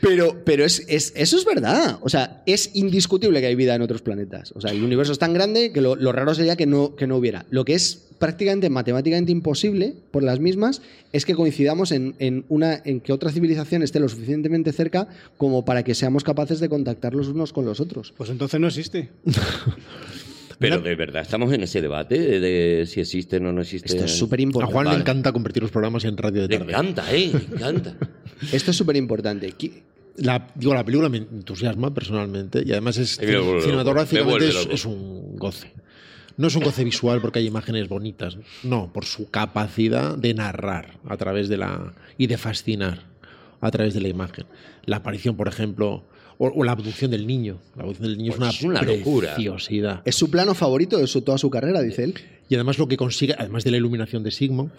[0.00, 1.98] Pero, pero es, es- eso es verdad.
[2.02, 4.52] O sea, es indiscutible que hay vida en otros planetas.
[4.54, 7.06] O sea, el universo es tan grande que lo, lo raro sería que no, que
[7.06, 7.44] no hubiera.
[7.50, 10.80] Lo que es prácticamente matemáticamente imposible por las mismas
[11.12, 15.64] es que coincidamos en, en una, en que otra civilización esté lo suficientemente cerca como
[15.64, 18.14] para que seamos capaces de contactar los unos con los otros.
[18.16, 19.10] Pues entonces no existe.
[20.58, 23.88] Pero de verdad, estamos en ese debate de, de si existe o no existe.
[23.88, 24.72] Esto es súper A importante.
[24.72, 26.72] Juan le encanta convertir los programas en radio de Le tarde.
[26.72, 27.30] encanta, ¿eh?
[27.32, 27.96] Le encanta.
[28.52, 29.54] Esto es súper importante.
[30.16, 35.72] La, digo, la película me entusiasma personalmente y además es cinematográficamente es un goce.
[36.38, 40.98] No es un goce visual porque hay imágenes bonitas, no, por su capacidad de narrar
[41.08, 43.04] a través de la y de fascinar
[43.60, 44.44] a través de la imagen.
[44.84, 46.04] La aparición, por ejemplo,
[46.38, 47.58] o, o la abducción del niño.
[47.76, 49.34] La abducción del niño Pues es es una, una locura.
[49.34, 50.02] preciosidad.
[50.04, 52.14] Es su plano favorito de su, toda su carrera, dice él.
[52.48, 54.70] Y además lo que consigue, además de la iluminación de Sigmund,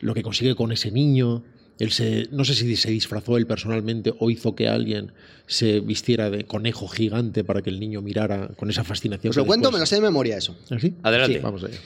[0.00, 1.44] lo que consigue con ese niño,
[1.78, 5.12] Él se, no sé si se disfrazó él personalmente o hizo que alguien
[5.46, 9.30] se vistiera de conejo gigante para que el niño mirara con esa fascinación.
[9.30, 10.56] Os lo que cuento, me lo sé de memoria eso.
[10.70, 10.94] ¿Ah, sí?
[11.02, 11.36] Adelante.
[11.36, 11.40] Sí.
[11.42, 11.76] Vamos allá.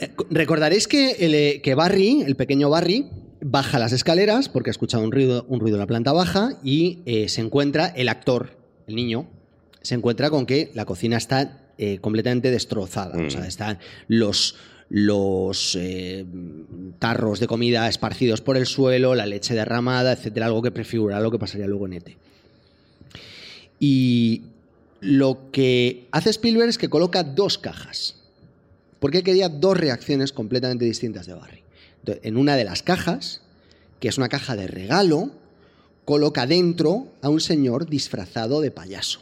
[0.00, 3.06] Eh, Recordaréis que, el, eh, que Barry, el pequeño Barry,
[3.40, 7.00] baja las escaleras porque ha escuchado un ruido, un ruido en la planta baja y
[7.06, 8.56] eh, se encuentra el actor,
[8.86, 9.26] el niño,
[9.82, 13.16] se encuentra con que la cocina está eh, completamente destrozada.
[13.16, 13.26] Mm.
[13.26, 14.56] O sea, están los,
[14.88, 16.26] los eh,
[16.98, 21.30] tarros de comida esparcidos por el suelo, la leche derramada, etcétera, algo que prefigura lo
[21.30, 22.16] que pasaría luego en ET.
[23.78, 24.42] Y
[25.00, 28.16] lo que hace Spielberg es que coloca dos cajas.
[28.98, 31.59] Porque él quería dos reacciones completamente distintas de Barry.
[32.06, 33.42] En una de las cajas,
[34.00, 35.30] que es una caja de regalo,
[36.04, 39.20] coloca dentro a un señor disfrazado de payaso.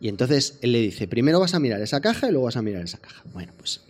[0.00, 2.62] Y entonces él le dice, primero vas a mirar esa caja y luego vas a
[2.62, 3.22] mirar esa caja.
[3.32, 3.80] Bueno, pues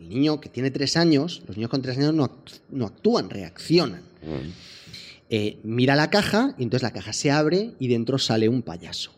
[0.00, 2.30] el niño que tiene tres años, los niños con tres años no,
[2.70, 4.00] no actúan, reaccionan.
[4.22, 4.50] Mm.
[5.30, 9.12] Eh, mira la caja y entonces la caja se abre y dentro sale un payaso.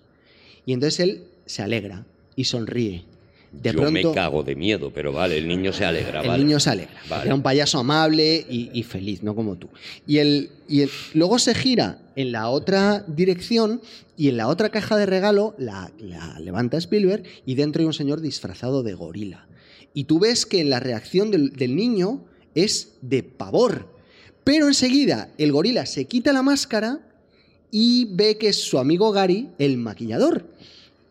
[0.67, 2.05] Y entonces él se alegra
[2.37, 3.05] y sonríe.
[3.53, 6.23] De Yo pronto, me cago de miedo, pero vale, el niño se alegra.
[6.23, 6.43] el vale.
[6.45, 6.99] niño se alegra.
[7.09, 7.27] Vale.
[7.27, 9.69] Era un payaso amable y, y feliz, no como tú.
[10.07, 13.83] Y, el, y el- luego se gira en la otra dirección
[14.17, 17.93] y en la otra caja de regalo la, la levanta Spielberg y dentro hay un
[17.93, 19.47] señor disfrazado de gorila.
[19.95, 22.25] Y tú ves que la reacción del, del niño
[22.55, 23.93] es de pavor.
[24.45, 27.01] Pero enseguida el gorila se quita la máscara
[27.71, 30.47] y ve que es su amigo Gary, el maquillador,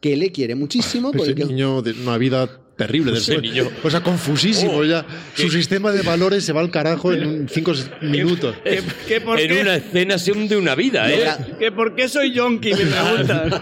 [0.01, 1.11] que le quiere muchísimo.
[1.11, 3.11] con Ese el que- niño de una vida terrible.
[3.15, 3.51] Ese después.
[3.53, 5.05] niño- O sea, confusísimo Oh, ya.
[5.35, 7.71] Su sistema de valores se va al carajo en cinco
[8.01, 8.55] minutos.
[8.63, 9.61] ¿Qué, qué por En qué?
[9.61, 11.29] una escena se hunde una vida, ¿eh?
[11.59, 12.71] ¿Que por qué soy yonki?
[12.73, 13.61] Me preguntan.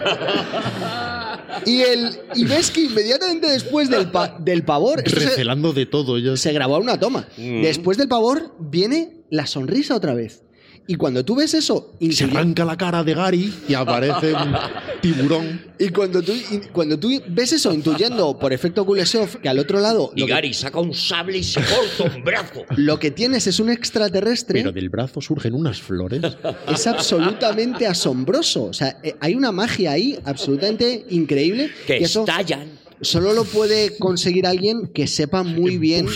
[1.66, 5.84] Y, el, y ves que inmediatamente después del, pa- del pavor, esto se, Recelando de
[5.84, 6.16] todo.
[6.18, 6.36] Ya.
[6.36, 7.26] se grabó una toma.
[7.36, 7.62] Mm.
[7.62, 10.42] Después del pavor viene la sonrisa otra vez.
[10.90, 14.52] Y cuando tú ves eso, Se arranca la cara de Gary y aparece un
[15.00, 15.62] tiburón.
[15.78, 19.78] y cuando tú, y cuando tú ves eso intuyendo por efecto Kuleshov que al otro
[19.78, 22.64] lado Y lo que, Gary saca un sable y se corta un brazo.
[22.76, 26.22] lo que tienes es un extraterrestre, Pero del brazo surgen unas flores.
[26.68, 28.64] es absolutamente asombroso.
[28.64, 31.70] O sea, eh, hay una magia ahí absolutamente increíble.
[31.86, 32.79] Que y eso estallan.
[33.02, 36.06] Solo lo puede conseguir alguien que sepa muy bien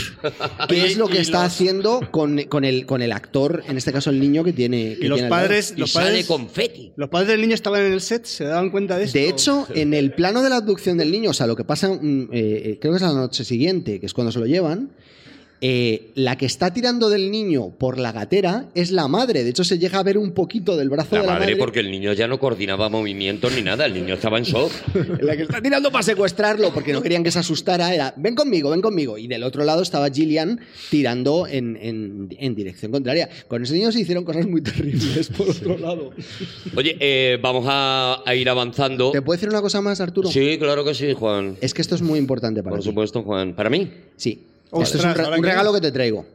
[0.69, 4.11] qué es lo que está haciendo con, con el, con el actor, en este caso
[4.11, 4.97] el niño que tiene.
[4.97, 6.93] que Y los tiene padres, Y los sale padres, confeti.
[6.97, 9.19] los padres del niño estaban en el set, se daban cuenta de esto.
[9.19, 11.89] De hecho, en el plano de la abducción del niño, o sea, lo que pasa,
[11.89, 14.90] mm, eh, eh, creo que es la noche siguiente, que es cuando se lo llevan,
[15.66, 19.45] eh, la que está tirando del niño por la gatera es la madre.
[19.45, 21.57] De hecho, se llega a ver un poquito del brazo La de la madre, madre.
[21.57, 24.70] porque el niño ya no coordinaba movimientos ni nada, el niño estaba en shock.
[25.23, 28.69] La que está tirando para secuestrarlo porque no querían que se asustara era, ven conmigo,
[28.69, 29.16] ven conmigo.
[29.16, 30.61] Y del otro lado estaba Gillian
[30.91, 33.31] tirando en, en- en dirección contraria.
[33.49, 36.11] Con ese niño se hicieron cosas muy terribles por otro lado.
[36.77, 39.12] Oye, eh, vamos a, a ir avanzando.
[39.12, 40.28] ¿Te puedo decir una cosa más, Arturo?
[40.28, 41.57] Sí, claro que sí, Juan.
[41.62, 42.89] Es que esto es muy importante para Por ti.
[42.91, 43.55] supuesto, Juan.
[43.55, 43.91] Para mí.
[44.16, 44.43] Sí.
[44.70, 46.27] Ostras, esto es un, regalo que te traigo.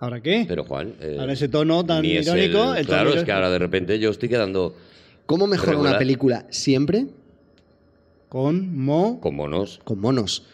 [0.00, 0.44] ¿Ahora qué?
[0.46, 0.94] Pero Juan.
[1.00, 3.98] eh, Ahora ese tono tan irónico, el- el tono claro, es que ahora de repente
[3.98, 4.76] yo estoy quedando
[5.26, 5.92] ¿Cómo mejora Regular.
[5.92, 6.46] una película?
[6.50, 7.06] Siempre
[8.28, 9.20] Con mo.
[9.20, 9.80] con monos.
[9.84, 10.44] con monos.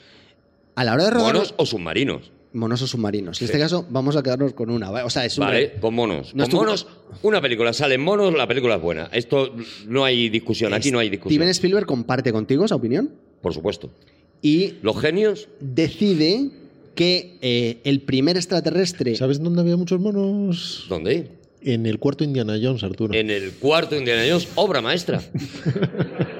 [0.76, 2.30] A la hora de rodar ¿Monos o submarinos?
[2.52, 3.40] monos o submarinos.
[3.42, 4.88] En este caso, vamos a quedarnos con una.
[4.90, 5.04] ¿vale?
[5.04, 6.28] O sea, es un Vale, re- con monos.
[6.34, 6.86] No con estuvo- monos,
[7.22, 7.72] una película.
[7.72, 9.08] Salen monos, la película es buena.
[9.12, 9.54] Esto
[9.88, 11.36] no hay discusión, aquí no hay discusión.
[11.36, 13.10] Steven Spielberg comparte contigo esa opinión
[13.42, 13.90] Por supuesto.
[14.40, 16.50] y Los genios, decide
[16.94, 20.86] que eh, el primer extraterrestre ¿Sabes dónde había muchos monos?
[20.88, 21.28] ¿dónde?
[21.62, 23.14] En el cuarto Indiana Jones, Arturo.
[23.14, 25.22] En el cuarto Indiana Jones, obra maestra.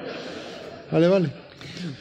[0.91, 1.29] Vale, vale.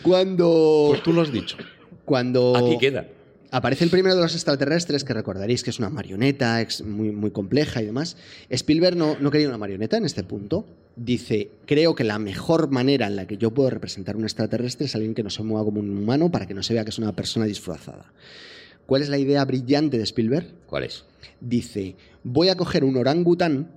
[0.03, 1.57] cuando Pues tú lo has dicho.
[2.05, 3.09] cuando Aquí queda.
[3.51, 7.83] aparece el primero de los extraterrestres, que recordaréis que es una marioneta muy, muy compleja
[7.83, 8.17] y demás,
[8.51, 10.67] Spielberg no, no quería una marioneta en este punto.
[10.97, 14.95] Dice, creo que la mejor manera en la que yo puedo representar un extraterrestre es
[14.95, 16.99] alguien que no se mueva como un humano para que no se vea que es
[16.99, 18.13] una persona disfrazada.
[18.87, 20.47] ¿Cuál es la idea brillante de Spielberg?
[20.67, 21.05] ¿Cuál es?
[21.41, 23.71] Dice, voy a coger un orangután,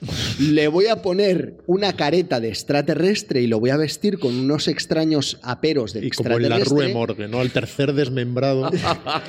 [0.40, 4.66] le voy a poner una careta de extraterrestre y lo voy a vestir con unos
[4.66, 6.86] extraños aperos de Y como en la extraterrestre.
[6.86, 7.40] Rue Morgue, ¿no?
[7.40, 8.70] Al tercer desmembrado.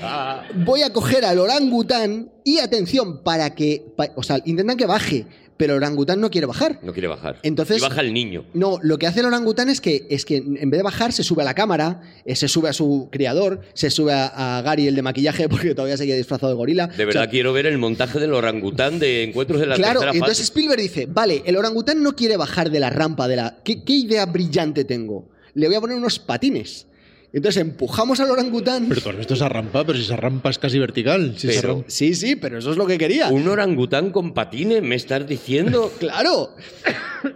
[0.66, 5.28] voy a coger al orangután y atención, para que, pa- o sea, intentan que baje,
[5.62, 6.80] pero el orangután no quiere bajar.
[6.82, 7.38] No quiere bajar.
[7.44, 8.46] Entonces- y baja el niño.
[8.56, 11.22] No, lo que hace el orangután es que, es que en vez de bajar se
[11.22, 14.88] sube a la cámara, eh, se sube a su criador, se sube a, a Gary
[14.88, 16.88] el de maquillaje porque todavía seguía disfrazado de gorila.
[16.88, 20.00] De O verdad sea, quiero ver el montaje del orangután de encuentros de la Claro,
[20.00, 20.44] tercera entonces fase.
[20.46, 23.60] Spielberg dice, vale, el orangután no quiere bajar de la rampa de la...
[23.64, 25.30] ¿Qué, qué idea brillante tengo?
[25.54, 26.88] Le voy a poner unos patines
[27.34, 28.88] Entonces empujamos al orangután.
[28.90, 31.34] Pero tú has visto esa rampa, pero si esa rampa es casi vertical.
[31.38, 33.30] Si esa Pero- rampa- Sí, sí, pero eso es lo que quería.
[33.30, 35.92] Un orangután con patines, me estás diciendo.
[36.00, 36.56] Claro,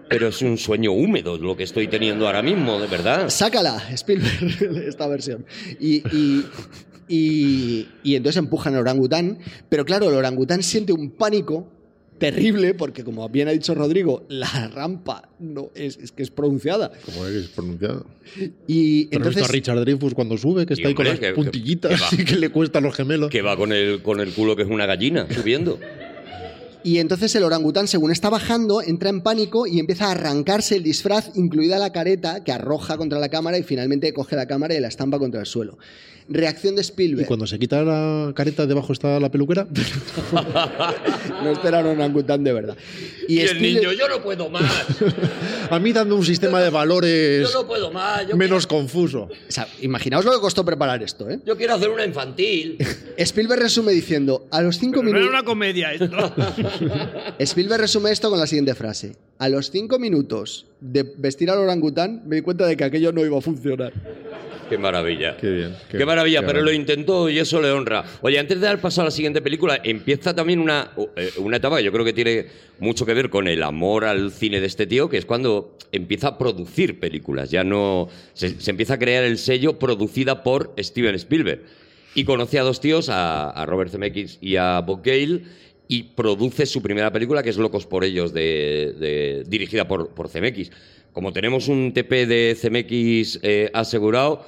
[0.10, 3.30] Pero es un sueño húmedo lo que estoy teniendo ahora mismo, de verdad.
[3.30, 5.46] sácala, Spielberg, esta versión.
[5.80, 6.46] Y, y,
[7.08, 9.40] y- y entonces empujan al orangután,
[9.70, 11.72] pero claro, el orangután siente un pánico
[12.18, 16.92] terrible porque, como bien ha dicho Rodrigo, la rampa no es, es que es pronunciada.
[17.06, 18.06] Como es pronunciado.
[18.68, 21.20] Y Pero has visto entonces a Richard Dreyfuss cuando sube, que está ahí con las
[21.20, 22.22] que- puntillitas que va.
[22.22, 23.30] y que le cuesta a los gemelos.
[23.30, 25.80] Que va con el, con el culo que es una gallina subiendo.
[26.86, 30.84] Y entonces el orangután, según está bajando, entra en pánico y empieza a arrancarse el
[30.84, 34.80] disfraz, incluida la careta, que arroja contra la cámara y finalmente coge la cámara y
[34.80, 35.80] la estampa contra el suelo.
[36.28, 37.28] Reacción de Y Spielberg.
[37.28, 39.68] cuando se quita la careta, debajo está la peluquera.
[41.44, 42.76] No espera un orangután de verdad.
[43.28, 44.64] Y, el Spielberg- niño, yo no puedo más.
[45.70, 48.28] A mí dando un sistema de valores Yo no puedo más.
[48.28, 49.24] Yo, menos confuso.
[49.24, 51.40] O sea, imaginaos lo que costó preparar esto, ¿eh?
[51.46, 52.78] yo quiero hacer una infantil.
[53.18, 55.40] Spielberg resume diciendo, a los cinco No era minutos...
[55.40, 56.34] una comedia esto.
[57.40, 59.16] Spielberg resume esto con la siguiente frase.
[59.40, 63.26] A los cinco minutos de vestir al orangután me di cuenta de que aquello no
[63.26, 63.92] iba a funcionar.
[64.70, 65.38] Qué maravilla.
[65.38, 68.04] Qué bien, Qué, qué- maravilla, qué pero lo intentó y eso le honra.
[68.22, 71.78] Oye, antes de dar paso a la siguiente película, empieza también una, eh, una etapa
[71.78, 72.48] que yo creo que tiene
[72.80, 76.30] mucho que ver con el amor al cine de este tío, que es cuando empieza
[76.30, 77.52] a producir películas.
[77.52, 78.08] Ya no.
[78.34, 81.62] Se, se empieza a crear el sello producida por Steven Spielberg.
[82.16, 85.42] Y conoce a dos tíos, a, a Robert Zemeckis y a Bob Gale,
[85.88, 90.30] y produce su primera película, que es Locos por Ellos, de, de- dirigida por, por
[90.30, 90.72] Zemeckis.
[91.14, 94.46] Como tenemos un TP de Zemeckis eh, asegurado,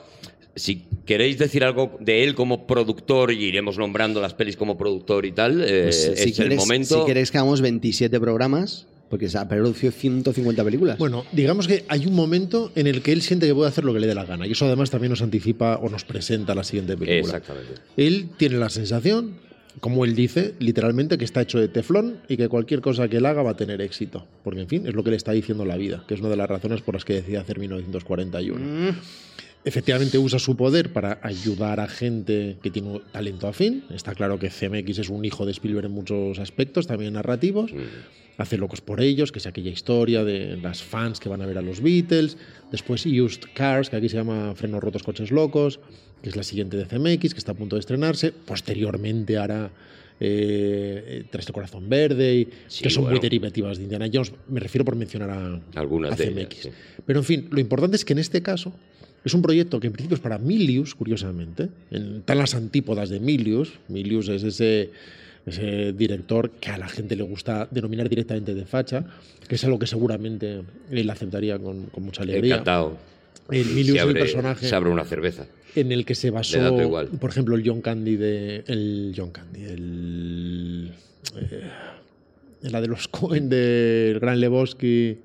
[0.56, 5.26] si queréis decir algo de él como productor, y iremos nombrando las pelis como productor
[5.26, 7.00] y tal, eh, Pues, es si, el quieres, momento.
[7.02, 10.98] si queréis que hagamos 27 programas, porque se ha producido 150 películas.
[10.98, 13.94] Bueno, digamos que hay un momento en el que él siente que puede hacer lo
[13.94, 14.46] que le dé la gana.
[14.48, 17.38] Y eso además también nos anticipa o nos presenta la siguiente película.
[17.38, 17.74] Exactamente.
[17.96, 19.36] Él tiene la sensación,
[19.80, 23.26] como él dice, literalmente, que está hecho de teflón y que cualquier cosa que él
[23.26, 24.26] haga va a tener éxito.
[24.44, 26.38] Porque, en fin, es lo que le está diciendo la vida, que es una de
[26.38, 28.95] las razones por las que decide hacer 1941.
[29.64, 33.84] Efectivamente usa su poder para ayudar a gente que tiene un talento afín.
[33.90, 37.72] Está claro que CMX es un hijo de Spielberg en muchos aspectos, también narrativos.
[38.38, 41.58] Hace Locos por ellos, que es aquella historia de las fans que van a ver
[41.58, 42.38] a los Beatles.
[42.72, 45.82] Después Used Cars, que aquí se llama Frenos Rotos Coches Locos,
[46.22, 48.31] que es la siguiente de CMX, que está a punto de estrenarse.
[48.31, 49.69] Posteriormente hará
[50.19, 54.31] eh, Tres de Corazón Verde, y- Sí, que son muy derivativas de Indiana Jones.
[54.48, 56.38] Me refiero por mencionar a, Algunas a de CMX.
[56.39, 56.69] ellas, sí.
[57.06, 58.73] Pero en fin, lo importante es que en este caso
[59.23, 61.69] es un proyecto que en principio es para Milius, curiosamente.
[61.91, 63.73] En, están las antípodas de Milius.
[63.89, 64.89] Milius es ese,
[65.45, 69.06] ese director que a la gente le gusta denominar directamente de facha,
[69.48, 70.61] que es algo que seguramente
[70.91, 72.56] él aceptaría con, con mucha alegría.
[72.56, 72.98] Encantado.
[73.52, 75.48] El Milius se es el personaje Se abre una cerveza.
[75.76, 77.07] en el que se basó, igual.
[77.19, 78.64] por ejemplo, el John Candy de.
[78.68, 80.91] El John Candy, el.
[81.36, 81.61] eh,
[82.64, 85.18] la de los Cohen del Gran Lebowski.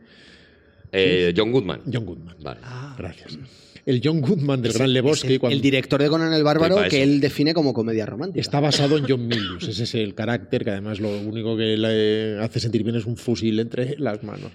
[0.92, 1.80] Eh, John Goodman.
[1.90, 2.36] John Goodman.
[2.42, 2.60] Vale.
[2.98, 3.38] Gracias.
[3.84, 6.76] El John Goodman del Es Gran Lebowski, el, cuando el director de Conan el Bárbaro,
[6.88, 8.40] que él define como comedia romántica.
[8.40, 9.66] está basado en John Milius.
[9.66, 13.16] Ese es el carácter que además lo único que le hace sentir bien es un
[13.16, 14.52] fusil entre las manos.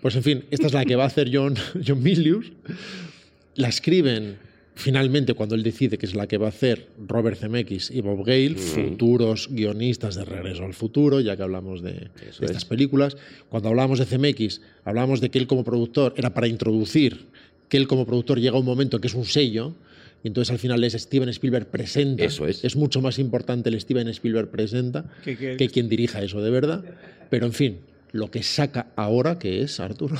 [0.00, 1.56] Pues en fin, esta es la que va a hacer John,
[1.86, 2.52] John Milius.
[3.56, 4.36] La escriben
[4.74, 8.24] finalmente cuando él decide que es la que va a hacer Robert Zemeckis y Bob
[8.24, 12.08] Gale, futuros guionistas de Regreso al Futuro, ya que hablamos de,
[12.40, 12.64] estas es.
[12.64, 13.16] películas.
[13.50, 17.26] Cuando hablamos de Zemeckis, hablamos de que él como productor era para introducir
[17.68, 19.74] que él como productor llega a un momento en que es un sello,
[20.24, 22.24] y entonces al final es Steven Spielberg presenta.
[22.24, 22.64] Eso es.
[22.64, 26.50] Es mucho más importante el Steven Spielberg presenta Que- que- que quien dirija eso de
[26.50, 26.84] verdad.
[27.30, 27.78] Pero en fin,
[28.12, 30.16] lo que saca ahora, que es, Arturo?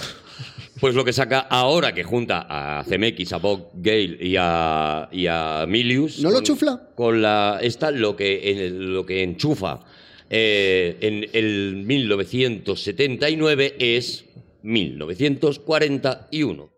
[0.80, 5.26] Pues lo que saca ahora que junta a CMX, a Bob Gale y a, y
[5.26, 6.20] a Milius.
[6.20, 6.80] ¿No lo chufla?
[6.94, 7.58] Con la.
[7.60, 9.80] Esta, lo que, lo que enchufa
[10.30, 14.24] eh, en el 1979 es
[14.62, 16.70] 1941.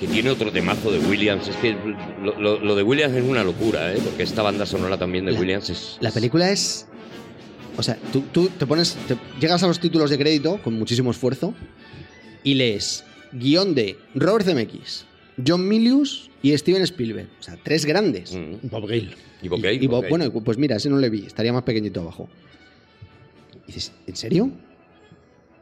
[0.00, 1.46] Que tiene otro temazo de Williams.
[1.48, 1.76] Es que
[2.22, 3.98] lo, lo- lo de Williams es una locura, ¿eh?
[4.02, 5.98] Porque esta banda sonora también de La- Williams es.
[6.00, 6.86] La película es.
[7.76, 8.96] O sea, tú, tú te pones.
[9.08, 11.54] te- llegas a los títulos de crédito con muchísimo esfuerzo
[12.42, 15.04] y lees guion de Robert Zemeckis,
[15.46, 17.28] John Milius y Steven Spielberg.
[17.38, 18.32] O sea, tres grandes.
[18.34, 18.68] Mm.
[18.68, 19.10] Bob Gale.
[19.42, 20.28] Y Bob Gale, Y- y Bob Bob- Gale.
[20.28, 22.28] bueno, pues mira, ese no le vi, estaría más pequeñito abajo.
[23.64, 24.50] Y dices, ¿en serio?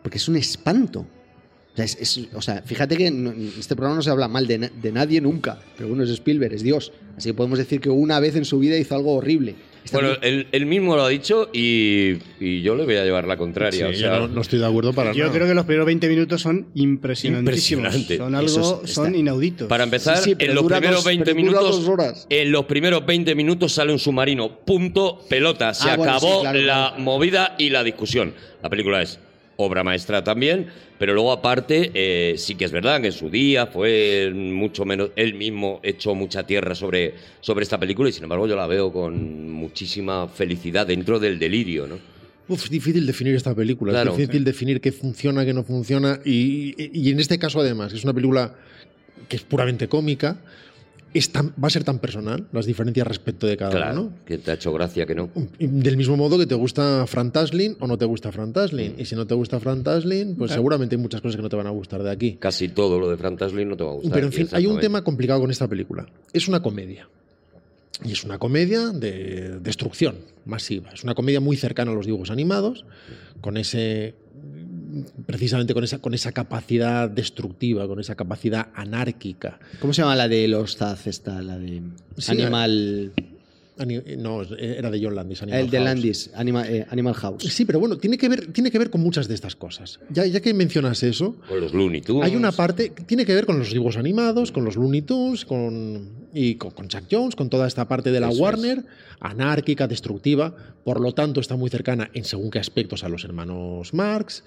[0.03, 1.01] Porque es un espanto.
[1.01, 4.47] O sea, es- es- o sea, fíjate que en este programa no se habla mal
[4.49, 6.93] de, na- de nadie nunca, pero bueno, es Spielberg, es Dios.
[7.17, 9.55] Así que podemos decir que una vez en su vida hizo algo horrible.
[9.93, 13.37] Bueno, él, él mismo lo ha dicho y, y yo le voy a llevar la
[13.37, 13.89] contraria.
[13.89, 15.35] Sí, o sea, yo no, no estoy de acuerdo para Yo nada.
[15.35, 17.95] creo que los primeros 20 minutos son impresionantísimos.
[17.95, 18.17] Impresionante.
[18.19, 19.69] Son algo, es- son inauditos.
[19.69, 21.89] Para empezar, Sí, sí, en los primeros dos- 20 pero dura minutos.
[21.89, 22.27] horas.
[22.31, 24.59] En los primeros 20 minutos sale un submarino.
[24.61, 25.75] Punto, pelota.
[25.75, 27.03] Se Ah, bueno, acabó sí, claro, la claro.
[27.03, 28.35] movida y la discusión.
[28.63, 29.19] La película es
[29.61, 30.67] obra maestra también,
[31.01, 35.11] pero luego aparte, eh, sí que es verdad que en su día fue mucho menos.
[35.17, 38.93] Él mismo echó mucha tierra sobre, sobre esta película y sin embargo yo la veo
[38.93, 41.99] con muchísima felicidad dentro del delirio, ¿no?
[42.47, 44.13] Uf, es difícil definir esta película, Claro.
[44.13, 46.21] es difícil definir qué funciona, qué no funciona.
[46.25, 48.55] Y, y- y en este caso, además, es una película
[49.29, 50.39] que es puramente cómica,
[51.15, 54.13] es tan- va a ser tan personal, las diferencias respecto de cada Claro, uno.
[54.27, 55.31] que te ha hecho gracia que no.
[55.59, 58.95] Y Del mismo modo que te gusta Fran Taslin o no te gusta Fran Taslin.
[58.99, 61.57] Y si no te gusta Fran Taslin, pues seguramente hay muchas cosas que no te
[61.57, 62.37] van a gustar de aquí.
[62.39, 64.13] Casi todo lo de Fran Taslin no te va a gustar.
[64.13, 66.07] Pero en fin, hay un tema complicado con esta película.
[66.33, 67.09] Es una comedia.
[68.05, 70.91] Y es una comedia de destrucción masiva.
[70.95, 72.85] Es una comedia muy cercana a los dibujos animados,
[73.41, 74.15] con ese
[75.27, 79.59] precisamente con esa, con esa capacidad destructiva, con esa capacidad anárquica.
[79.81, 81.43] ¿Cómo se llama la de los Taz esta?
[81.43, 81.83] La de
[82.17, 83.13] Sí, Animal...
[83.81, 85.41] Ani- No, era de John Landis.
[85.43, 85.85] Animal El de House.
[85.89, 87.45] Landis, Anima- eh, Animal House.
[87.45, 90.01] Sí, pero bueno, tiene que ver, tiene que ver con muchas de estas cosas.
[90.11, 92.25] Ya, ya que mencionas eso, Con los Looney Tunes.
[92.25, 95.45] Hay una parte que tiene que ver con los dibujos animados, con los Looney Tunes,
[95.45, 98.85] con, y con, con Chuck Jones, con toda esta parte de la Eso Warner,
[99.21, 103.95] anárquica, destructiva, por lo tanto está muy cercana en según qué aspectos a los hermanos
[103.95, 104.43] Marx.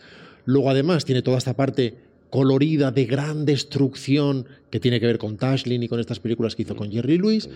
[0.46, 1.96] Luego además tiene toda esta parte
[2.30, 6.62] colorida de gran destrucción que tiene que ver con Tashlin y con estas películas que
[6.64, 7.50] hizo con Jerry Lewis,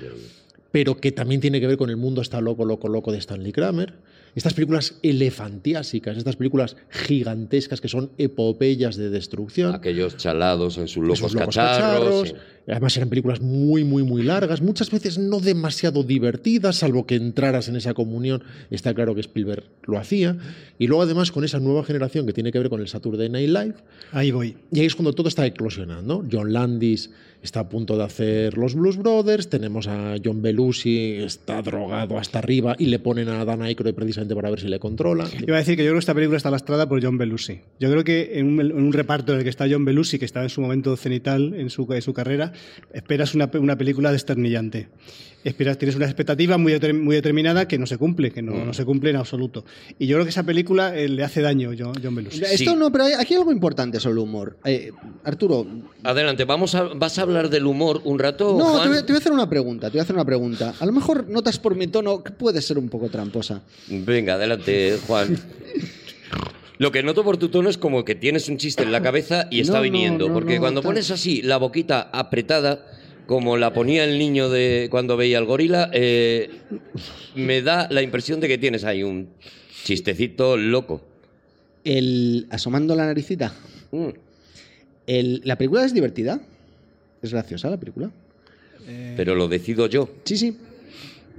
[0.71, 3.53] pero que también tiene que ver con el mundo está loco, loco, loco de Stanley
[3.53, 3.93] Kramer.
[4.35, 9.73] Estas películas elefantiásicas, estas películas gigantescas que son epopeyas de destrucción.
[9.73, 12.23] Aquellos chalados en sus locos, Esos locos cacharros.
[12.23, 12.35] cacharros.
[12.67, 17.67] Además eran películas muy, muy, muy largas, muchas veces no demasiado divertidas, salvo que entraras
[17.67, 18.43] en esa comunión.
[18.71, 20.37] Está claro que Spielberg lo hacía.
[20.79, 23.49] Y luego además con esa nueva generación que tiene que ver con el Saturday Night
[23.49, 23.75] Live.
[24.11, 24.57] Ahí voy.
[24.71, 26.25] Y ahí es cuando todo está eclosionando.
[26.29, 27.11] John Landis
[27.45, 32.39] está a punto de hacer los Blues Brothers, tenemos a John Belushi, está drogado hasta
[32.39, 35.29] arriba y le ponen a Dan Aykroyd precisamente para ver si le controla.
[35.45, 37.61] Iba a decir que yo creo que esta película está lastrada por John Belushi.
[37.79, 40.25] Yo creo que en un, en un reparto en el que está John Belushi, que
[40.25, 42.51] está en su momento cenital en su, en su carrera,
[42.93, 44.89] esperas una, una película desternillante.
[45.43, 48.83] Esperas, tienes una expectativa muy, muy determinada que no se cumple, que no, no se
[48.83, 49.63] cumple en absoluto.
[49.99, 52.41] Y yo creo que esa película eh, le hace daño John, John Belushi.
[52.43, 52.75] Esto Sí.
[52.75, 54.57] no, pero hay- aquí hay algo importante sobre el humor.
[54.65, 54.89] Eh,
[55.23, 55.67] Arturo,
[56.01, 58.83] Adelante, vamos a, ¿vas a hablar del humor un rato, no, Juan?
[58.83, 59.87] te voy, te voy a hacer una pregunta.
[59.87, 60.73] Te voy a hacer una pregunta.
[60.79, 63.61] A lo mejor notas por mi tono que puede ser un poco tramposa.
[63.87, 65.37] Venga, adelante, Juan.
[66.77, 69.47] Lo que noto por tu tono es como que tienes un chiste en la cabeza
[69.49, 70.27] y está No, viniendo.
[70.27, 72.85] no, porque cuando pones así la boquita apretada,
[73.27, 76.49] como la ponía el niño de cuando veía al gorila, eh,
[77.35, 79.29] me da la impresión de que tienes ahí un
[79.83, 81.01] chistecito loco.
[81.83, 83.53] El asomando la naricita.
[83.91, 84.07] Mm.
[85.07, 86.39] El- la película es divertida.
[87.21, 88.11] Es graciosa la película.
[89.15, 90.09] Pero lo decido yo.
[90.25, 90.57] Sí, sí.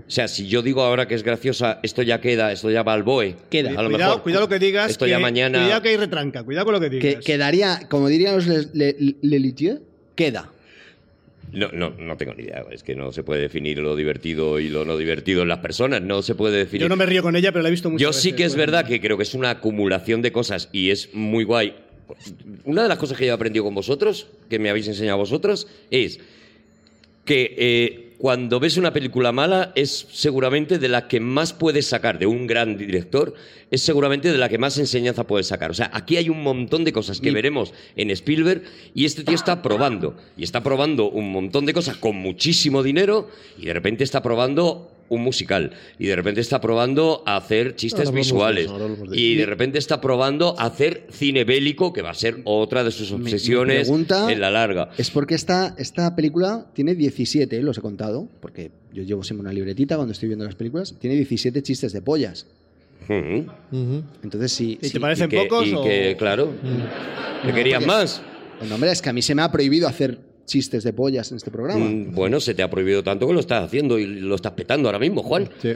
[0.07, 2.93] O sea, si yo digo ahora que es graciosa, esto ya queda, esto ya va
[2.93, 3.35] al BOE.
[3.51, 3.71] Queda.
[3.71, 4.23] A lo cuidado, mejor.
[4.23, 4.91] cuidado lo que digas.
[4.91, 5.61] Esto que- ya mañana.
[5.63, 6.45] Cuidado que hay retranca.
[6.45, 7.25] Cuidado con lo que Que, digas.
[7.25, 9.81] quedaría, como dirían los Le, Le- Lelutier,
[10.15, 10.53] queda.
[11.53, 12.65] No, no, no tengo ni idea.
[12.71, 16.03] Es que no se puede definir lo divertido y lo no divertido en las personas.
[16.03, 16.83] No se puede definir.
[16.83, 18.03] Yo no me río con ella, pero la he visto mucho.
[18.03, 21.15] Yo sí que es verdad que creo que es una acumulación de cosas y es
[21.15, 21.75] muy guay.
[22.65, 25.67] Una de las cosas que yo he aprendido con vosotros, que me habéis enseñado vosotros,
[25.91, 26.21] es
[27.25, 32.19] que eh, cuando ves una película mala es seguramente de la que más puedes sacar
[32.19, 33.35] de un gran director,
[33.71, 35.71] es seguramente de la que más enseñanza puedes sacar.
[35.71, 39.37] O sea, aquí hay un montón de cosas que veremos en Spielberg y este tío
[39.37, 40.17] está probando.
[40.37, 44.91] Y está probando un montón de cosas con muchísimo dinero y de repente está probando
[45.09, 49.47] un musical y de repente está probando a hacer chistes Ahora visuales eso, y de
[49.47, 53.19] repente está probando a hacer cine bélico que va a ser otra de sus Mi-
[53.19, 54.91] mi obsesiones en la larga.
[54.99, 59.53] Es porque esta, esta película tiene 17, los he contado, porque yo llevo siempre una
[59.53, 60.95] libretita cuando estoy viendo las películas.
[60.99, 62.47] Tiene 17 chistes de pollas.
[63.09, 64.79] Entonces, sí.
[64.81, 64.93] ¿Y sí.
[64.93, 65.83] te parecen y que, pocos y o...?
[65.83, 66.53] que, claro,
[67.45, 68.23] ¿te querías porque- más?
[68.59, 71.37] Bueno, hombre, es que a mí se me ha prohibido hacer chistes de pollas en
[71.37, 71.85] este programa.
[71.85, 74.89] Mm, Bueno, se te ha prohibido tanto que lo estás haciendo y lo estás petando
[74.89, 75.49] ahora mismo, Juan.
[75.61, 75.73] Sí.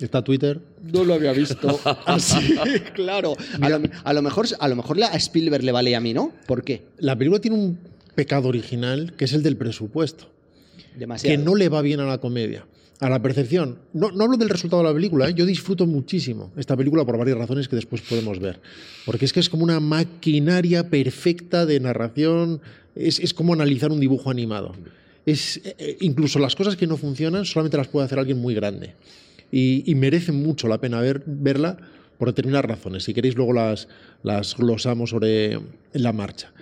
[0.00, 0.58] Está Twitter.
[0.92, 1.78] No lo había visto.
[2.06, 2.54] Así,
[2.94, 3.34] claro.
[3.60, 6.00] A lo, a lo mejor, a lo mejor la- a Spielberg le vale y a
[6.00, 6.32] mí, ¿no?
[6.46, 6.82] ¿Por qué?
[6.98, 7.78] La película tiene un
[8.14, 10.26] pecado original que es el del presupuesto.
[10.98, 11.36] Demasiado.
[11.36, 12.66] que no le va bien a la comedia,
[12.98, 13.78] a la percepción.
[13.92, 15.34] No, no hablo del resultado de la película, ¿eh?
[15.34, 18.58] yo disfruto muchísimo esta película por varias razones que después podemos ver.
[19.06, 22.60] Porque es que es como una maquinaria perfecta de narración,
[22.94, 24.74] es, es como analizar un dibujo animado.
[25.26, 28.94] Es, eh, incluso las cosas que no funcionan solamente las puede hacer alguien muy grande.
[29.52, 31.76] y, y merece mucho la pena ver- verla
[32.18, 33.04] por determinadas razones.
[33.04, 33.88] Si queréis, luego las,
[34.22, 35.58] las glosamos sobre
[35.92, 36.52] la marcha.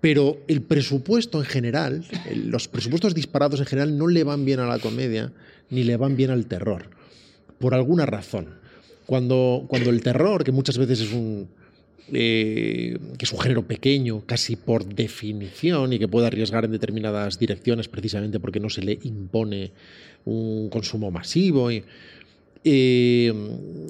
[0.00, 2.04] Pero el presupuesto en general,
[2.36, 5.32] los presupuestos disparados en general no le van bien a la comedia
[5.70, 6.90] ni le van bien al terror,
[7.58, 8.46] por alguna razón.
[9.06, 11.48] Cuando, cuando el terror, que muchas veces es un,
[12.12, 17.38] eh, que es un género pequeño, casi por definición, y que puede arriesgar en determinadas
[17.38, 19.72] direcciones precisamente porque no se le impone
[20.24, 21.82] un consumo masivo, y,
[22.64, 23.32] eh,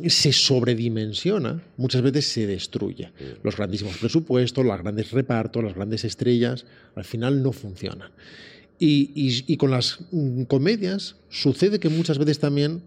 [0.07, 3.11] se sobredimensiona, muchas veces se destruye.
[3.43, 8.11] Los grandísimos presupuestos, los grandes repartos, las grandes estrellas, al final no funcionan.
[8.79, 12.83] Y, y- y con las mm, comedias sucede que muchas veces también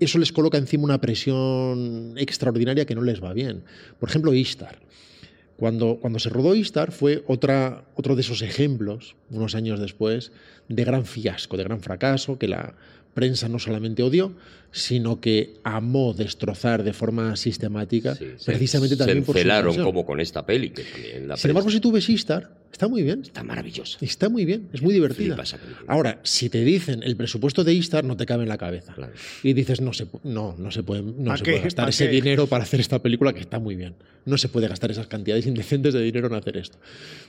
[0.00, 3.62] eso les coloca encima una presión extraordinaria que no les va bien.
[3.98, 4.78] Por ejemplo, Ishtar.
[5.56, 10.30] Cuando, cuando se rodó Ishtar fue otra, otro de esos ejemplos, unos años después,
[10.68, 12.74] de gran fiasco, de gran fracaso, que la
[13.18, 14.32] prensa no solamente odió,
[14.70, 19.36] sino que amó destrozar de forma sistemática, Sí, se- precisamente se también por
[19.74, 22.86] su como con esta peli, que también la Sin embargo, si tú ves Ishtar, está
[22.86, 23.22] muy bien.
[23.22, 23.98] está maravillosa.
[24.00, 25.36] Está muy bien, es muy divertida.
[25.86, 28.92] Ahora, si te dicen el presupuesto de Ishtar, no te cabe en la cabeza.
[28.94, 29.12] Claro.
[29.42, 31.50] Y dices, no se, no, no se puede, no ¿Pa se qué?
[31.52, 32.12] puede gastar ¿Pa ese qué?
[32.12, 33.94] dinero para hacer esta película que está muy bien.
[34.26, 36.76] No se puede gastar esas cantidades indecentes de dinero en hacer esto.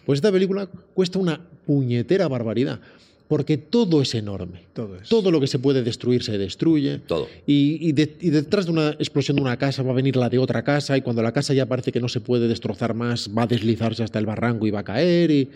[0.05, 2.81] Pues esta película cuesta una puñetera barbaridad,
[3.29, 4.63] porque todo es enorme.
[4.73, 5.07] Todo es.
[5.07, 6.97] Todo lo que se puede destruir se destruye.
[6.99, 7.27] Todo.
[7.47, 10.27] Y, y de- y detrás de una explosión de una casa va a venir la
[10.29, 13.29] de otra casa y cuando la casa ya parece que no se puede destrozar más,
[13.37, 15.47] va a deslizarse hasta el barranco y va a caer y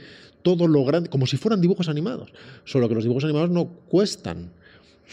[0.44, 2.32] todo lo grande, como si fueran dibujos animados.
[2.64, 4.52] Solo que los dibujos animados no cuestan.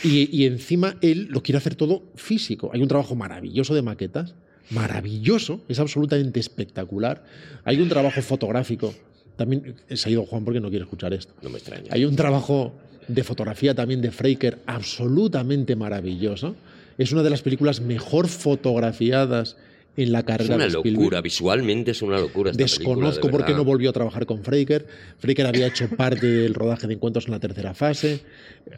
[0.04, 2.70] Y, y encima él lo quiere hacer todo físico.
[2.74, 4.34] Hay un trabajo maravilloso de maquetas,
[4.70, 7.24] maravilloso, es absolutamente espectacular.
[7.64, 8.94] Hay un trabajo fotográfico.
[9.40, 11.32] También se ha ido Juan porque no quiere escuchar esto.
[11.40, 11.84] No me extraña.
[11.88, 12.74] Hay un trabajo
[13.08, 16.56] de fotografía también de Fraker absolutamente maravilloso.
[16.98, 19.56] Es una de las películas mejor fotografiadas
[20.02, 20.96] en la Es carrera una de Spielberg.
[21.02, 22.50] locura, visualmente es una locura.
[22.50, 24.86] Esta película, Desconozco de por qué no volvió a trabajar con Fraker.
[25.18, 28.20] Fraker había hecho parte del rodaje de Encuentros en la tercera fase.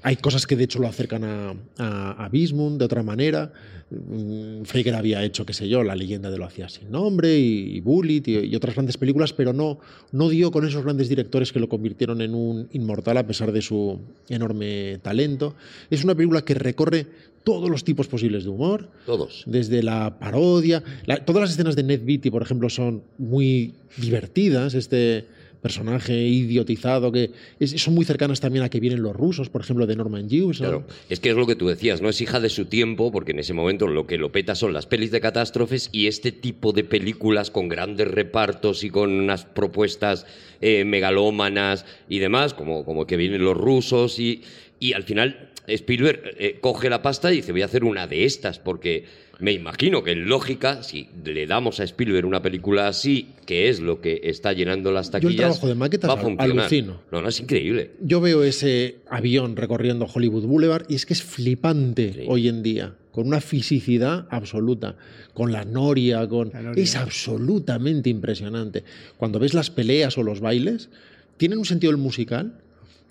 [0.02, 3.52] Hay cosas que de hecho lo acercan a, a, a Bismund de otra manera.
[3.90, 7.76] Mm, Fraker había hecho, qué sé yo, La leyenda de lo hacía sin nombre y,
[7.76, 9.78] y Bullet y, y otras grandes películas, pero no,
[10.12, 13.60] no dio con esos grandes directores que lo convirtieron en un inmortal a pesar de
[13.60, 15.54] su enorme talento.
[15.90, 17.06] Es una película que recorre
[17.44, 19.43] todos los tipos posibles de humor Todos.
[19.47, 20.82] desde la parodia.
[21.06, 24.74] la- todas las escenas de Ned Beatty, por ejemplo, son muy divertidas.
[24.74, 25.24] Este
[25.62, 29.86] personaje idiotizado que es- son muy cercanas también a que vienen los rusos, por ejemplo,
[29.86, 30.66] de Norman Jewison.
[30.66, 33.31] Claro, es que es lo que tú decías, no es hija de su tiempo, porque
[33.31, 36.73] en ese momento lo que lo peta son las pelis de catástrofes y este tipo
[36.73, 40.27] de películas con grandes repartos y con unas propuestas
[40.60, 44.43] eh, megalómanas y demás, como, como que vienen los rusos y,
[44.81, 48.24] y al final Spielberg eh, coge la pasta y dice voy a hacer una de
[48.24, 49.05] estas, porque
[49.39, 53.80] me imagino que en lógica, si le damos a Spielberg una película así, que es
[53.80, 56.51] lo que está llenando las Yo el taquillas, trabajo de maquetas va a al- funcionar.
[56.60, 57.01] alucino.
[57.10, 57.90] No, no, es increíble.
[58.01, 62.24] Yo veo ese avión recorriendo Hollywood Boulevard y es que es flipante Sí.
[62.28, 64.97] hoy en día, con una fisicidad absoluta,
[65.34, 66.82] con la noria, con La noria.
[66.82, 68.84] es absolutamente impresionante.
[69.16, 70.89] Cuando ves las peleas o los bailes,
[71.36, 72.59] tienen un sentido del musical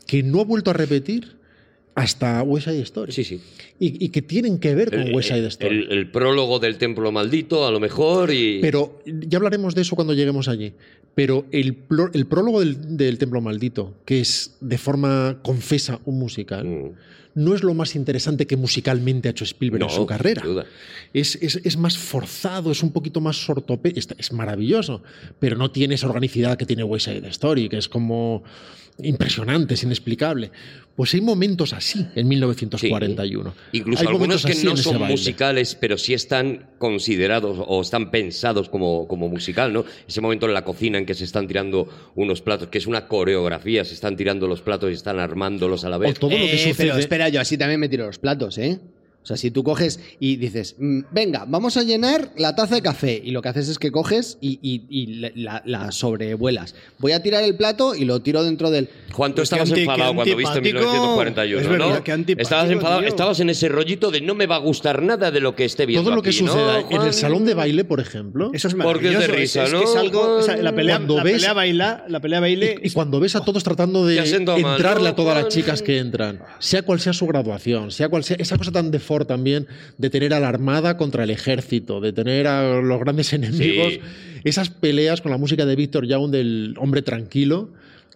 [0.07, 1.35] que no ha vuelto a repetir
[1.95, 3.11] hasta West Side Story.
[3.11, 3.41] Sí, sí.
[3.79, 5.75] Y, y que tienen que ver con El- West Side el- Story.
[5.89, 8.59] El, el prólogo del templo maldito, a lo mejor, y.
[8.61, 10.73] Pero ya hablaremos de eso cuando lleguemos allí.
[11.13, 16.91] Pero el, prólogo del, del Templo Maldito, que es de forma confesa un musical, Mm.
[17.35, 20.41] no es lo más interesante que musicalmente ha hecho Spielberg No, en su carrera.
[20.41, 20.65] sin duda.
[21.13, 25.03] Es, es- es más forzado, es un poquito más sortope, es, es maravilloso,
[25.39, 28.43] pero no tiene esa organicidad que tiene West Side Story, que es como
[28.99, 30.51] impresionante, es inexplicable.
[30.95, 33.53] Pues hay momentos así en 1941.
[33.71, 38.69] Incluso Hay algunos momentos que no son musicales, pero sí están considerados o están pensados
[38.69, 39.85] como, como musical, ¿no?
[40.07, 43.07] Ese momento en la cocina en que se están tirando unos platos, que es una
[43.07, 46.19] coreografía, se están tirando los platos y están armándolos a la O vez.
[46.19, 46.75] todo lo que Eh, sucede.
[46.89, 48.79] Pero espera, yo así también me tiro los platos, ¿eh?
[49.23, 52.81] O sea, si tú coges y dices, "Mm, venga, vamos a llenar la taza de
[52.81, 56.73] café, y lo que haces es que coges y, y- y la, la- la sobrevuelas.
[56.97, 58.89] Voy a tirar el plato y lo tiro dentro del.
[59.13, 60.91] Juan, tú Qué estabas anti- enfadado cuando viste antipático.
[60.91, 62.33] 1941, Es verdad, ¿no?
[62.41, 63.09] estabas enfadado, tío.
[63.09, 65.85] estabas en ese rollito de no me va a gustar nada de lo que esté
[65.85, 68.49] viendo todo lo que aquí, ¿no, suceda en el salón de baile, por ejemplo.
[68.53, 69.35] Eso es Porque es de maravilloso.
[69.39, 69.79] risa, es, ¿no?
[69.79, 70.37] que es algo.
[70.37, 72.79] o sea, la pelea, Cuando la ves- pelea baila, la pelea baile.
[72.81, 74.27] Y, y cuando ves a todos tratando de mal,
[74.59, 78.23] entrarle ¿no, a todas las chicas que entran, sea cual sea su graduación, sea cual
[78.23, 79.67] sea esa cosa tan de Ford también
[79.97, 83.99] de tener a la armada contra el ejército, de tener a los grandes enemigos, Sí.
[84.45, 87.69] esas peleas con la música de Víctor Young del hombre tranquilo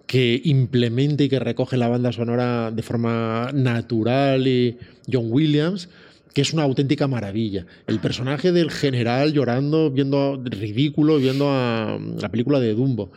[0.07, 4.77] que implementa y que recoge la banda sonora de forma natural y
[5.11, 5.89] John Williams
[6.34, 7.65] que es una auténtica maravilla.
[7.88, 13.09] El personaje del general llorando, viendo ridículo, viendo a la película de Dumbo.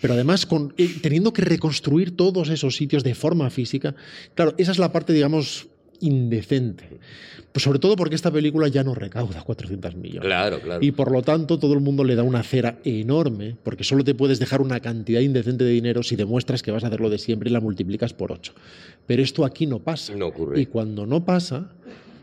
[0.00, 3.94] Pero además, con, eh, teniendo que reconstruir todos esos sitios de forma física,
[4.34, 5.68] claro, esa es la parte, digamos,
[6.00, 6.98] indecente.
[7.52, 10.26] Pues sobre todo porque esta película ya no recauda 400 millones.
[10.26, 10.84] Claro, claro.
[10.84, 14.14] Y por lo tanto, todo el mundo le da una cera enorme, porque solo te
[14.14, 17.18] puedes dejar una cantidad indecente de dinero si demuestras que vas a hacer lo de
[17.18, 18.52] siempre y la multiplicas por 8.
[19.06, 20.14] Pero esto aquí no pasa.
[20.14, 20.60] No ocurre.
[20.60, 21.72] Y cuando no pasa,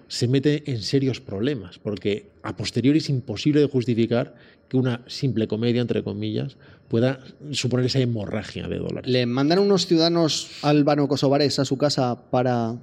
[0.07, 4.35] se mete en serios problemas, porque a posteriori es imposible de justificar
[4.69, 7.19] que una simple comedia, entre comillas, pueda
[7.51, 9.11] suponer esa hemorragia de dólares.
[9.11, 12.75] Le mandan unos ciudadanos albano-kosovares a su casa para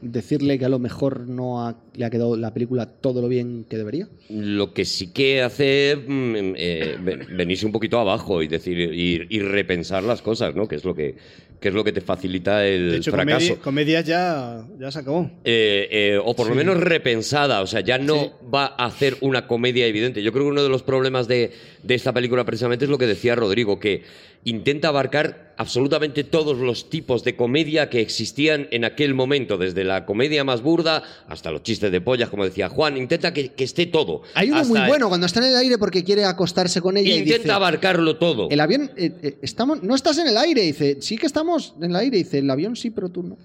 [0.00, 3.64] decirle que a lo mejor no ha- le ha quedado la película todo lo bien
[3.68, 4.08] que debería.
[4.30, 9.26] Lo que sí que hace mm, eh, ven- venirse un poquito abajo y decir y,
[9.28, 10.68] y repensar las cosas, ¿no?
[10.68, 11.16] Que es lo que,
[11.60, 13.54] que es lo que te facilita el De hecho, fracaso.
[13.54, 15.28] comedi- comedias ya, ya se acabó.
[15.44, 18.30] Eh, eh, o por lo menos repensada, o sea, ya no Sí.
[18.54, 20.22] va a hacer una comedia evidente.
[20.22, 21.50] Yo creo que uno de los problemas de,
[21.82, 24.02] de esta película precisamente es lo que decía Rodrigo, que
[24.44, 30.06] intenta abarcar absolutamente todos los tipos de comedia que existían en aquel momento, desde la
[30.06, 33.86] comedia más burda hasta los chistes de pollas, como decía Juan, intenta que, que esté
[33.86, 34.22] todo.
[34.34, 36.96] Hay uno Hasta muy el- bueno cuando está en el aire porque quiere acostarse con
[36.96, 38.48] ella y Intenta dice, abarcarlo todo.
[38.50, 41.90] el avión, eh, eh, estamos, no estás en el aire, dice, sí que estamos en
[41.90, 43.36] el aire, dice, el avión sí, pero tú no.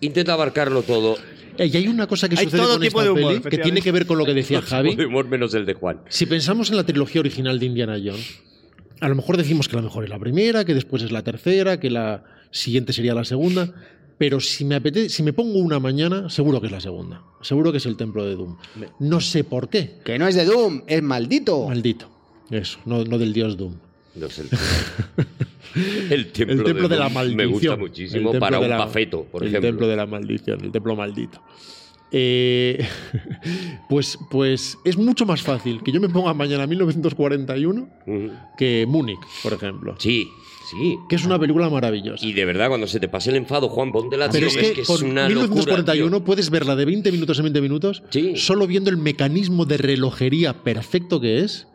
[0.00, 1.16] Intenta abarcarlo todo.
[1.58, 3.58] Y hay una cosa que Hay sucede todo con tipo esta de humor, peli que
[3.62, 4.94] tiene que ver con lo que decía Javi.
[4.94, 6.00] De humor menos el de Juan.
[6.08, 8.38] Si pensamos en la trilogía original de Indiana Jones,
[9.00, 11.78] a lo mejor decimos que la mejor es la primera, que después es la tercera,
[11.80, 13.72] que la siguiente sería la segunda.
[14.18, 17.22] Pero si me apetece, si me pongo una mañana, seguro que es la segunda.
[17.40, 18.56] Seguro que es el templo de Doom.
[18.98, 20.00] No sé por qué.
[20.04, 21.68] Que no es de Doom, es maldito.
[21.68, 22.10] Maldito.
[22.50, 23.74] Eso, no, no del dios Doom.
[24.16, 24.26] No.
[24.26, 24.48] El,
[26.12, 27.36] el templo, el templo de, la Doom maldición.
[27.36, 29.68] Me gusta El muchísimo templo para de un la- pafeto, por el ejemplo.
[29.68, 31.40] templo de la maldición, el templo maldito.
[32.10, 32.86] Eh,
[33.88, 38.30] pues, pues es mucho más fácil que yo me ponga mañana 1941 Ujú.
[38.56, 39.94] que Múnich, por ejemplo.
[39.98, 40.28] Sí,
[40.70, 40.96] sí.
[41.08, 42.24] Que es una película maravillosa.
[42.24, 44.70] Y de verdad, cuando se te pase el enfado, Juan, ponte la Pero tío, es
[44.72, 48.32] que, con una 1941 locura, puedes verla de 20 minutos en 20 minutos Sí.
[48.36, 51.66] solo viendo el mecanismo de relojería perfecto que es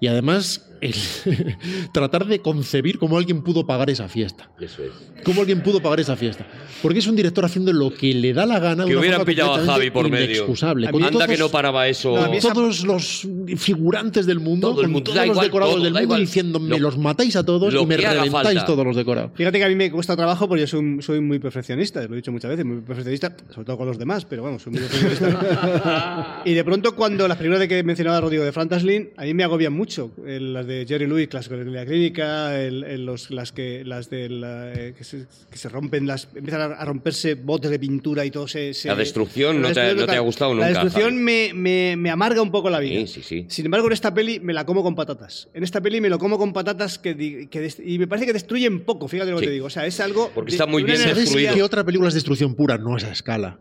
[0.00, 0.94] y además el-
[1.92, 4.50] tratar de concebir cómo alguien pudo pagar esa fiesta.
[4.60, 4.90] Eso es.
[5.24, 6.46] ¿Cómo alguien pudo pagar esa fiesta?
[6.82, 8.84] Porque es un director haciendo lo que le da la gana.
[8.84, 10.26] de Que hubieran pillado a Javi por medio.
[10.26, 10.90] inexcusable.
[10.90, 12.14] Con Anda todos- que no paraba eso.
[12.14, 13.26] No, esa- todos los
[13.56, 16.16] figurantes del mundo, Todo el con mundo, todos da los igual, decorados todo, del mundo
[16.16, 18.64] diciendo me Lo- los matáis a todos lo y me reventáis falta.
[18.64, 19.32] todos los decorados.
[19.34, 22.16] Fíjate que a mí me cuesta trabajo porque yo soy, soy muy perfeccionista, lo he
[22.16, 26.42] dicho muchas veces, muy perfeccionista, sobre todo con los demás, pero vamos, soy muy perfeccionista.
[26.44, 29.44] y de pronto cuando las películas de que mencionaba Rodrigo de Frantaslin, a mí me
[29.44, 30.12] agobian mucho.
[30.24, 34.28] Las de Jerry Lewis, las de la clínica, el- el- los, las, que, las de
[34.28, 38.30] la, eh, que, se, que se rompen, las empiezan a, romperse botes de pintura y
[38.30, 38.74] todo se...
[38.74, 41.22] se- La destrucción no la te- destrucción no te ha gustado La nunca, destrucción Javi.
[41.24, 43.00] me, me, me amarga un poco la vida.
[43.00, 43.46] Sí, sí, sí.
[43.48, 45.48] Sin embargo, en esta peli me la como con patatas.
[45.54, 47.16] En esta peli me lo como con patatas que,
[47.50, 49.66] que dest- y me parece que destruyen poco, fíjate lo que te digo.
[49.66, 50.30] O sea, es algo.
[50.34, 51.54] Porque de- está muy bien destruido.
[51.54, 52.76] ¿Qué otra película es destrucción pura?
[52.78, 53.58] No a esa escala.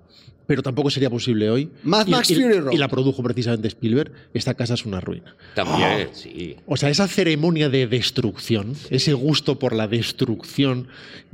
[0.48, 1.70] Pero tampoco sería posible hoy.
[1.84, 2.72] Mad Y- Max y, Fury Road.
[2.74, 4.12] y la produjo precisamente Spielberg.
[4.34, 5.36] Esta casa es una ruina.
[5.56, 6.56] También, sí.
[6.66, 10.88] O sea, esa ceremonia de destrucción, ese gusto por la destrucción,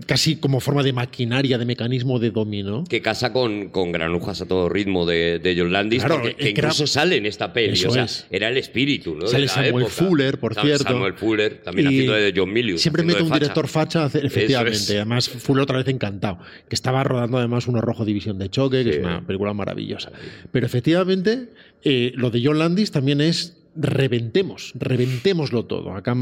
[0.07, 2.83] casi como forma de maquinaria, de mecanismo de dominó.
[2.89, 6.35] Que casa con, con granujas a todo ritmo de, de John Landis, Claro, porque- es
[6.35, 7.73] que que era- incluso sale en esta peli.
[7.73, 8.25] Eso o sea, es.
[8.31, 9.27] era el espíritu, ¿no?
[9.27, 9.89] Sale de la Samuel época.
[9.89, 10.83] Fuller, por cierto.
[10.85, 12.81] Samuel Fuller, también Y haciendo de John Milius.
[12.81, 13.39] Siempre mete un facha.
[13.39, 14.77] director facha, efectivamente.
[14.77, 14.89] es.
[14.91, 16.39] Además, Fuller otra vez encantado.
[16.67, 18.99] Que estaba rodando además Uno Rojo División de Choque, que Sí.
[18.99, 20.11] es una película maravillosa.
[20.51, 21.49] Pero efectivamente,
[21.83, 25.93] eh, lo de John Landis también es reventemos, reventémoslo todo.
[25.93, 26.15] Acá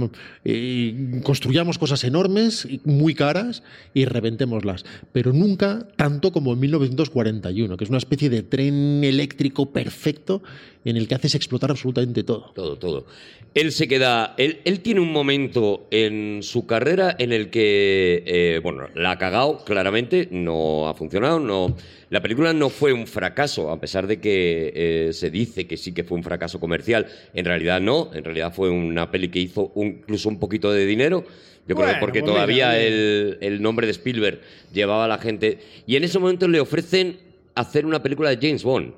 [0.46, 3.64] eh, construyamos cosas enormes, muy caras,
[3.94, 4.86] y reventémoslas.
[5.12, 10.42] Pero nunca tanto como en 1941, que es una especie de tren eléctrico perfecto
[10.84, 12.52] en el que haces explotar absolutamente todo.
[12.56, 13.06] Todo, todo.
[13.54, 14.34] Él se queda.
[14.38, 19.18] Él, él tiene un momento en su carrera en el que, eh, bueno, la ha
[19.18, 21.76] cagado, claramente, no ha funcionado, no.
[22.10, 25.94] La película no fue un fracaso, a pesar de que eh, se dice que sí
[25.94, 27.06] que fue un fracaso comercial.
[27.34, 30.86] En realidad no, en realidad fue una peli que hizo un- incluso un poquito de
[30.86, 31.24] dinero.
[31.68, 34.42] Yo creo Bueno, que porque pues todavía el, el nombre de Spielberg
[34.74, 35.60] llevaba a la gente.
[35.86, 37.18] Y en ese momento le ofrecen
[37.54, 38.94] hacer una película de James Bond.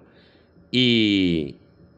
[0.72, 1.56] Y,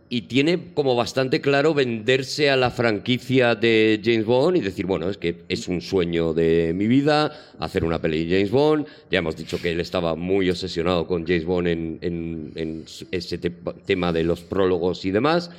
[0.08, 5.10] y tiene como bastante claro venderse a la franquicia de James Bond y decir, bueno,
[5.10, 8.86] es que es un sueño de mi vida hacer una peli de James Bond.
[9.10, 13.40] Ya hemos dicho que él estaba muy obsesionado con James Bond en, en- en ese
[13.40, 13.52] te-
[13.86, 15.50] tema de los prólogos y demás.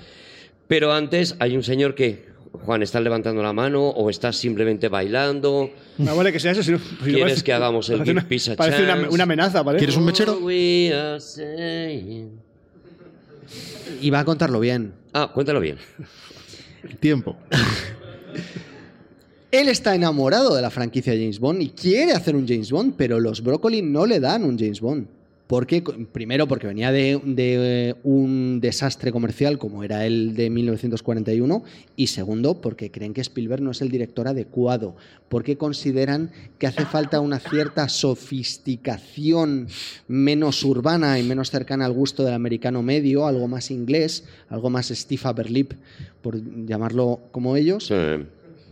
[0.68, 5.70] Pero antes hay un señor que, Juan, ¿estás levantando la mano o estás simplemente bailando?
[5.98, 6.62] Más vale que sea eso.
[6.62, 9.78] Si no, si no ¿Quieres parece- que hagamos el parece una- Parece una amenaza, ¿vale?
[9.78, 10.38] ¿Quieres un mechero?
[14.00, 14.92] Y va a contarlo bien.
[15.12, 15.78] Ah, cuéntalo bien.
[17.00, 17.36] Tiempo.
[19.50, 22.94] Él está enamorado de la franquicia de James Bond y quiere hacer un James Bond,
[22.96, 25.06] pero los Broccoli no le dan un James Bond.
[25.46, 25.82] Porque,
[26.12, 31.62] primero, porque venía de, eh, un desastre comercial como era el de 1941
[31.94, 34.96] y segundo, porque creen que Spielberg no es el director adecuado,
[35.28, 39.68] porque consideran que hace falta una cierta sofisticación
[40.08, 44.88] menos urbana y menos cercana al gusto del americano medio, algo más inglés, algo más
[44.88, 45.74] Steve Aberlip,
[46.22, 48.24] por llamarlo como ellos Eh,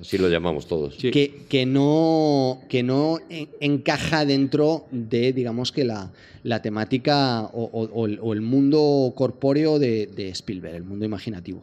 [0.06, 0.94] así lo llamamos todos.
[1.10, 6.12] que, que no, que no en- encaja dentro de, digamos que la,
[6.42, 11.04] la temática o, o- o el, o el mundo corpóreo de, de Spielberg, el mundo
[11.04, 11.62] imaginativo.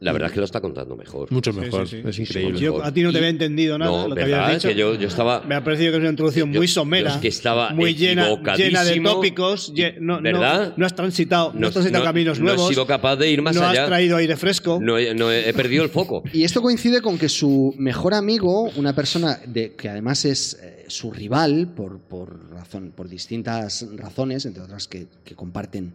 [0.00, 1.30] La verdad es que lo está contando mejor.
[1.30, 1.86] Mucho mejor.
[1.86, 2.08] sí, sí.
[2.08, 2.58] Es increíble.
[2.58, 4.44] Yo a ti no te había entendido nada No, lo que ¿verdad?
[4.46, 4.68] habías dicho.
[4.74, 5.42] Que yo, yo estaba...
[5.42, 7.10] Me ha parecido que es una introducción Yo- muy yo somera.
[7.10, 9.72] es que estaba muy llena, llena de tópicos.
[10.00, 10.72] no, no- ¿Verdad?
[10.78, 12.68] No, has transitado, no, No- has transitado no- caminos no he nuevos.
[12.70, 13.82] sido capaz de ir más no allá.
[13.82, 14.78] has traído aire fresco.
[14.80, 16.22] No, he- no he, he perdido el foco.
[16.32, 20.86] Y esto coincide con que su mejor amigo, una persona de, que además es eh,
[20.88, 25.92] su rival por, por, razón, por distintas razones, entre otras que, que comparten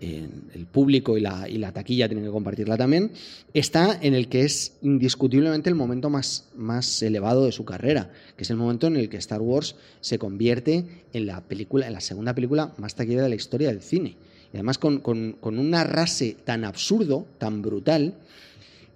[0.00, 3.12] el público y la, y la taquilla tienen que compartirla también,
[3.54, 8.50] está en el que es indiscutiblemente el momento más, elevado de su carrera, que es
[8.50, 12.34] el momento en el que Star Wars se convierte en la, película, en la segunda
[12.34, 14.16] película más taquillera de la historia del cine.
[14.52, 15.74] Y además con, con, con un
[16.44, 18.14] tan absurdo, tan brutal,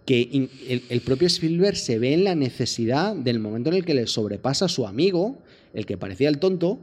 [0.06, 0.48] que
[0.88, 4.64] el propio Spielberg se ve en la necesidad del momento en el que le sobrepasa
[4.64, 5.38] a su amigo,
[5.74, 6.80] el que parecía el tonto,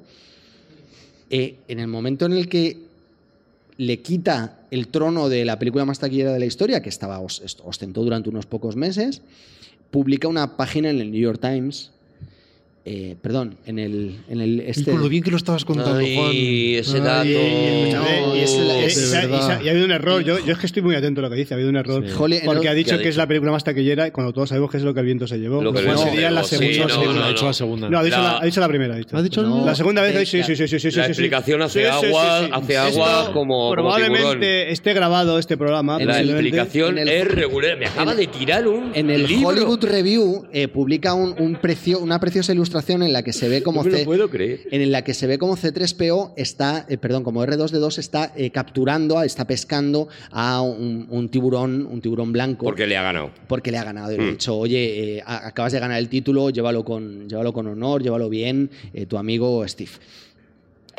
[1.29, 2.88] eh, en el momento en el que
[3.79, 7.41] le quita el trono de la película más taquillera de la historia, que estaba os-
[7.41, 9.21] est- ostentó durante unos pocos meses,
[9.89, 11.91] publica una página en el New York Times,
[12.85, 15.97] eh, perdón, en el, en el Y este, con lo bien que lo estabas contando,
[15.99, 16.31] Ay, Juan.
[16.33, 17.27] ese dato.
[17.27, 20.23] Ay, No, y, es- y ha- y y habido un error.
[20.23, 21.53] Yo, yo es que estoy muy atento a lo que dice.
[21.53, 22.03] Ha habido un error.
[22.07, 22.13] Sí.
[22.17, 24.49] Porque el- ha dicho ¿Qué ha que es la película más taquillera y cuando todos
[24.49, 25.61] sabemos que es lo que el viento se llevó.
[25.61, 27.47] Lo que viento se sería la sí, no, no, ha dicho no.
[27.47, 27.89] la segunda.
[27.89, 28.95] No, ha dicho La- la, ha dicho la primera.
[28.95, 29.17] ha dicho.
[29.17, 29.65] ¿Ha dicho No.
[29.65, 31.11] La segunda vez, sí, sí, sí, sí, sí, sí, la sí.
[31.11, 32.51] explicación hace Sí, sí, sí, agua- sí.
[32.53, 35.99] hace agua como- como Probablemente esté grabado este programa.
[35.99, 37.77] La explicación es regular.
[37.77, 39.27] Me acaba de tirar un En el.
[39.43, 42.68] Hollywood Review eh, publica un, un precio, una preciosa ilustración
[43.03, 44.61] en la que se ve como No C- puedo creer.
[44.71, 49.21] en la que se ve como C3PO está, eh, perdón, como R2D2 está eh, capturando,
[49.23, 52.65] está pescando a un, un tiburón, un tiburón blanco.
[52.65, 53.31] Porque le ha ganado.
[53.47, 54.31] porque le ha ganado y le ha Mm.
[54.31, 58.69] dicho, oye, eh, acabas de ganar el título, llévalo con, llévalo con honor, llévalo bien,
[59.07, 59.91] tu amigo Steve.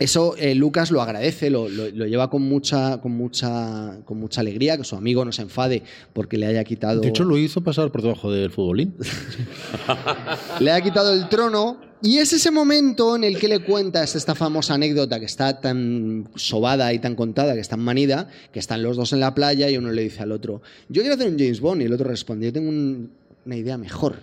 [0.00, 4.40] Eso eh, Lucas lo agradece, lo, lo- lo lleva con mucha, con, mucha, con mucha
[4.40, 5.82] alegría, que su amigo no se enfade
[6.12, 8.94] porque le haya quitado, De hecho, lo hizo pasar por debajo del futbolín.
[10.60, 11.78] le haya quitado el trono.
[12.02, 16.30] Y es ese momento en el que le cuentas esta famosa anécdota que está tan
[16.34, 19.68] sobada y tan contada, que es tan manida, que están los dos en la playa
[19.68, 22.08] y uno le dice al otro, yo quiero hacer un James Bond, y el otro
[22.08, 23.10] responde, yo tengo un-
[23.44, 24.16] una idea mejor.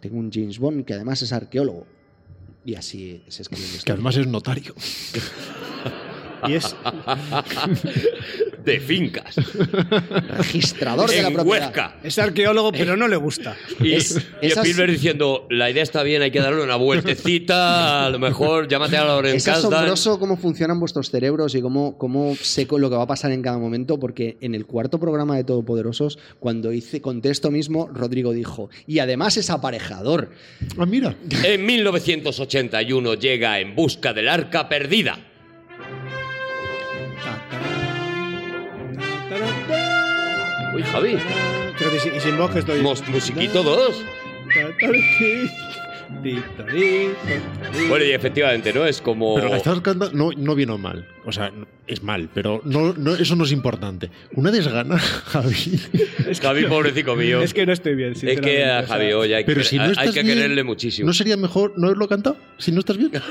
[0.00, 1.84] Tengo un James Bond que además es arqueólogo.
[2.64, 4.74] Y así se escribe Que además es notario.
[6.46, 6.76] Y es,
[8.64, 9.34] De fincas.
[10.36, 11.66] registrador de la en propiedad.
[11.66, 11.96] Huesca.
[12.02, 13.56] es arqueólogo, pero no le gusta.
[13.80, 18.06] Y, Es- y esas- Spielberg diciendo, la idea está bien, hay que darle una vueltecita,
[18.06, 19.72] a lo mejor llámate a Lauren Es Kasdan.
[19.72, 23.30] asombroso cómo funcionan vuestros cerebros y cómo, cómo sé con lo que va a pasar
[23.32, 27.88] en cada momento, porque en el cuarto programa de Todopoderosos, cuando hice conté esto mismo,
[27.92, 30.30] Rodrigo dijo, y además es aparejador.
[30.76, 31.16] Ah, mira.
[31.44, 35.18] En 1981 llega En busca del arca perdida.
[40.74, 41.16] Uy, Javi.
[41.76, 42.80] Fíjate, y sin- sin voz que estoy.
[42.82, 44.04] Musiquito 2.
[47.88, 48.86] Bueno, y efectivamente, ¿no?
[48.86, 49.34] Es como...
[49.34, 51.06] Pero la estás cantando, no, no bien o mal.
[51.28, 51.52] O sea,
[51.86, 54.10] es mal, pero no, no, eso no es importante.
[54.34, 55.78] Una desgana, Javi.
[56.40, 57.42] Javi, pobrecito mío.
[57.42, 59.76] Es que no estoy bien, Es que a sea, Javi hoy hay, Pero que, si
[59.76, 61.06] no hay estás que bien, quererle muchísimo.
[61.06, 62.38] ¿No sería mejor no haberlo cantado?
[62.56, 63.10] Si no estás bien.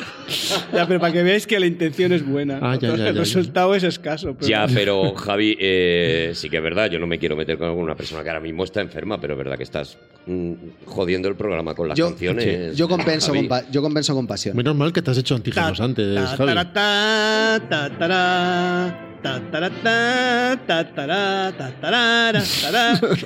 [0.74, 2.60] Ya, pero para que veáis que la intención es buena.
[2.62, 3.20] Ah, ya, ya, el ya.
[3.22, 4.36] resultado es escaso.
[4.38, 7.68] Pero Ya, pero Javi, eh, sí que es verdad, yo no me quiero meter con
[7.68, 9.98] alguna persona que ahora mismo está enferma, pero es verdad que estás
[10.28, 10.54] mm,
[10.86, 12.78] jodiendo el programa con las Yo- canciones.
[12.78, 13.48] Yo compenso, Javi.
[13.48, 14.56] con, yo compenso con pasión.
[14.56, 16.54] Menos mal que te has hecho Ta- antígenos antes, ta- Javi.
[16.74, 17.87] ta-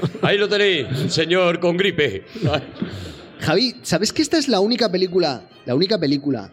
[0.22, 2.26] Ahí lo tenéis, señor con gripe.
[3.40, 6.52] Javi, ¿sabes que esta es la única película, la única película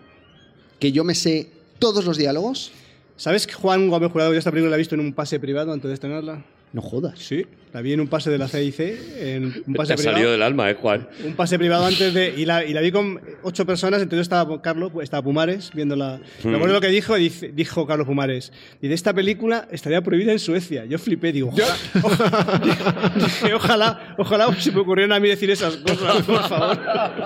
[0.79, 2.73] que yo me sé todos los diálogos?
[3.17, 5.73] ¿Sabes que Juan Gómez Jurado yo esta película la ha visto en un pase privado
[5.73, 6.45] antes de estrenarla?
[6.73, 7.19] No jodas.
[7.19, 8.79] Sí, la vi en un pase de la CIC,
[9.21, 10.15] en un Te pase ha privado.
[10.17, 11.09] salido del alma, ¿eh, Juan?
[11.25, 12.35] Un pase privado antes de.
[12.37, 15.97] Y la, y la vi con ocho personas, entonces estaba Carlos, pues, estaba Pumares viendo
[15.97, 16.21] la.
[16.45, 18.53] Me acuerdo lo que dijo, dice- dijo Carlos Pumares.
[18.83, 20.85] Y de esta película estaría prohibida en Suecia.
[20.85, 25.77] Yo flipé, digo, ojalá, ojalá, dije, ojalá, ojalá se me ocurrieran a mí decir esas
[25.79, 26.79] cosas, por favor.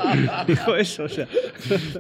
[0.47, 1.27] dijo eso, o sea.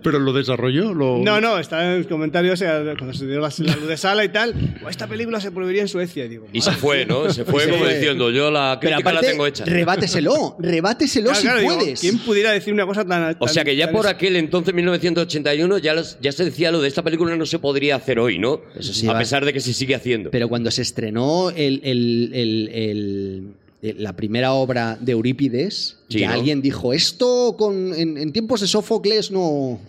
[0.02, 1.19] Pero lo desarrolló, lo...
[1.19, 3.97] No, no, está en el comentario, o sea, cuando se dio la, la luz de
[3.97, 4.55] sala y tal,
[4.85, 6.28] "Oh, esta película se prohibiría en Suecia.
[6.28, 7.31] Digo, Y se fue, ¿no?
[7.32, 7.94] Se fue Se como fue.
[7.94, 9.64] diciendo, yo la Pero crítica aparte, la tengo hecha.
[9.64, 12.00] rebáteselo, rebáteselo Claro, si claro, digo, puedes.
[12.00, 13.36] ¿Quién pudiera decir una cosa tan.
[13.38, 16.80] O tan- sea que ya por aquel entonces, 1981, ya, los- ya se decía lo
[16.80, 18.60] de esta película no se podría hacer hoy, ¿no?
[18.78, 20.30] Eso sí, a va- pesar de que se sigue haciendo.
[20.30, 23.42] Pero cuando se estrenó el- el- el- el-
[23.82, 26.34] el- la primera obra de Eurípides, Sí, ya ¿no?
[26.34, 29.80] alguien dijo, esto con, en, en tiempos de Sófocles no...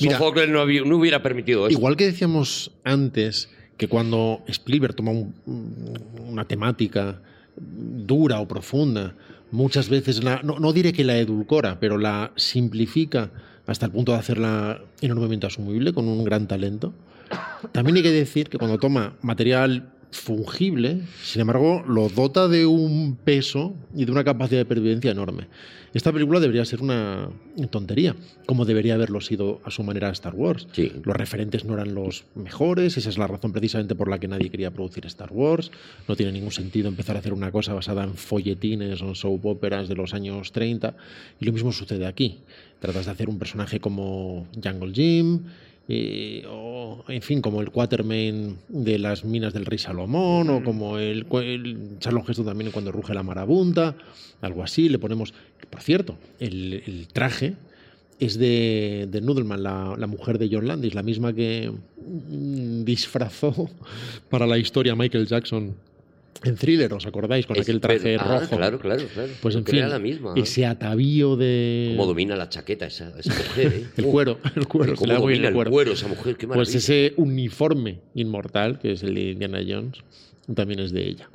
[0.00, 0.18] Mira.
[0.18, 1.78] Sófocles no, había- no hubiera permitido eso.
[1.78, 3.48] Igual que decíamos antes
[3.78, 5.32] que cuando Spielberg toma un-
[6.28, 7.20] una temática
[7.56, 9.14] dura o profunda,
[9.50, 13.30] muchas veces la, no, no diré que la edulcora, pero la simplifica
[13.66, 16.92] hasta el punto de hacerla enormemente asumible con un gran talento.
[17.72, 23.16] También hay que decir que cuando toma material fungible, sin embargo, lo dota de un
[23.16, 25.48] peso y de una capacidad de pervivencia enorme.
[25.94, 27.30] Esta película debería ser una
[27.70, 28.14] tontería,
[28.46, 30.68] como debería haberlo sido a su manera Star Wars.
[30.72, 30.92] Sí.
[31.02, 34.50] Los referentes no eran los mejores, esa es la razón precisamente por la que nadie
[34.50, 35.70] quería producir Star Wars.
[36.06, 39.46] No tiene ningún sentido empezar a hacer una cosa basada en folletines o en soap
[39.46, 40.94] operas de los años 30.
[41.40, 42.40] Y lo mismo sucede aquí.
[42.80, 45.44] Tratas de hacer un personaje como Jungle Jim,
[45.88, 50.98] eh, o en fin, como el Quatermain de las minas del rey Salomón, o como
[50.98, 53.96] el, el Charlon Heston también cuando ruge la marabunta,
[54.42, 54.90] algo así.
[54.90, 55.32] Le ponemos,
[55.70, 57.54] por cierto, el, el traje
[58.20, 63.70] es de, de Nudelman, la, la mujer de John Landis, la misma que mm, disfrazó
[64.28, 65.74] para la historia Michael Jackson
[66.44, 67.46] en Thriller, ¿os acordáis?
[67.46, 68.56] Con Es- aquel traje pero- ah, rojo.
[68.56, 69.32] claro, claro, claro.
[69.42, 70.34] Pues en fin, era la misma.
[70.36, 71.88] ese atavío de...
[71.96, 73.86] Cómo domina la chaqueta esa, esa mujer, ¿eh?
[73.96, 75.70] El cuero, el cuero, Cómo domina el cuero.
[75.70, 76.64] cuero esa mujer, qué maravilla.
[76.70, 79.98] Pues ese uniforme inmortal, que es el de Indiana Jones,
[80.54, 81.28] también es de ella.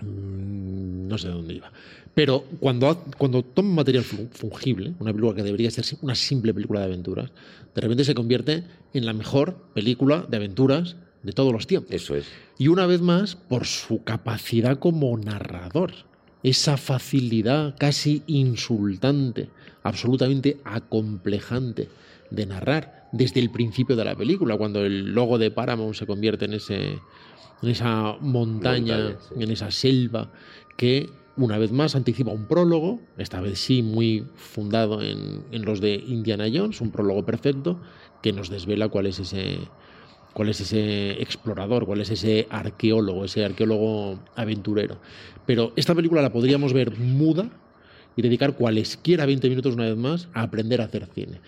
[0.00, 1.70] Mm, No sé dónde iba.
[2.14, 6.80] Pero cuando, cuando toma material fu- fungible, una película que debería ser una simple película
[6.80, 7.30] de aventuras,
[7.74, 11.92] de repente se convierte en la mejor película de aventuras de todos los tiempos.
[11.92, 12.26] Eso es.
[12.58, 15.92] Y una vez más, por su capacidad como narrador.
[16.42, 19.48] Esa facilidad casi insultante,
[19.84, 21.88] absolutamente acomplejante
[22.30, 26.44] de narrar desde el principio de la película, cuando el logo de Paramount se convierte
[26.44, 26.98] en, ese,
[27.62, 29.42] en esa montaña, Montaña, sí.
[29.42, 30.30] en esa selva,
[30.76, 35.80] que una vez más anticipa un prólogo, esta vez sí muy fundado en, en los
[35.80, 37.80] de Indiana Jones, un prólogo perfecto,
[38.22, 39.58] que nos desvela cuál es ese,
[40.32, 44.98] cuál es ese explorador, cuál es ese arqueólogo, ese arqueólogo aventurero.
[45.46, 47.50] Pero esta película la podríamos ver muda
[48.16, 51.40] y dedicar cualesquiera 20 minutos una vez más a aprender a hacer cine.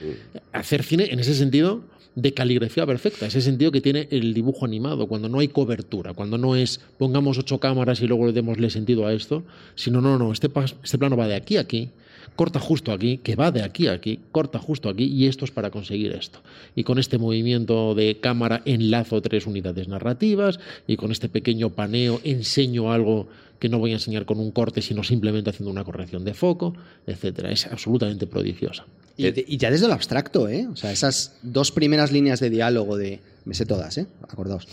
[0.53, 1.83] Hacer cine en ese sentido
[2.15, 6.39] de caligrafía perfecta, ese sentido que tiene el dibujo animado, cuando no hay cobertura, cuando
[6.39, 9.45] no es pongamos ocho cámaras y luego le démosle sentido a esto,
[9.75, 10.51] sino no, no, este,
[10.83, 11.91] este plano va de aquí a aquí,
[12.37, 15.51] corta justo aquí, que va de aquí a aquí, corta justo aquí y esto es
[15.51, 16.41] para conseguir esto.
[16.75, 22.21] Y con este movimiento de cámara enlazo tres unidades narrativas y con este pequeño paneo
[22.25, 23.29] enseño algo
[23.59, 26.75] que no voy a enseñar con un corte, sino simplemente haciendo una corrección de foco,
[27.07, 27.51] etcétera.
[27.53, 28.87] Es absolutamente prodigiosa.
[29.19, 30.67] Y, y ya desde lo abstracto, ¿eh?
[30.73, 33.21] O sea, esas dos primeras líneas de diálogo de...
[33.45, 34.07] Me sé todas, ¿eh?
[34.29, 34.67] Acordaos.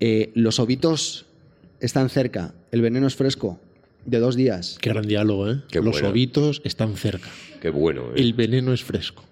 [0.00, 1.24] Eh, los ovitos
[1.80, 3.58] están cerca, el veneno es fresco,
[4.06, 4.78] de dos días.
[4.80, 5.60] Qué gran diálogo, ¿eh?
[5.70, 6.08] Qué Los bueno.
[6.10, 7.28] ovitos están cerca.
[7.60, 8.20] Qué bueno, ¿eh?
[8.20, 9.24] El veneno es fresco.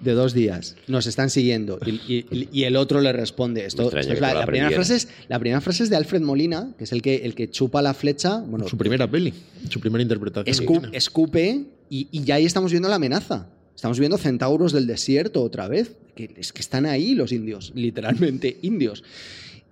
[0.00, 0.74] De dos días.
[0.88, 1.78] Nos están siguiendo.
[1.86, 3.64] Y, y- y el otro le responde.
[3.64, 6.20] Esto, es la, no la la primera frase es, la primera frase es de Alfred
[6.20, 8.38] Molina, que es el que, el que chupa la flecha.
[8.38, 9.32] Bueno, Su primera peli,
[9.70, 10.56] su primera interpretación.
[10.66, 13.46] escu- escupe y, y ya ahí estamos viendo la amenaza.
[13.76, 15.94] Estamos viendo centauros del desierto otra vez.
[16.16, 19.04] Que, es que están ahí los indios, literalmente indios.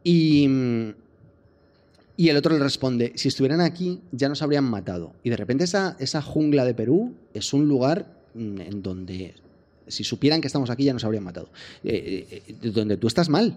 [0.05, 0.49] Y,
[2.17, 5.13] y el otro le responde, si estuvieran aquí ya nos habrían matado.
[5.23, 9.35] Y de repente esa, esa jungla de Perú es un lugar mm, en donde
[9.87, 11.49] si supieran que estamos aquí ya nos habrían matado.
[11.85, 13.57] Eh, eh, eh, donde tú estás mal.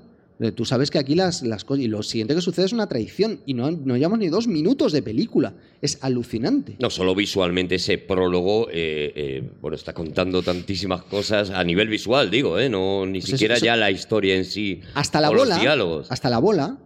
[0.55, 1.83] Tú sabes que aquí las, las cosas...
[1.83, 3.41] Y lo siguiente que sucede es una traición.
[3.45, 5.53] Y no, no llevamos ni dos minutos de película.
[5.81, 6.77] Es alucinante.
[6.79, 12.31] No solo visualmente ese prólogo, eh, eh, bueno, está contando tantísimas cosas a nivel visual,
[12.31, 12.69] digo, ¿eh?
[12.69, 14.79] No, ni Pues siquiera eso- ya la historia en sí.
[14.93, 16.09] hasta la o los bola, diálogos.
[16.09, 16.77] hasta la bola,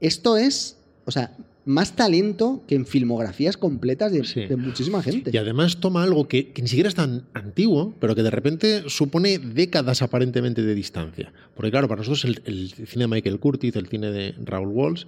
[0.00, 4.46] esto es, o sea, más talento que en filmografías completas de, Sí.
[4.46, 5.30] de muchísima gente.
[5.32, 8.84] Y además toma algo que, que ni siquiera es tan antiguo, pero que de repente
[8.88, 11.32] supone décadas aparentemente de distancia.
[11.54, 15.04] Porque claro, para nosotros el, el cine de Michael Curtis, el cine de Raúl Walsh,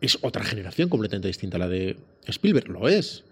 [0.00, 3.24] es otra generación completamente distinta a la de Spielberg, lo es.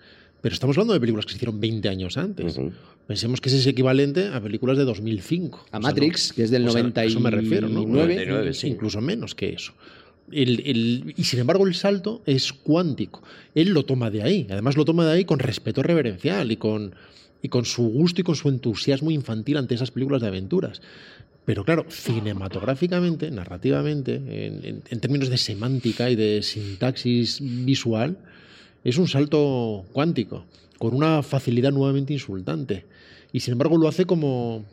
[0.42, 2.58] Pero estamos hablando de películas que se hicieron 20 años antes.
[3.06, 5.58] Pensemos que ese es equivalente a películas de 2005.
[5.58, 7.80] A O sea, Matrix, no- que es del o sea, a eso me refiero, ¿no?
[7.86, 8.14] 99.
[8.26, 8.66] 99, sí.
[8.68, 9.72] Incluso menos que eso.
[10.32, 13.22] Y sin embargo el salto es cuántico.
[13.54, 14.46] Él lo toma de ahí.
[14.50, 16.94] Además lo toma de ahí con respeto reverencial y con,
[17.42, 20.82] y con su gusto y con su entusiasmo infantil ante esas películas de aventuras.
[21.44, 28.18] Pero claro, cinematográficamente, narrativamente, en, en- en términos de semántica y de sintaxis visual,
[28.82, 30.44] es un salto cuántico,
[30.78, 32.84] con una facilidad nuevamente insultante.
[33.32, 34.64] Y sin embargo lo hace como,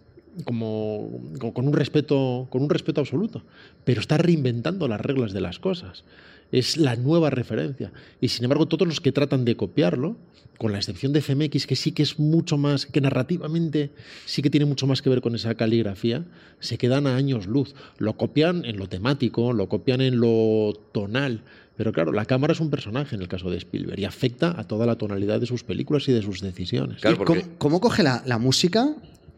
[0.45, 3.43] como, como con, un respeto, con un respeto absoluto.
[3.85, 6.03] Pero está reinventando las reglas de las cosas.
[6.51, 7.91] Es la nueva referencia.
[8.21, 10.15] Y sin embargo, todos los que tratan de copiarlo,
[10.59, 13.89] con la excepción de CMX, que sí que es mucho más, que narrativamente
[14.25, 16.25] sí que tiene mucho más que ver con esa caligrafía,
[16.59, 17.73] se quedan a años luz.
[17.97, 21.41] Lo copian en lo temático, lo copian en lo tonal.
[21.75, 24.67] Pero claro, la cámara es un personaje en el caso de Spielberg y afecta a
[24.67, 27.01] toda la tonalidad de sus películas y de sus decisiones.
[27.01, 28.93] Claro, ¿Y porque- cómo, cómo coge la, la música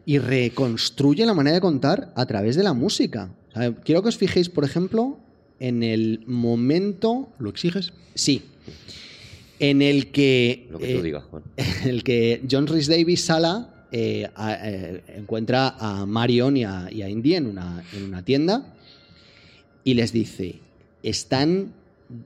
[0.06, 3.30] y reconstruye la manera de contar a través de la música?
[3.50, 5.18] O sea, quiero que os fijéis, por ejemplo,
[5.60, 7.92] en el momento, ¿Lo exiges?
[8.14, 8.42] sí,
[9.58, 11.42] en el que, Lo que tú eh, digas, Juan.
[11.56, 16.88] en el que John Rhys Davis Sala eh, a- eh, encuentra a Marion y a,
[16.92, 18.74] y a Indy en una, en una tienda
[19.82, 20.56] y les dice,
[21.02, 21.72] están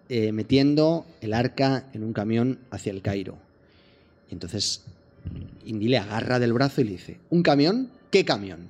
[0.09, 3.39] eh, metiendo el arca en un camión hacia el Cairo.
[4.29, 4.83] Y entonces
[5.65, 7.91] Indy le agarra del brazo y le dice, ¿un camión?
[8.11, 8.69] ¿Qué camión?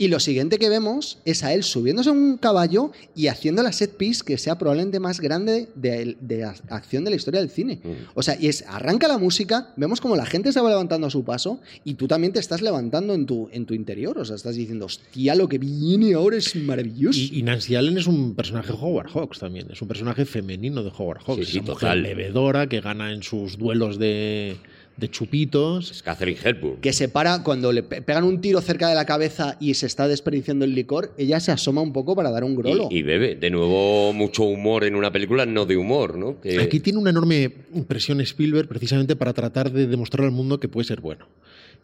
[0.00, 3.72] Y lo siguiente que vemos es a él subiéndose a un caballo y haciendo la
[3.72, 7.80] set piece que sea probablemente más grande de, de acción de la historia del cine.
[7.82, 7.90] Mm.
[8.14, 11.10] O sea, y es, arranca la música, vemos como la gente se va levantando a
[11.10, 14.16] su paso y tú también te estás levantando en tu, en tu interior.
[14.18, 17.18] O sea, estás diciendo, hostia, lo que viene ahora es maravilloso.
[17.18, 20.84] Y, y Nancy Allen es un personaje de Howard Hawks también, es un personaje femenino
[20.84, 21.44] de Howard Hawks.
[21.46, 22.02] Sí, sí, Esa mujer total.
[22.02, 24.58] bebedora que gana en sus duelos de,
[24.98, 25.90] de chupitos.
[25.92, 26.80] Es Catherine Hepburn.
[26.80, 29.86] que se para cuando le pe- pegan un tiro cerca de la cabeza y se
[29.86, 32.88] está desperdiciando el licor, ella se asoma un poco para dar un grolo.
[32.90, 33.36] Y, y bebe.
[33.36, 36.40] De nuevo, mucho humor en una película, no de humor, ¿no?
[36.40, 40.68] Que- Aquí tiene una enorme impresión Spielberg precisamente para tratar de demostrar al mundo que
[40.68, 41.26] puede ser bueno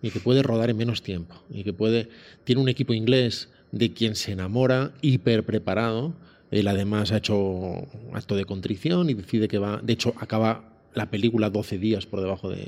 [0.03, 2.09] y que puede rodar en menos tiempo y que puede
[2.43, 6.15] tiene un equipo inglés de quien se enamora hiper preparado.
[6.51, 11.11] Él además ha hecho acto de contrición y decide que va, de hecho acaba la
[11.11, 12.67] película 12 días por debajo de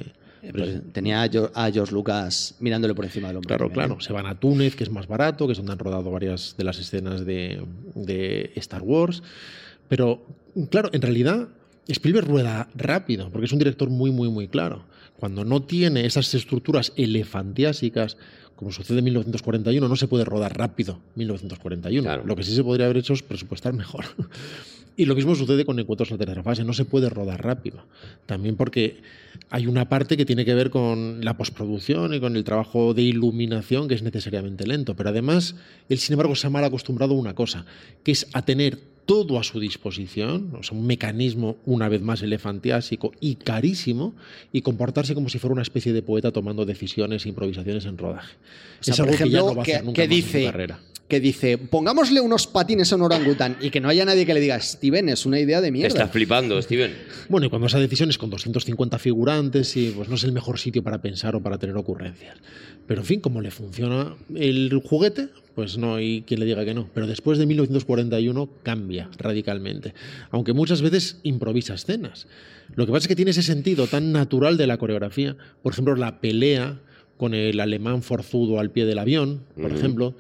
[0.53, 3.49] pues, tenía a Geo- a George Lucas mirándole por encima del hombro.
[3.49, 4.01] Claro, también, claro.
[4.01, 4.05] ¿eh?
[4.05, 6.65] Se van a Túnez, que es más barato, que es donde han rodado varias de
[6.65, 7.63] las escenas de,
[7.95, 9.23] de Star Wars.
[9.89, 10.25] Pero,
[10.71, 11.49] claro, en realidad
[11.89, 14.85] Spielberg rueda rápido, porque es un director muy, muy, muy claro.
[15.19, 18.17] Cuando no tiene esas estructuras elefantiásicas,
[18.57, 22.03] como sucede en 1941, no se puede rodar rápido 1941.
[22.03, 22.25] Claro.
[22.27, 24.05] Lo que sí se podría haber hecho es presupuestar mejor.
[24.97, 27.85] Y lo mismo sucede con Encuentros en la tercera fase, no se puede rodar rápido.
[28.25, 28.97] También porque
[29.51, 33.03] hay una parte que tiene que ver con la postproducción y con el trabajo de
[33.03, 34.97] iluminación que es necesariamente lento.
[34.97, 35.55] Pero además,
[35.91, 37.67] él sin embargo se ha mal acostumbrado a una cosa,
[38.03, 42.23] que es a tener todo a su disposición, o sea, un mecanismo una vez más
[42.23, 44.15] elefantiásico y carísimo,
[44.53, 48.35] y comportarse como si fuera una especie de poeta tomando decisiones e improvisaciones en rodaje.
[48.81, 50.47] O sea, es algo que ya no va a hacer nunca que más en su
[50.47, 50.81] carrera.
[51.09, 54.41] Que dice, pongámosle unos patines a un orangután y que no haya nadie que le
[54.41, 55.89] diga, Steven, es una idea de Te mierda.
[55.89, 56.93] estás flipando, Steven.
[57.29, 60.59] Bueno, y cuando esa decisión es con 250 figurantes, y pues no es el mejor
[60.59, 62.37] sitio para pensar o para tener ocurrencias.
[62.89, 66.75] Pero en fin, como le funciona el juguete, pues no hay quien le diga que
[66.75, 66.89] no.
[66.93, 69.95] Pero después de 1941 cambia radicalmente.
[70.31, 72.27] Aunque muchas veces improvisa escenas.
[72.75, 75.37] Lo que pasa es que tiene ese sentido tan natural de la coreografía.
[75.63, 76.81] Por ejemplo, la pelea
[77.17, 80.15] con el alemán forzudo al pie del avión, por ejemplo.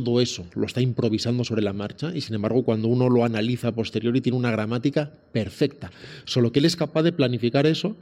[0.00, 3.68] Todo eso lo está improvisando sobre la marcha y sin embargo cuando uno lo analiza
[3.68, 5.90] a posteriori tiene una gramática perfecta.
[6.24, 7.96] Solo que él es capaz de planificar eso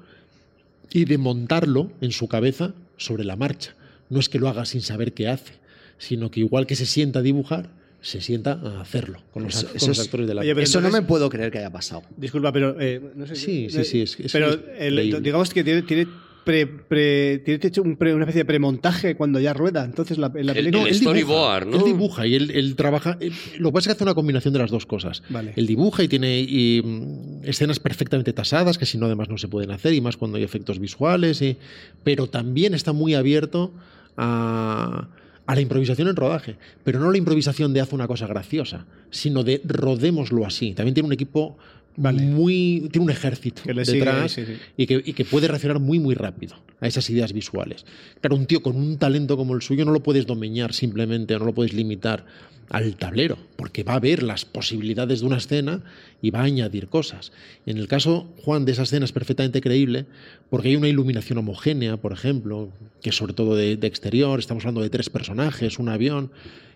[0.93, 3.75] y de montarlo en su cabeza sobre la marcha.
[4.09, 5.55] No es que lo haga sin saber qué hace,
[5.99, 7.71] sino que igual que se sienta a dibujar,
[8.03, 10.55] se sienta a hacerlo con los, Eso- con eso los es- actores de la Oye,
[10.55, 12.03] pero Eso no me puedo creer que haya pasado.
[12.17, 13.37] Disculpa, pero eh, no sé.
[13.37, 15.21] Sí, no- sí, sí, es- es- pero es el- creíble.
[15.21, 16.07] digamos que tiene, tiene,
[16.45, 19.85] pre, pre- tiene hecho un pre- una especie de premontaje cuando ya rueda.
[19.85, 20.83] Entonces la, la El- película.
[20.83, 21.77] el él storyboard, ¿no?
[21.79, 23.17] Él dibuja y él, él trabaja.
[23.21, 25.23] eh, Lo que pasa es que hace una combinación de las dos cosas.
[25.29, 25.53] Vale.
[25.57, 29.49] Él dibuja y tiene y, mm, escenas perfectamente tasadas, que si no, además no se
[29.49, 31.41] pueden hacer, y más cuando hay efectos visuales.
[31.43, 31.57] y-
[32.05, 33.73] pero también está muy abierto
[34.17, 35.09] a,
[35.47, 36.57] a la improvisación en rodaje.
[36.85, 40.75] Pero no la improvisación de hace una cosa graciosa, sino de rodémoslo así.
[40.75, 41.57] También tiene un equipo.
[41.97, 42.23] Vale.
[42.23, 44.53] Muy, tiene un ejército Que le sigue, detrás sí, sí.
[44.77, 46.57] Y, que, y que puede reaccionar muy, muy rápido.
[46.81, 47.85] a esas ideas visuales.
[48.21, 51.45] Claro, un tío con un talento como el suyo no lo puedes domeñar simplemente, no
[51.45, 52.25] lo puedes limitar
[52.71, 55.83] al tablero, porque va a ver las posibilidades de una escena
[56.23, 57.33] y va a añadir cosas.
[57.67, 60.07] En el caso, Juan, de esa escena es perfectamente creíble,
[60.49, 62.71] porque hay una iluminación homogénea, por ejemplo,
[63.03, 66.31] que sobre todo de, de exterior, estamos hablando de tres personajes, un avión.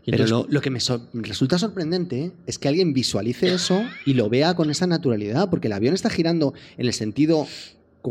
[0.05, 3.83] y Pero entonces- lo, lo que me so- resulta sorprendente es que alguien visualice eso
[4.05, 7.47] y lo vea con esa naturalidad, porque el avión está girando en el sentido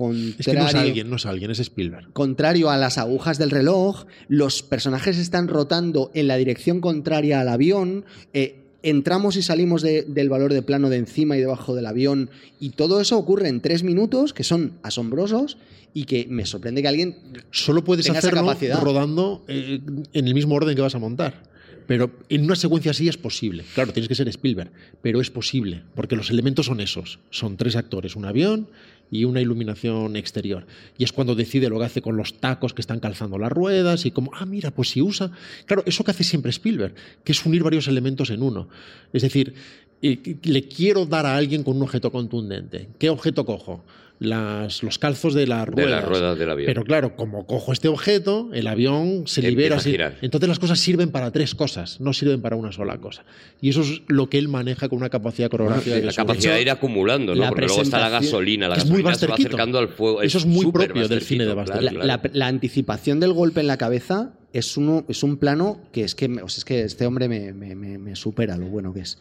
[0.02, 2.12] contrario, es que no es alguien, no es alguien, es Spielberg.
[2.14, 7.48] contrario a las agujas del reloj, los personajes están rotando en la dirección contraria al
[7.50, 11.86] avión, eh, entramos y salimos de- del valor de plano de encima y debajo del
[11.86, 12.30] avión,
[12.60, 15.58] y todo eso ocurre en tres minutos, que son asombrosos,
[15.94, 17.16] y que me sorprende que alguien
[17.52, 18.82] Solo puedes Tenga esa hacerlo capacidad.
[18.82, 19.80] rodando eh,
[20.12, 21.44] en el mismo orden que vas a montar.
[21.86, 23.64] Pero en una secuencia así es posible.
[23.76, 24.72] Claro, tienes que ser Spielberg,
[25.02, 27.20] pero es posible, porque los elementos son esos.
[27.30, 28.70] Son tres actores, un avión
[29.12, 30.66] y una iluminación exterior.
[30.98, 34.06] Y es cuando decide lo que hace con los tacos que están calzando las ruedas
[34.06, 35.32] y como, ah, mira, pues si usa...
[35.66, 38.68] Claro, eso que hace siempre Spielberg, que es unir varios elementos en uno.
[39.12, 39.54] Es decir,
[40.02, 42.90] eh, le quiero dar a alguien con un objeto contundente.
[43.00, 43.84] ¿Qué objeto cojo?
[44.24, 45.92] Las, los calzos de las De ruedas.
[45.92, 46.66] las ruedas del avión.
[46.66, 49.76] Pero claro, como cojo este objeto, el avión se libera.
[49.76, 49.96] así.
[50.22, 53.24] Entonces las cosas sirven para tres cosas, no sirven para una sola cosa.
[53.62, 55.98] Y eso es lo que él maneja con una capacidad coreográfica.
[55.98, 57.42] que la capacidad de ir acumulando, ¿no?
[57.42, 60.22] la Porque luego está la gasolina, la es muy gasolina se va acercando al fuego.
[60.22, 62.22] Eso es muy propio del cine de Buster claro, la, claro.
[62.24, 66.16] la- la anticipación del golpe en la cabeza es, uno, es un plano que es
[66.16, 69.02] que, o sea, es que este hombre me, me- me- me supera lo bueno que
[69.02, 69.18] es.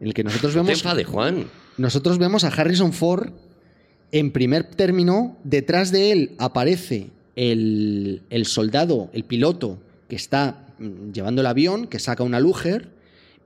[0.00, 1.44] En el que nosotros No te vemos, enfades, Juan.
[1.78, 3.30] nosotros vemos a Harrison Ford
[4.14, 11.40] en primer término, detrás de él aparece el, soldado, el piloto que está mm, llevando
[11.40, 12.90] el avión, que saca una Luger,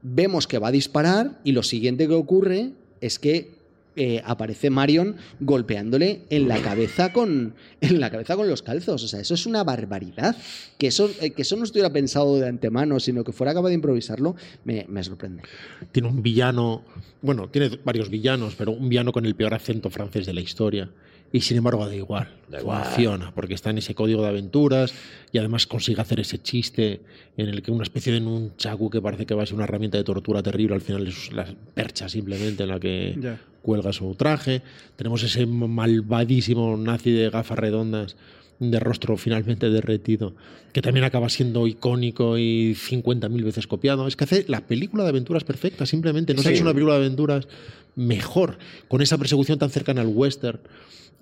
[0.03, 3.55] vemos que va a disparar y lo siguiente que ocurre es que
[4.25, 9.03] aparece Marion golpeándole en la cabeza con en la cabeza con los calzos.
[9.03, 10.37] O sea, eso es una barbaridad.
[10.79, 13.75] Que eso, eh, que eso no estuviera pensado de antemano, sino que fuera capaz de
[13.75, 15.43] improvisarlo, me, me sorprende.
[15.93, 16.85] Tiene un villano,
[17.23, 20.91] bueno, tiene varios villanos, pero un villano con el peor acento francés de la historia.
[21.31, 22.85] Y sin embargo da igual, Da igual.
[22.85, 24.95] funciona, porque está en ese código de aventuras
[25.31, 27.03] y además consigue hacer ese chiste
[27.37, 29.65] en el que una especie de un chagu que parece que va a ser una
[29.65, 33.39] herramienta de tortura terrible, al final es la percha simplemente en la que Ya.
[33.61, 34.63] cuelga su traje.
[34.97, 35.45] Tenemos ese
[35.93, 38.17] malvadísimo nazi de gafas redondas,
[38.59, 40.35] de rostro finalmente derretido,
[40.73, 44.07] que también acaba siendo icónico y 50.000 veces copiado.
[44.09, 46.35] Es que hace la película de aventuras perfecta, simplemente.
[46.35, 46.57] No se ha Sí.
[46.57, 47.47] hecho una película de aventuras
[47.95, 50.59] mejor, con esa persecución tan cercana al western,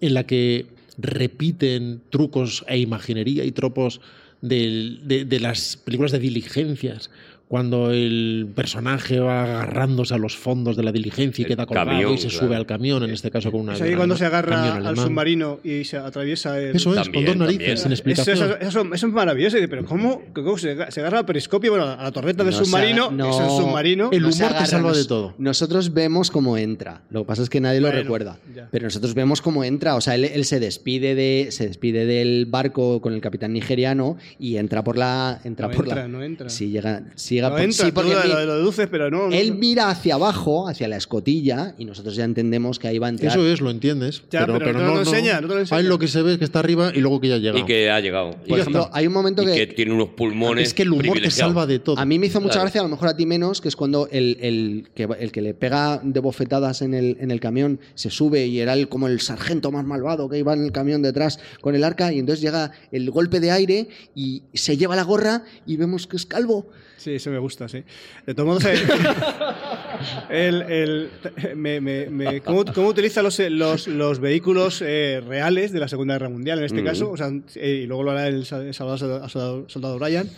[0.01, 0.67] en la que
[0.99, 4.01] repiten trucos e imaginería y tropos
[4.41, 7.11] de las películas de diligencias.
[7.49, 11.91] Cuando el personaje va agarrándose a los fondos de la diligencia y El queda colgado
[11.91, 12.47] camión, y se claro.
[12.47, 13.75] sube al camión, en este caso con una.
[13.75, 16.75] Es ahí cuando se agarra al submarino y se atraviesa el...
[16.75, 17.77] Eso es, También, con dos narices, también.
[17.79, 18.37] sin Eso, explicación.
[18.37, 19.57] eso- eso- eso es maravilloso.
[19.71, 20.23] Pero ¿cómo?
[20.35, 21.71] ¿Cómo se, aga- se agarra al periscopio?
[21.71, 23.11] Bueno, a la torreta del No submarino.
[23.13, 23.31] no.
[23.31, 24.09] Es el submarino.
[24.13, 25.35] El No humor te salva de todo.
[25.39, 27.03] Nosotros vemos cómo entra.
[27.11, 28.39] Lo que pasa es que nadie lo Bueno, recuerda.
[28.55, 28.69] ya.
[28.73, 29.95] Pero nosotros vemos cómo entra.
[29.95, 34.17] O sea, él, él se despide de se despide del barco con el capitán nigeriano
[34.41, 36.49] y entra por la entra No por entra, la no entra.
[36.49, 39.29] Sí llega, sí llega No por- entra, sí, porque lo- lo deduces, pero no.
[39.29, 39.55] no- él no.
[39.57, 43.31] mira hacia abajo, hacia la escotilla y nosotros ya entendemos que ahí va a entrar.
[43.33, 44.23] Eso es, lo entiendes.
[44.31, 45.79] Ya, pero, pero pero no no, enseña, no te lo enseña.
[45.81, 47.59] Ahí lo que se ve es que está arriba y luego que ya ha llegado.
[47.59, 48.31] Y que ha llegado.
[48.49, 50.93] Por Y- ejemplo, hay un momento y que, que tiene unos pulmones es que el
[50.93, 51.99] humor te salva de todo.
[51.99, 52.65] A mí me hizo mucha Claro.
[52.65, 55.43] gracia, a lo mejor a ti menos, que es cuando el, el que, el que
[55.43, 59.07] le pega de bofetadas en el, en el camión se sube y era el, como
[59.09, 62.41] el sargento más malvado que iba en el camión detrás con el arca y entonces
[62.43, 66.67] llega el golpe de aire y se lleva la gorra y vemos que es calvo.
[66.97, 67.83] Sí, me gusta, sí.
[68.27, 68.75] De todos modos, eh,
[70.31, 71.11] el, el-
[71.57, 76.15] me- me- me- ¿cómo, cómo utiliza los, los, los vehículos eh, reales de la Segunda
[76.15, 76.85] Guerra Mundial, en este Mm.
[76.85, 77.11] caso?
[77.11, 79.29] O sea, eh, y luego lo hará el soldado,
[79.69, 80.29] soldado Ryan.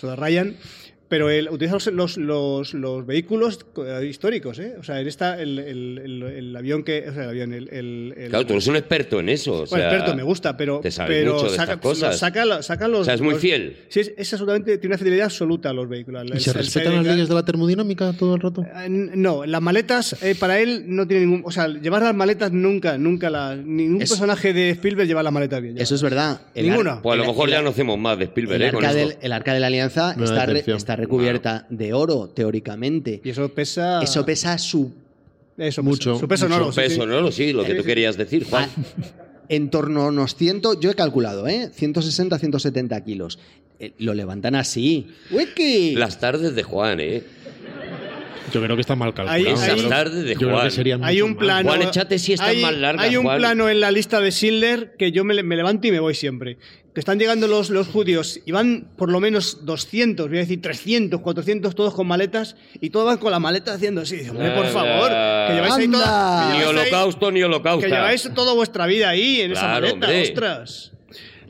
[0.00, 0.56] Soldado Ryan.
[1.08, 4.74] Pero él utiliza los, los, los, los vehículos eh, históricos, ¿eh?
[4.80, 7.08] O sea, él está el, el, el, el avión que...
[7.08, 7.68] O sea, el avión, el...
[7.68, 9.52] el- el- Claro, tú eres un experto en eso.
[9.52, 12.08] o bueno, sea, experto, me gusta, pero, te sabes pero mucho de saca, estas cosas.
[12.10, 13.00] los- saca, saca los...
[13.02, 13.76] O sea, es muy los- fiel.
[13.88, 16.24] Sí, es, es absolutamente, tiene una fidelidad absoluta a los vehículos.
[16.28, 18.62] ¿Y El- se el respetan las leyes de la termodinámica todo el rato?
[18.62, 21.42] Eh, No, las maletas eh, para él no tiene ningún.
[21.44, 23.56] O sea, llevar las maletas nunca, nunca las.
[23.58, 25.78] Ningún Es- personaje de Spielberg lleva las maletas bien.
[25.78, 26.40] Eso es verdad.
[26.54, 26.90] Ninguno.
[26.94, 28.72] ar- Pues a lo mejor el- ya no hacemos más de Spielberg, el ¿eh?
[28.72, 29.08] Con arca, esto.
[29.10, 30.76] del, el arca de la alianza está, re- decepción.
[30.96, 33.20] Está recubierta de oro, teóricamente.
[33.24, 34.02] Y eso pesa.
[34.02, 34.92] Eso pesa su
[35.58, 36.20] Eso Mucho, Pesa.
[36.20, 36.82] Su peso no lo sé.
[36.82, 37.30] Peso, ¿no?
[37.32, 38.68] Sí, lo que tú querías decir, Juan.
[39.48, 41.70] en torno a unos 100, yo he calculado, ¿eh?
[41.72, 43.38] 160, 170 kilos.
[43.78, 45.08] Eh, lo levantan así.
[45.30, 45.94] ¡Wiki!
[45.94, 47.22] Las tardes de Juan, ¿eh?
[48.52, 49.56] Yo creo que está mal calculado.
[49.60, 50.64] Ahí- tardes de Yo creo Juan.
[50.66, 51.68] que serían Hay un plano.
[51.68, 53.38] Juan, échate si están hay, más largas, Hay un Juan.
[53.38, 56.58] plano en la lista de Schindler que yo me levanto y me voy siempre.
[56.96, 60.62] Que están llegando los, los judíos y van por lo menos 200, voy a decir
[60.62, 64.16] 300, 400, todos con maletas y todos van con la maleta haciendo así.
[64.16, 64.72] Dice, Hombre, por Anda.
[64.72, 65.08] favor,
[65.46, 67.82] que lleváis ahí toda, Ni ahí- holocausto ni holocausto.
[67.86, 70.22] que lleváis toda vuestra vida ahí en esa Claro, maleta, hombre.
[70.22, 70.92] ostras.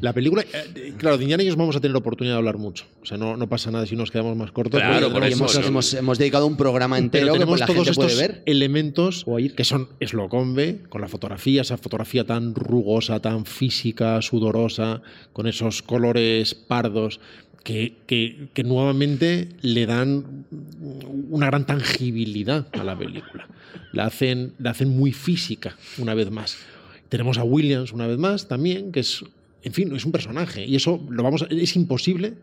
[0.01, 0.43] La película,
[0.75, 2.85] eh, claro, de Indiana Jones vamos a tener oportunidad de hablar mucho.
[3.03, 4.81] O sea, no, no pasa nada si nos quedamos más cortos.
[4.81, 7.77] Claro, por eso, hemos, hemos- hemos dedicado un programa entero Pero que tenemos la todos
[7.87, 8.43] gente estos puede ver.
[8.45, 9.25] elementos
[9.57, 15.01] que son Slocombe, con la fotografía, esa fotografía tan rugosa, tan física, sudorosa,
[15.33, 17.21] con esos colores pardos,
[17.65, 20.45] que, que- que nuevamente le dan
[21.31, 23.49] una gran tangibilidad a la película.
[23.93, 26.59] La hacen, la hacen muy física, una vez más.
[27.09, 29.25] Tenemos a Williams, una vez más, también, que es,
[29.63, 30.65] en fin, es un personaje.
[30.65, 32.35] Y eso lo vamos a- es imposible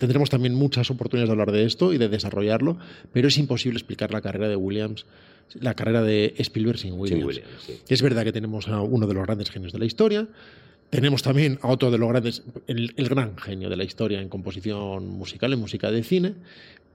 [0.00, 2.76] Tendremos también muchas oportunidades de hablar de esto y de desarrollarlo,
[3.12, 5.06] pero es imposible explicar la carrera de Williams,
[5.60, 7.20] la carrera de Spielberg sin Williams.
[7.20, 7.72] Sin Williams, sí.
[7.88, 10.26] Es verdad que tenemos a uno de los grandes genios de la historia,
[10.90, 14.28] tenemos también a otro de los grandes, el, el gran genio de la historia en
[14.28, 16.34] composición musical, en música de cine,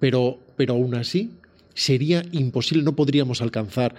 [0.01, 1.31] pero, pero aún así
[1.73, 3.95] sería imposible, no podríamos alcanzar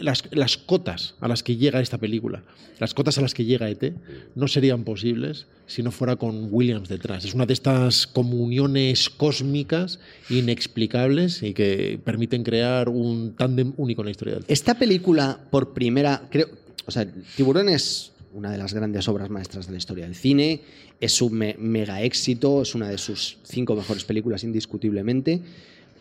[0.00, 2.42] las, las cotas a las que llega esta película,
[2.78, 3.92] las cotas a las que llega ET,
[4.34, 7.24] no serían posibles si no fuera con Williams detrás.
[7.24, 14.06] Es una de estas comuniones cósmicas inexplicables y que permiten crear un tándem único en
[14.06, 14.52] la historia del cine.
[14.52, 16.22] Esta película, por primera.
[16.30, 16.48] Creo,
[16.86, 17.06] o sea,
[17.36, 20.62] Tiburón es una de las grandes obras maestras de la historia del cine.
[21.00, 25.40] Es un me- mega éxito, es una de sus cinco mejores películas, indiscutiblemente.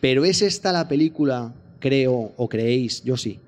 [0.01, 3.39] Pero es esta la película, creo, o creéis, yo sí,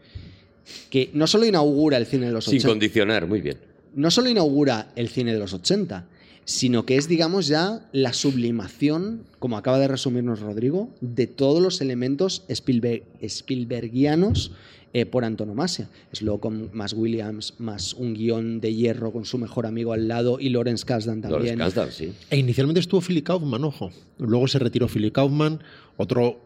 [0.90, 3.58] que no solo inaugura el cine de los Sin 80, condicionar, muy bien.
[3.96, 6.06] no solo inaugura el cine de los 80,
[6.46, 11.82] sino que es, digamos, ya la sublimación, como acaba de resumirnos Rodrigo, de todos los
[11.82, 14.52] elementos Spielberg, Spielbergianos
[14.94, 15.90] eh, por antonomasia.
[16.12, 20.50] Slocum más Williams, más un guion de hierro con su mejor amigo al lado y
[20.50, 21.60] Lawrence Kasdan Lawrence también.
[21.60, 22.14] Kasdan, sí.
[22.30, 23.92] E inicialmente estuvo Philip Kaufman, ojo.
[24.20, 25.60] Luego se retiró Philip Kaufman,
[25.98, 26.40] otro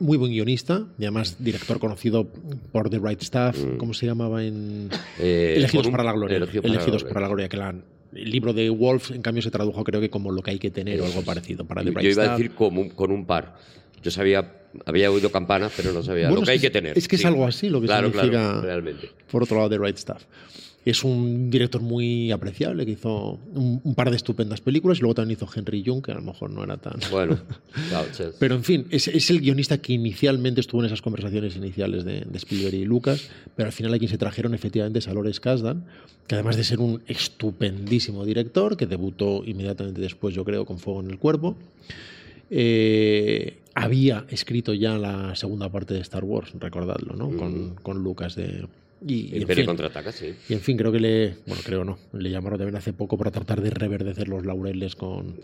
[0.00, 2.26] muy buen guionista y además director conocido
[2.72, 3.56] por The Right Stuff.
[3.78, 4.90] ¿Cómo se llamaba en Mm.
[5.20, 6.36] Eh, Elegidos para la Gloria?
[6.36, 7.14] Elegido para la Elegidos Gloria.
[7.14, 7.74] para la Gloria, que la-
[8.12, 10.70] el libro de Wolf, en cambio, se tradujo creo que como lo que hay que
[10.70, 13.10] tener o algo parecido para The Yo, Right yo iba a decir como un- con
[13.12, 13.56] un par.
[14.02, 14.52] Yo sabía,
[14.86, 16.96] había oído campanas, pero no sabía Bueno, lo que hay que tener.
[16.96, 19.10] es que es algo así lo que claro, significa- Claro, realmente.
[19.30, 20.22] Por otro lado, The Right Stuff.
[20.82, 25.14] Es un director muy apreciable que hizo un, un par de estupendas películas y luego
[25.14, 26.94] también hizo Henry Jung, que a lo mejor no era tan...
[27.10, 27.38] Bueno,
[27.90, 28.24] claro, sí.
[28.38, 32.22] Pero en fin, es, es el guionista que inicialmente estuvo en esas conversaciones iniciales de,
[32.22, 35.38] de Spielberg y Lucas, pero al final a quien se trajeron efectivamente es a Lawrence
[35.42, 35.84] Kasdan,
[36.26, 37.02] que además de ser un
[37.50, 41.56] estupendísimo director, que debutó inmediatamente después, yo creo, con Fuego en el Cuerpo,
[42.50, 47.30] eh, había escrito ya la segunda parte de Star Wars, recordadlo, ¿no?
[47.36, 48.66] Con, con Lucas de...
[49.06, 50.34] Y, y en fin, contraataca, sí.
[50.46, 51.36] y en fin, creo que le.
[51.46, 51.98] Bueno, creo no.
[52.12, 55.36] Le llamaron también hace poco para tratar de reverdecer los laureles con,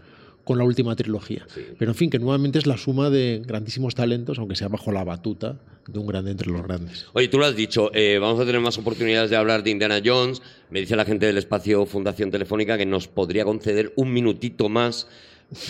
[0.44, 1.46] con la última trilogía.
[1.78, 5.04] Pero en fin, que nuevamente es la suma de grandísimos talentos, aunque sea bajo la
[5.04, 5.58] batuta
[5.88, 7.06] de un grande entre los grandes.
[7.14, 10.02] Oye, tú lo has dicho, eh, vamos a tener más oportunidades de hablar de Indiana
[10.04, 10.42] Jones.
[10.68, 15.08] Me dice la gente del espacio Fundación Telefónica que nos podría conceder un minutito más.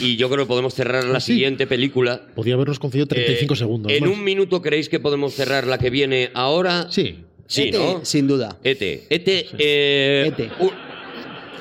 [0.01, 1.33] Y yo creo que podemos cerrar la ¿Ah, sí?
[1.35, 2.23] siguiente película.
[2.35, 3.93] Podría habernos concedido 35 Eh, segundos.
[3.93, 4.11] ¿En más.
[4.13, 6.87] un minuto creéis que podemos cerrar la que viene ahora?
[6.91, 7.25] Sí.
[7.47, 8.05] Sí, Ete, ¿no?
[8.05, 8.59] Sin duda.
[8.65, 9.05] Ete.
[9.11, 9.47] Ete.
[9.59, 10.51] eh, Ete.
[10.61, 10.71] un-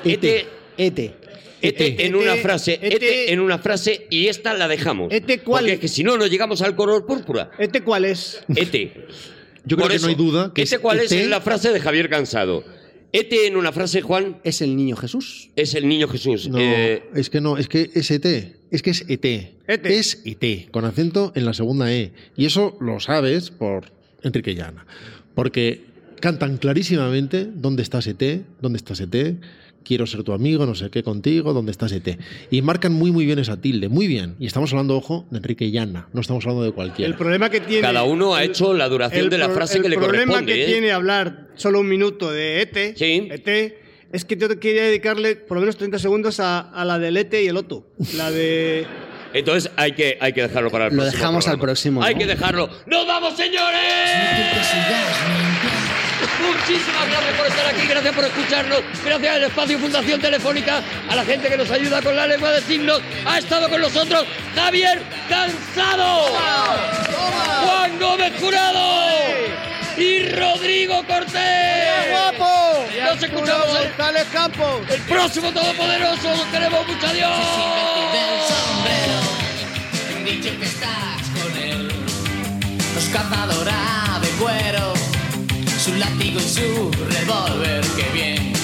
[0.04, 0.46] Ete.
[0.76, 1.14] Ete.
[1.62, 2.96] Ete en una Ete, frase, ete.
[2.96, 5.12] ete en una frase y esta la dejamos.
[5.12, 5.62] Ete, ¿cuál?
[5.64, 7.50] Porque es que si no, no llegamos al color púrpura.
[7.58, 8.42] ¿Este cuál es?
[8.54, 8.92] Ete.
[9.64, 11.28] Yo creo Por que eso, no hay duda que ¿Ete es cuál es ET.
[11.28, 12.62] la frase de Javier Cansado?
[13.18, 15.50] Ete en una frase, Juan, Es el niño Jesús.
[15.56, 16.48] es el niño Jesús.
[16.48, 18.26] No, Eh, es que no, es que es ET.
[18.70, 19.24] Es que es ET.
[19.24, 19.86] ET.
[19.86, 22.12] Es ET, con acento en la segunda E.
[22.36, 23.86] Y eso lo sabes por
[24.22, 24.84] Enrique Llana.
[25.34, 25.84] Porque
[26.20, 28.22] cantan clarísimamente dónde estás ET,
[28.60, 29.36] dónde estás ET,
[29.86, 32.18] quiero ser tu amigo, no sé qué contigo, dónde estás ET.
[32.50, 34.34] Y marcan muy muy bien esa tilde, muy bien.
[34.40, 37.08] Y estamos hablando, ojo, de Enrique Llana, no estamos hablando de cualquiera.
[37.10, 37.82] El problema que tiene.
[37.82, 40.32] Cada uno ha el- hecho la duración el de la frase que le El problema
[40.32, 40.66] corresponde, que ¿eh?
[40.66, 43.28] tiene hablar solo un minuto de ET, Sí.
[43.30, 43.78] ET
[44.12, 47.34] es que yo quería dedicarle por lo menos 30 segundos a, a la del ET
[47.34, 47.86] y el Otto.
[48.16, 48.86] La de.
[49.34, 52.26] entonces hay que, hay que dejarlo para el Lo próximo dejamos al próximo, Hay que
[52.26, 52.68] dejarlo.
[52.86, 53.76] ¡Nos vamos, señores!
[56.40, 61.24] Muchísimas gracias por estar aquí, gracias por escucharnos, gracias al espacio Fundación Telefónica, a la
[61.24, 63.00] gente que nos ayuda con la lengua de signos.
[63.24, 66.32] Ha estado con nosotros Javier Cansado,
[67.64, 69.16] Juan Gómez Jurado
[69.96, 72.10] y Rodrigo Cortés.
[72.10, 72.84] guapo!
[73.02, 76.30] Nos escuchamos el, el próximo Todopoderoso.
[76.30, 77.06] Los queremos mucho.
[77.06, 77.30] Adiós.
[80.24, 81.88] Dicho que estás con él,
[84.20, 84.95] de cuero
[85.86, 88.55] su látigo y su revólver, que bien.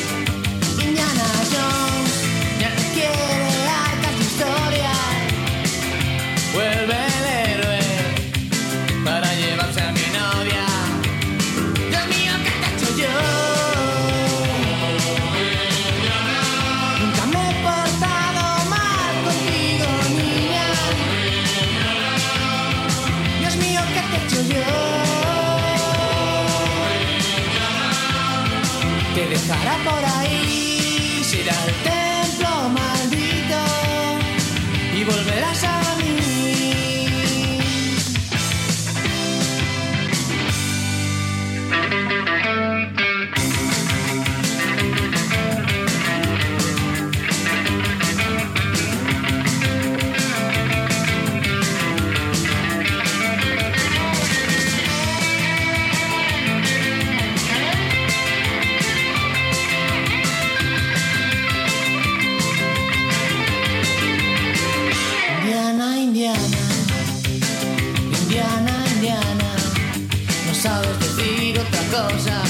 [71.92, 72.48] cosas.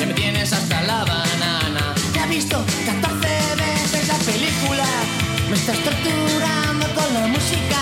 [0.00, 1.94] Ya me tienes hasta la banana.
[2.14, 4.86] Ya he visto 14 veces la película.
[5.50, 7.80] Me estás torturando con la música.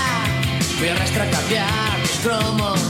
[0.79, 2.84] Voy a arrastrar cambiar mis cromos.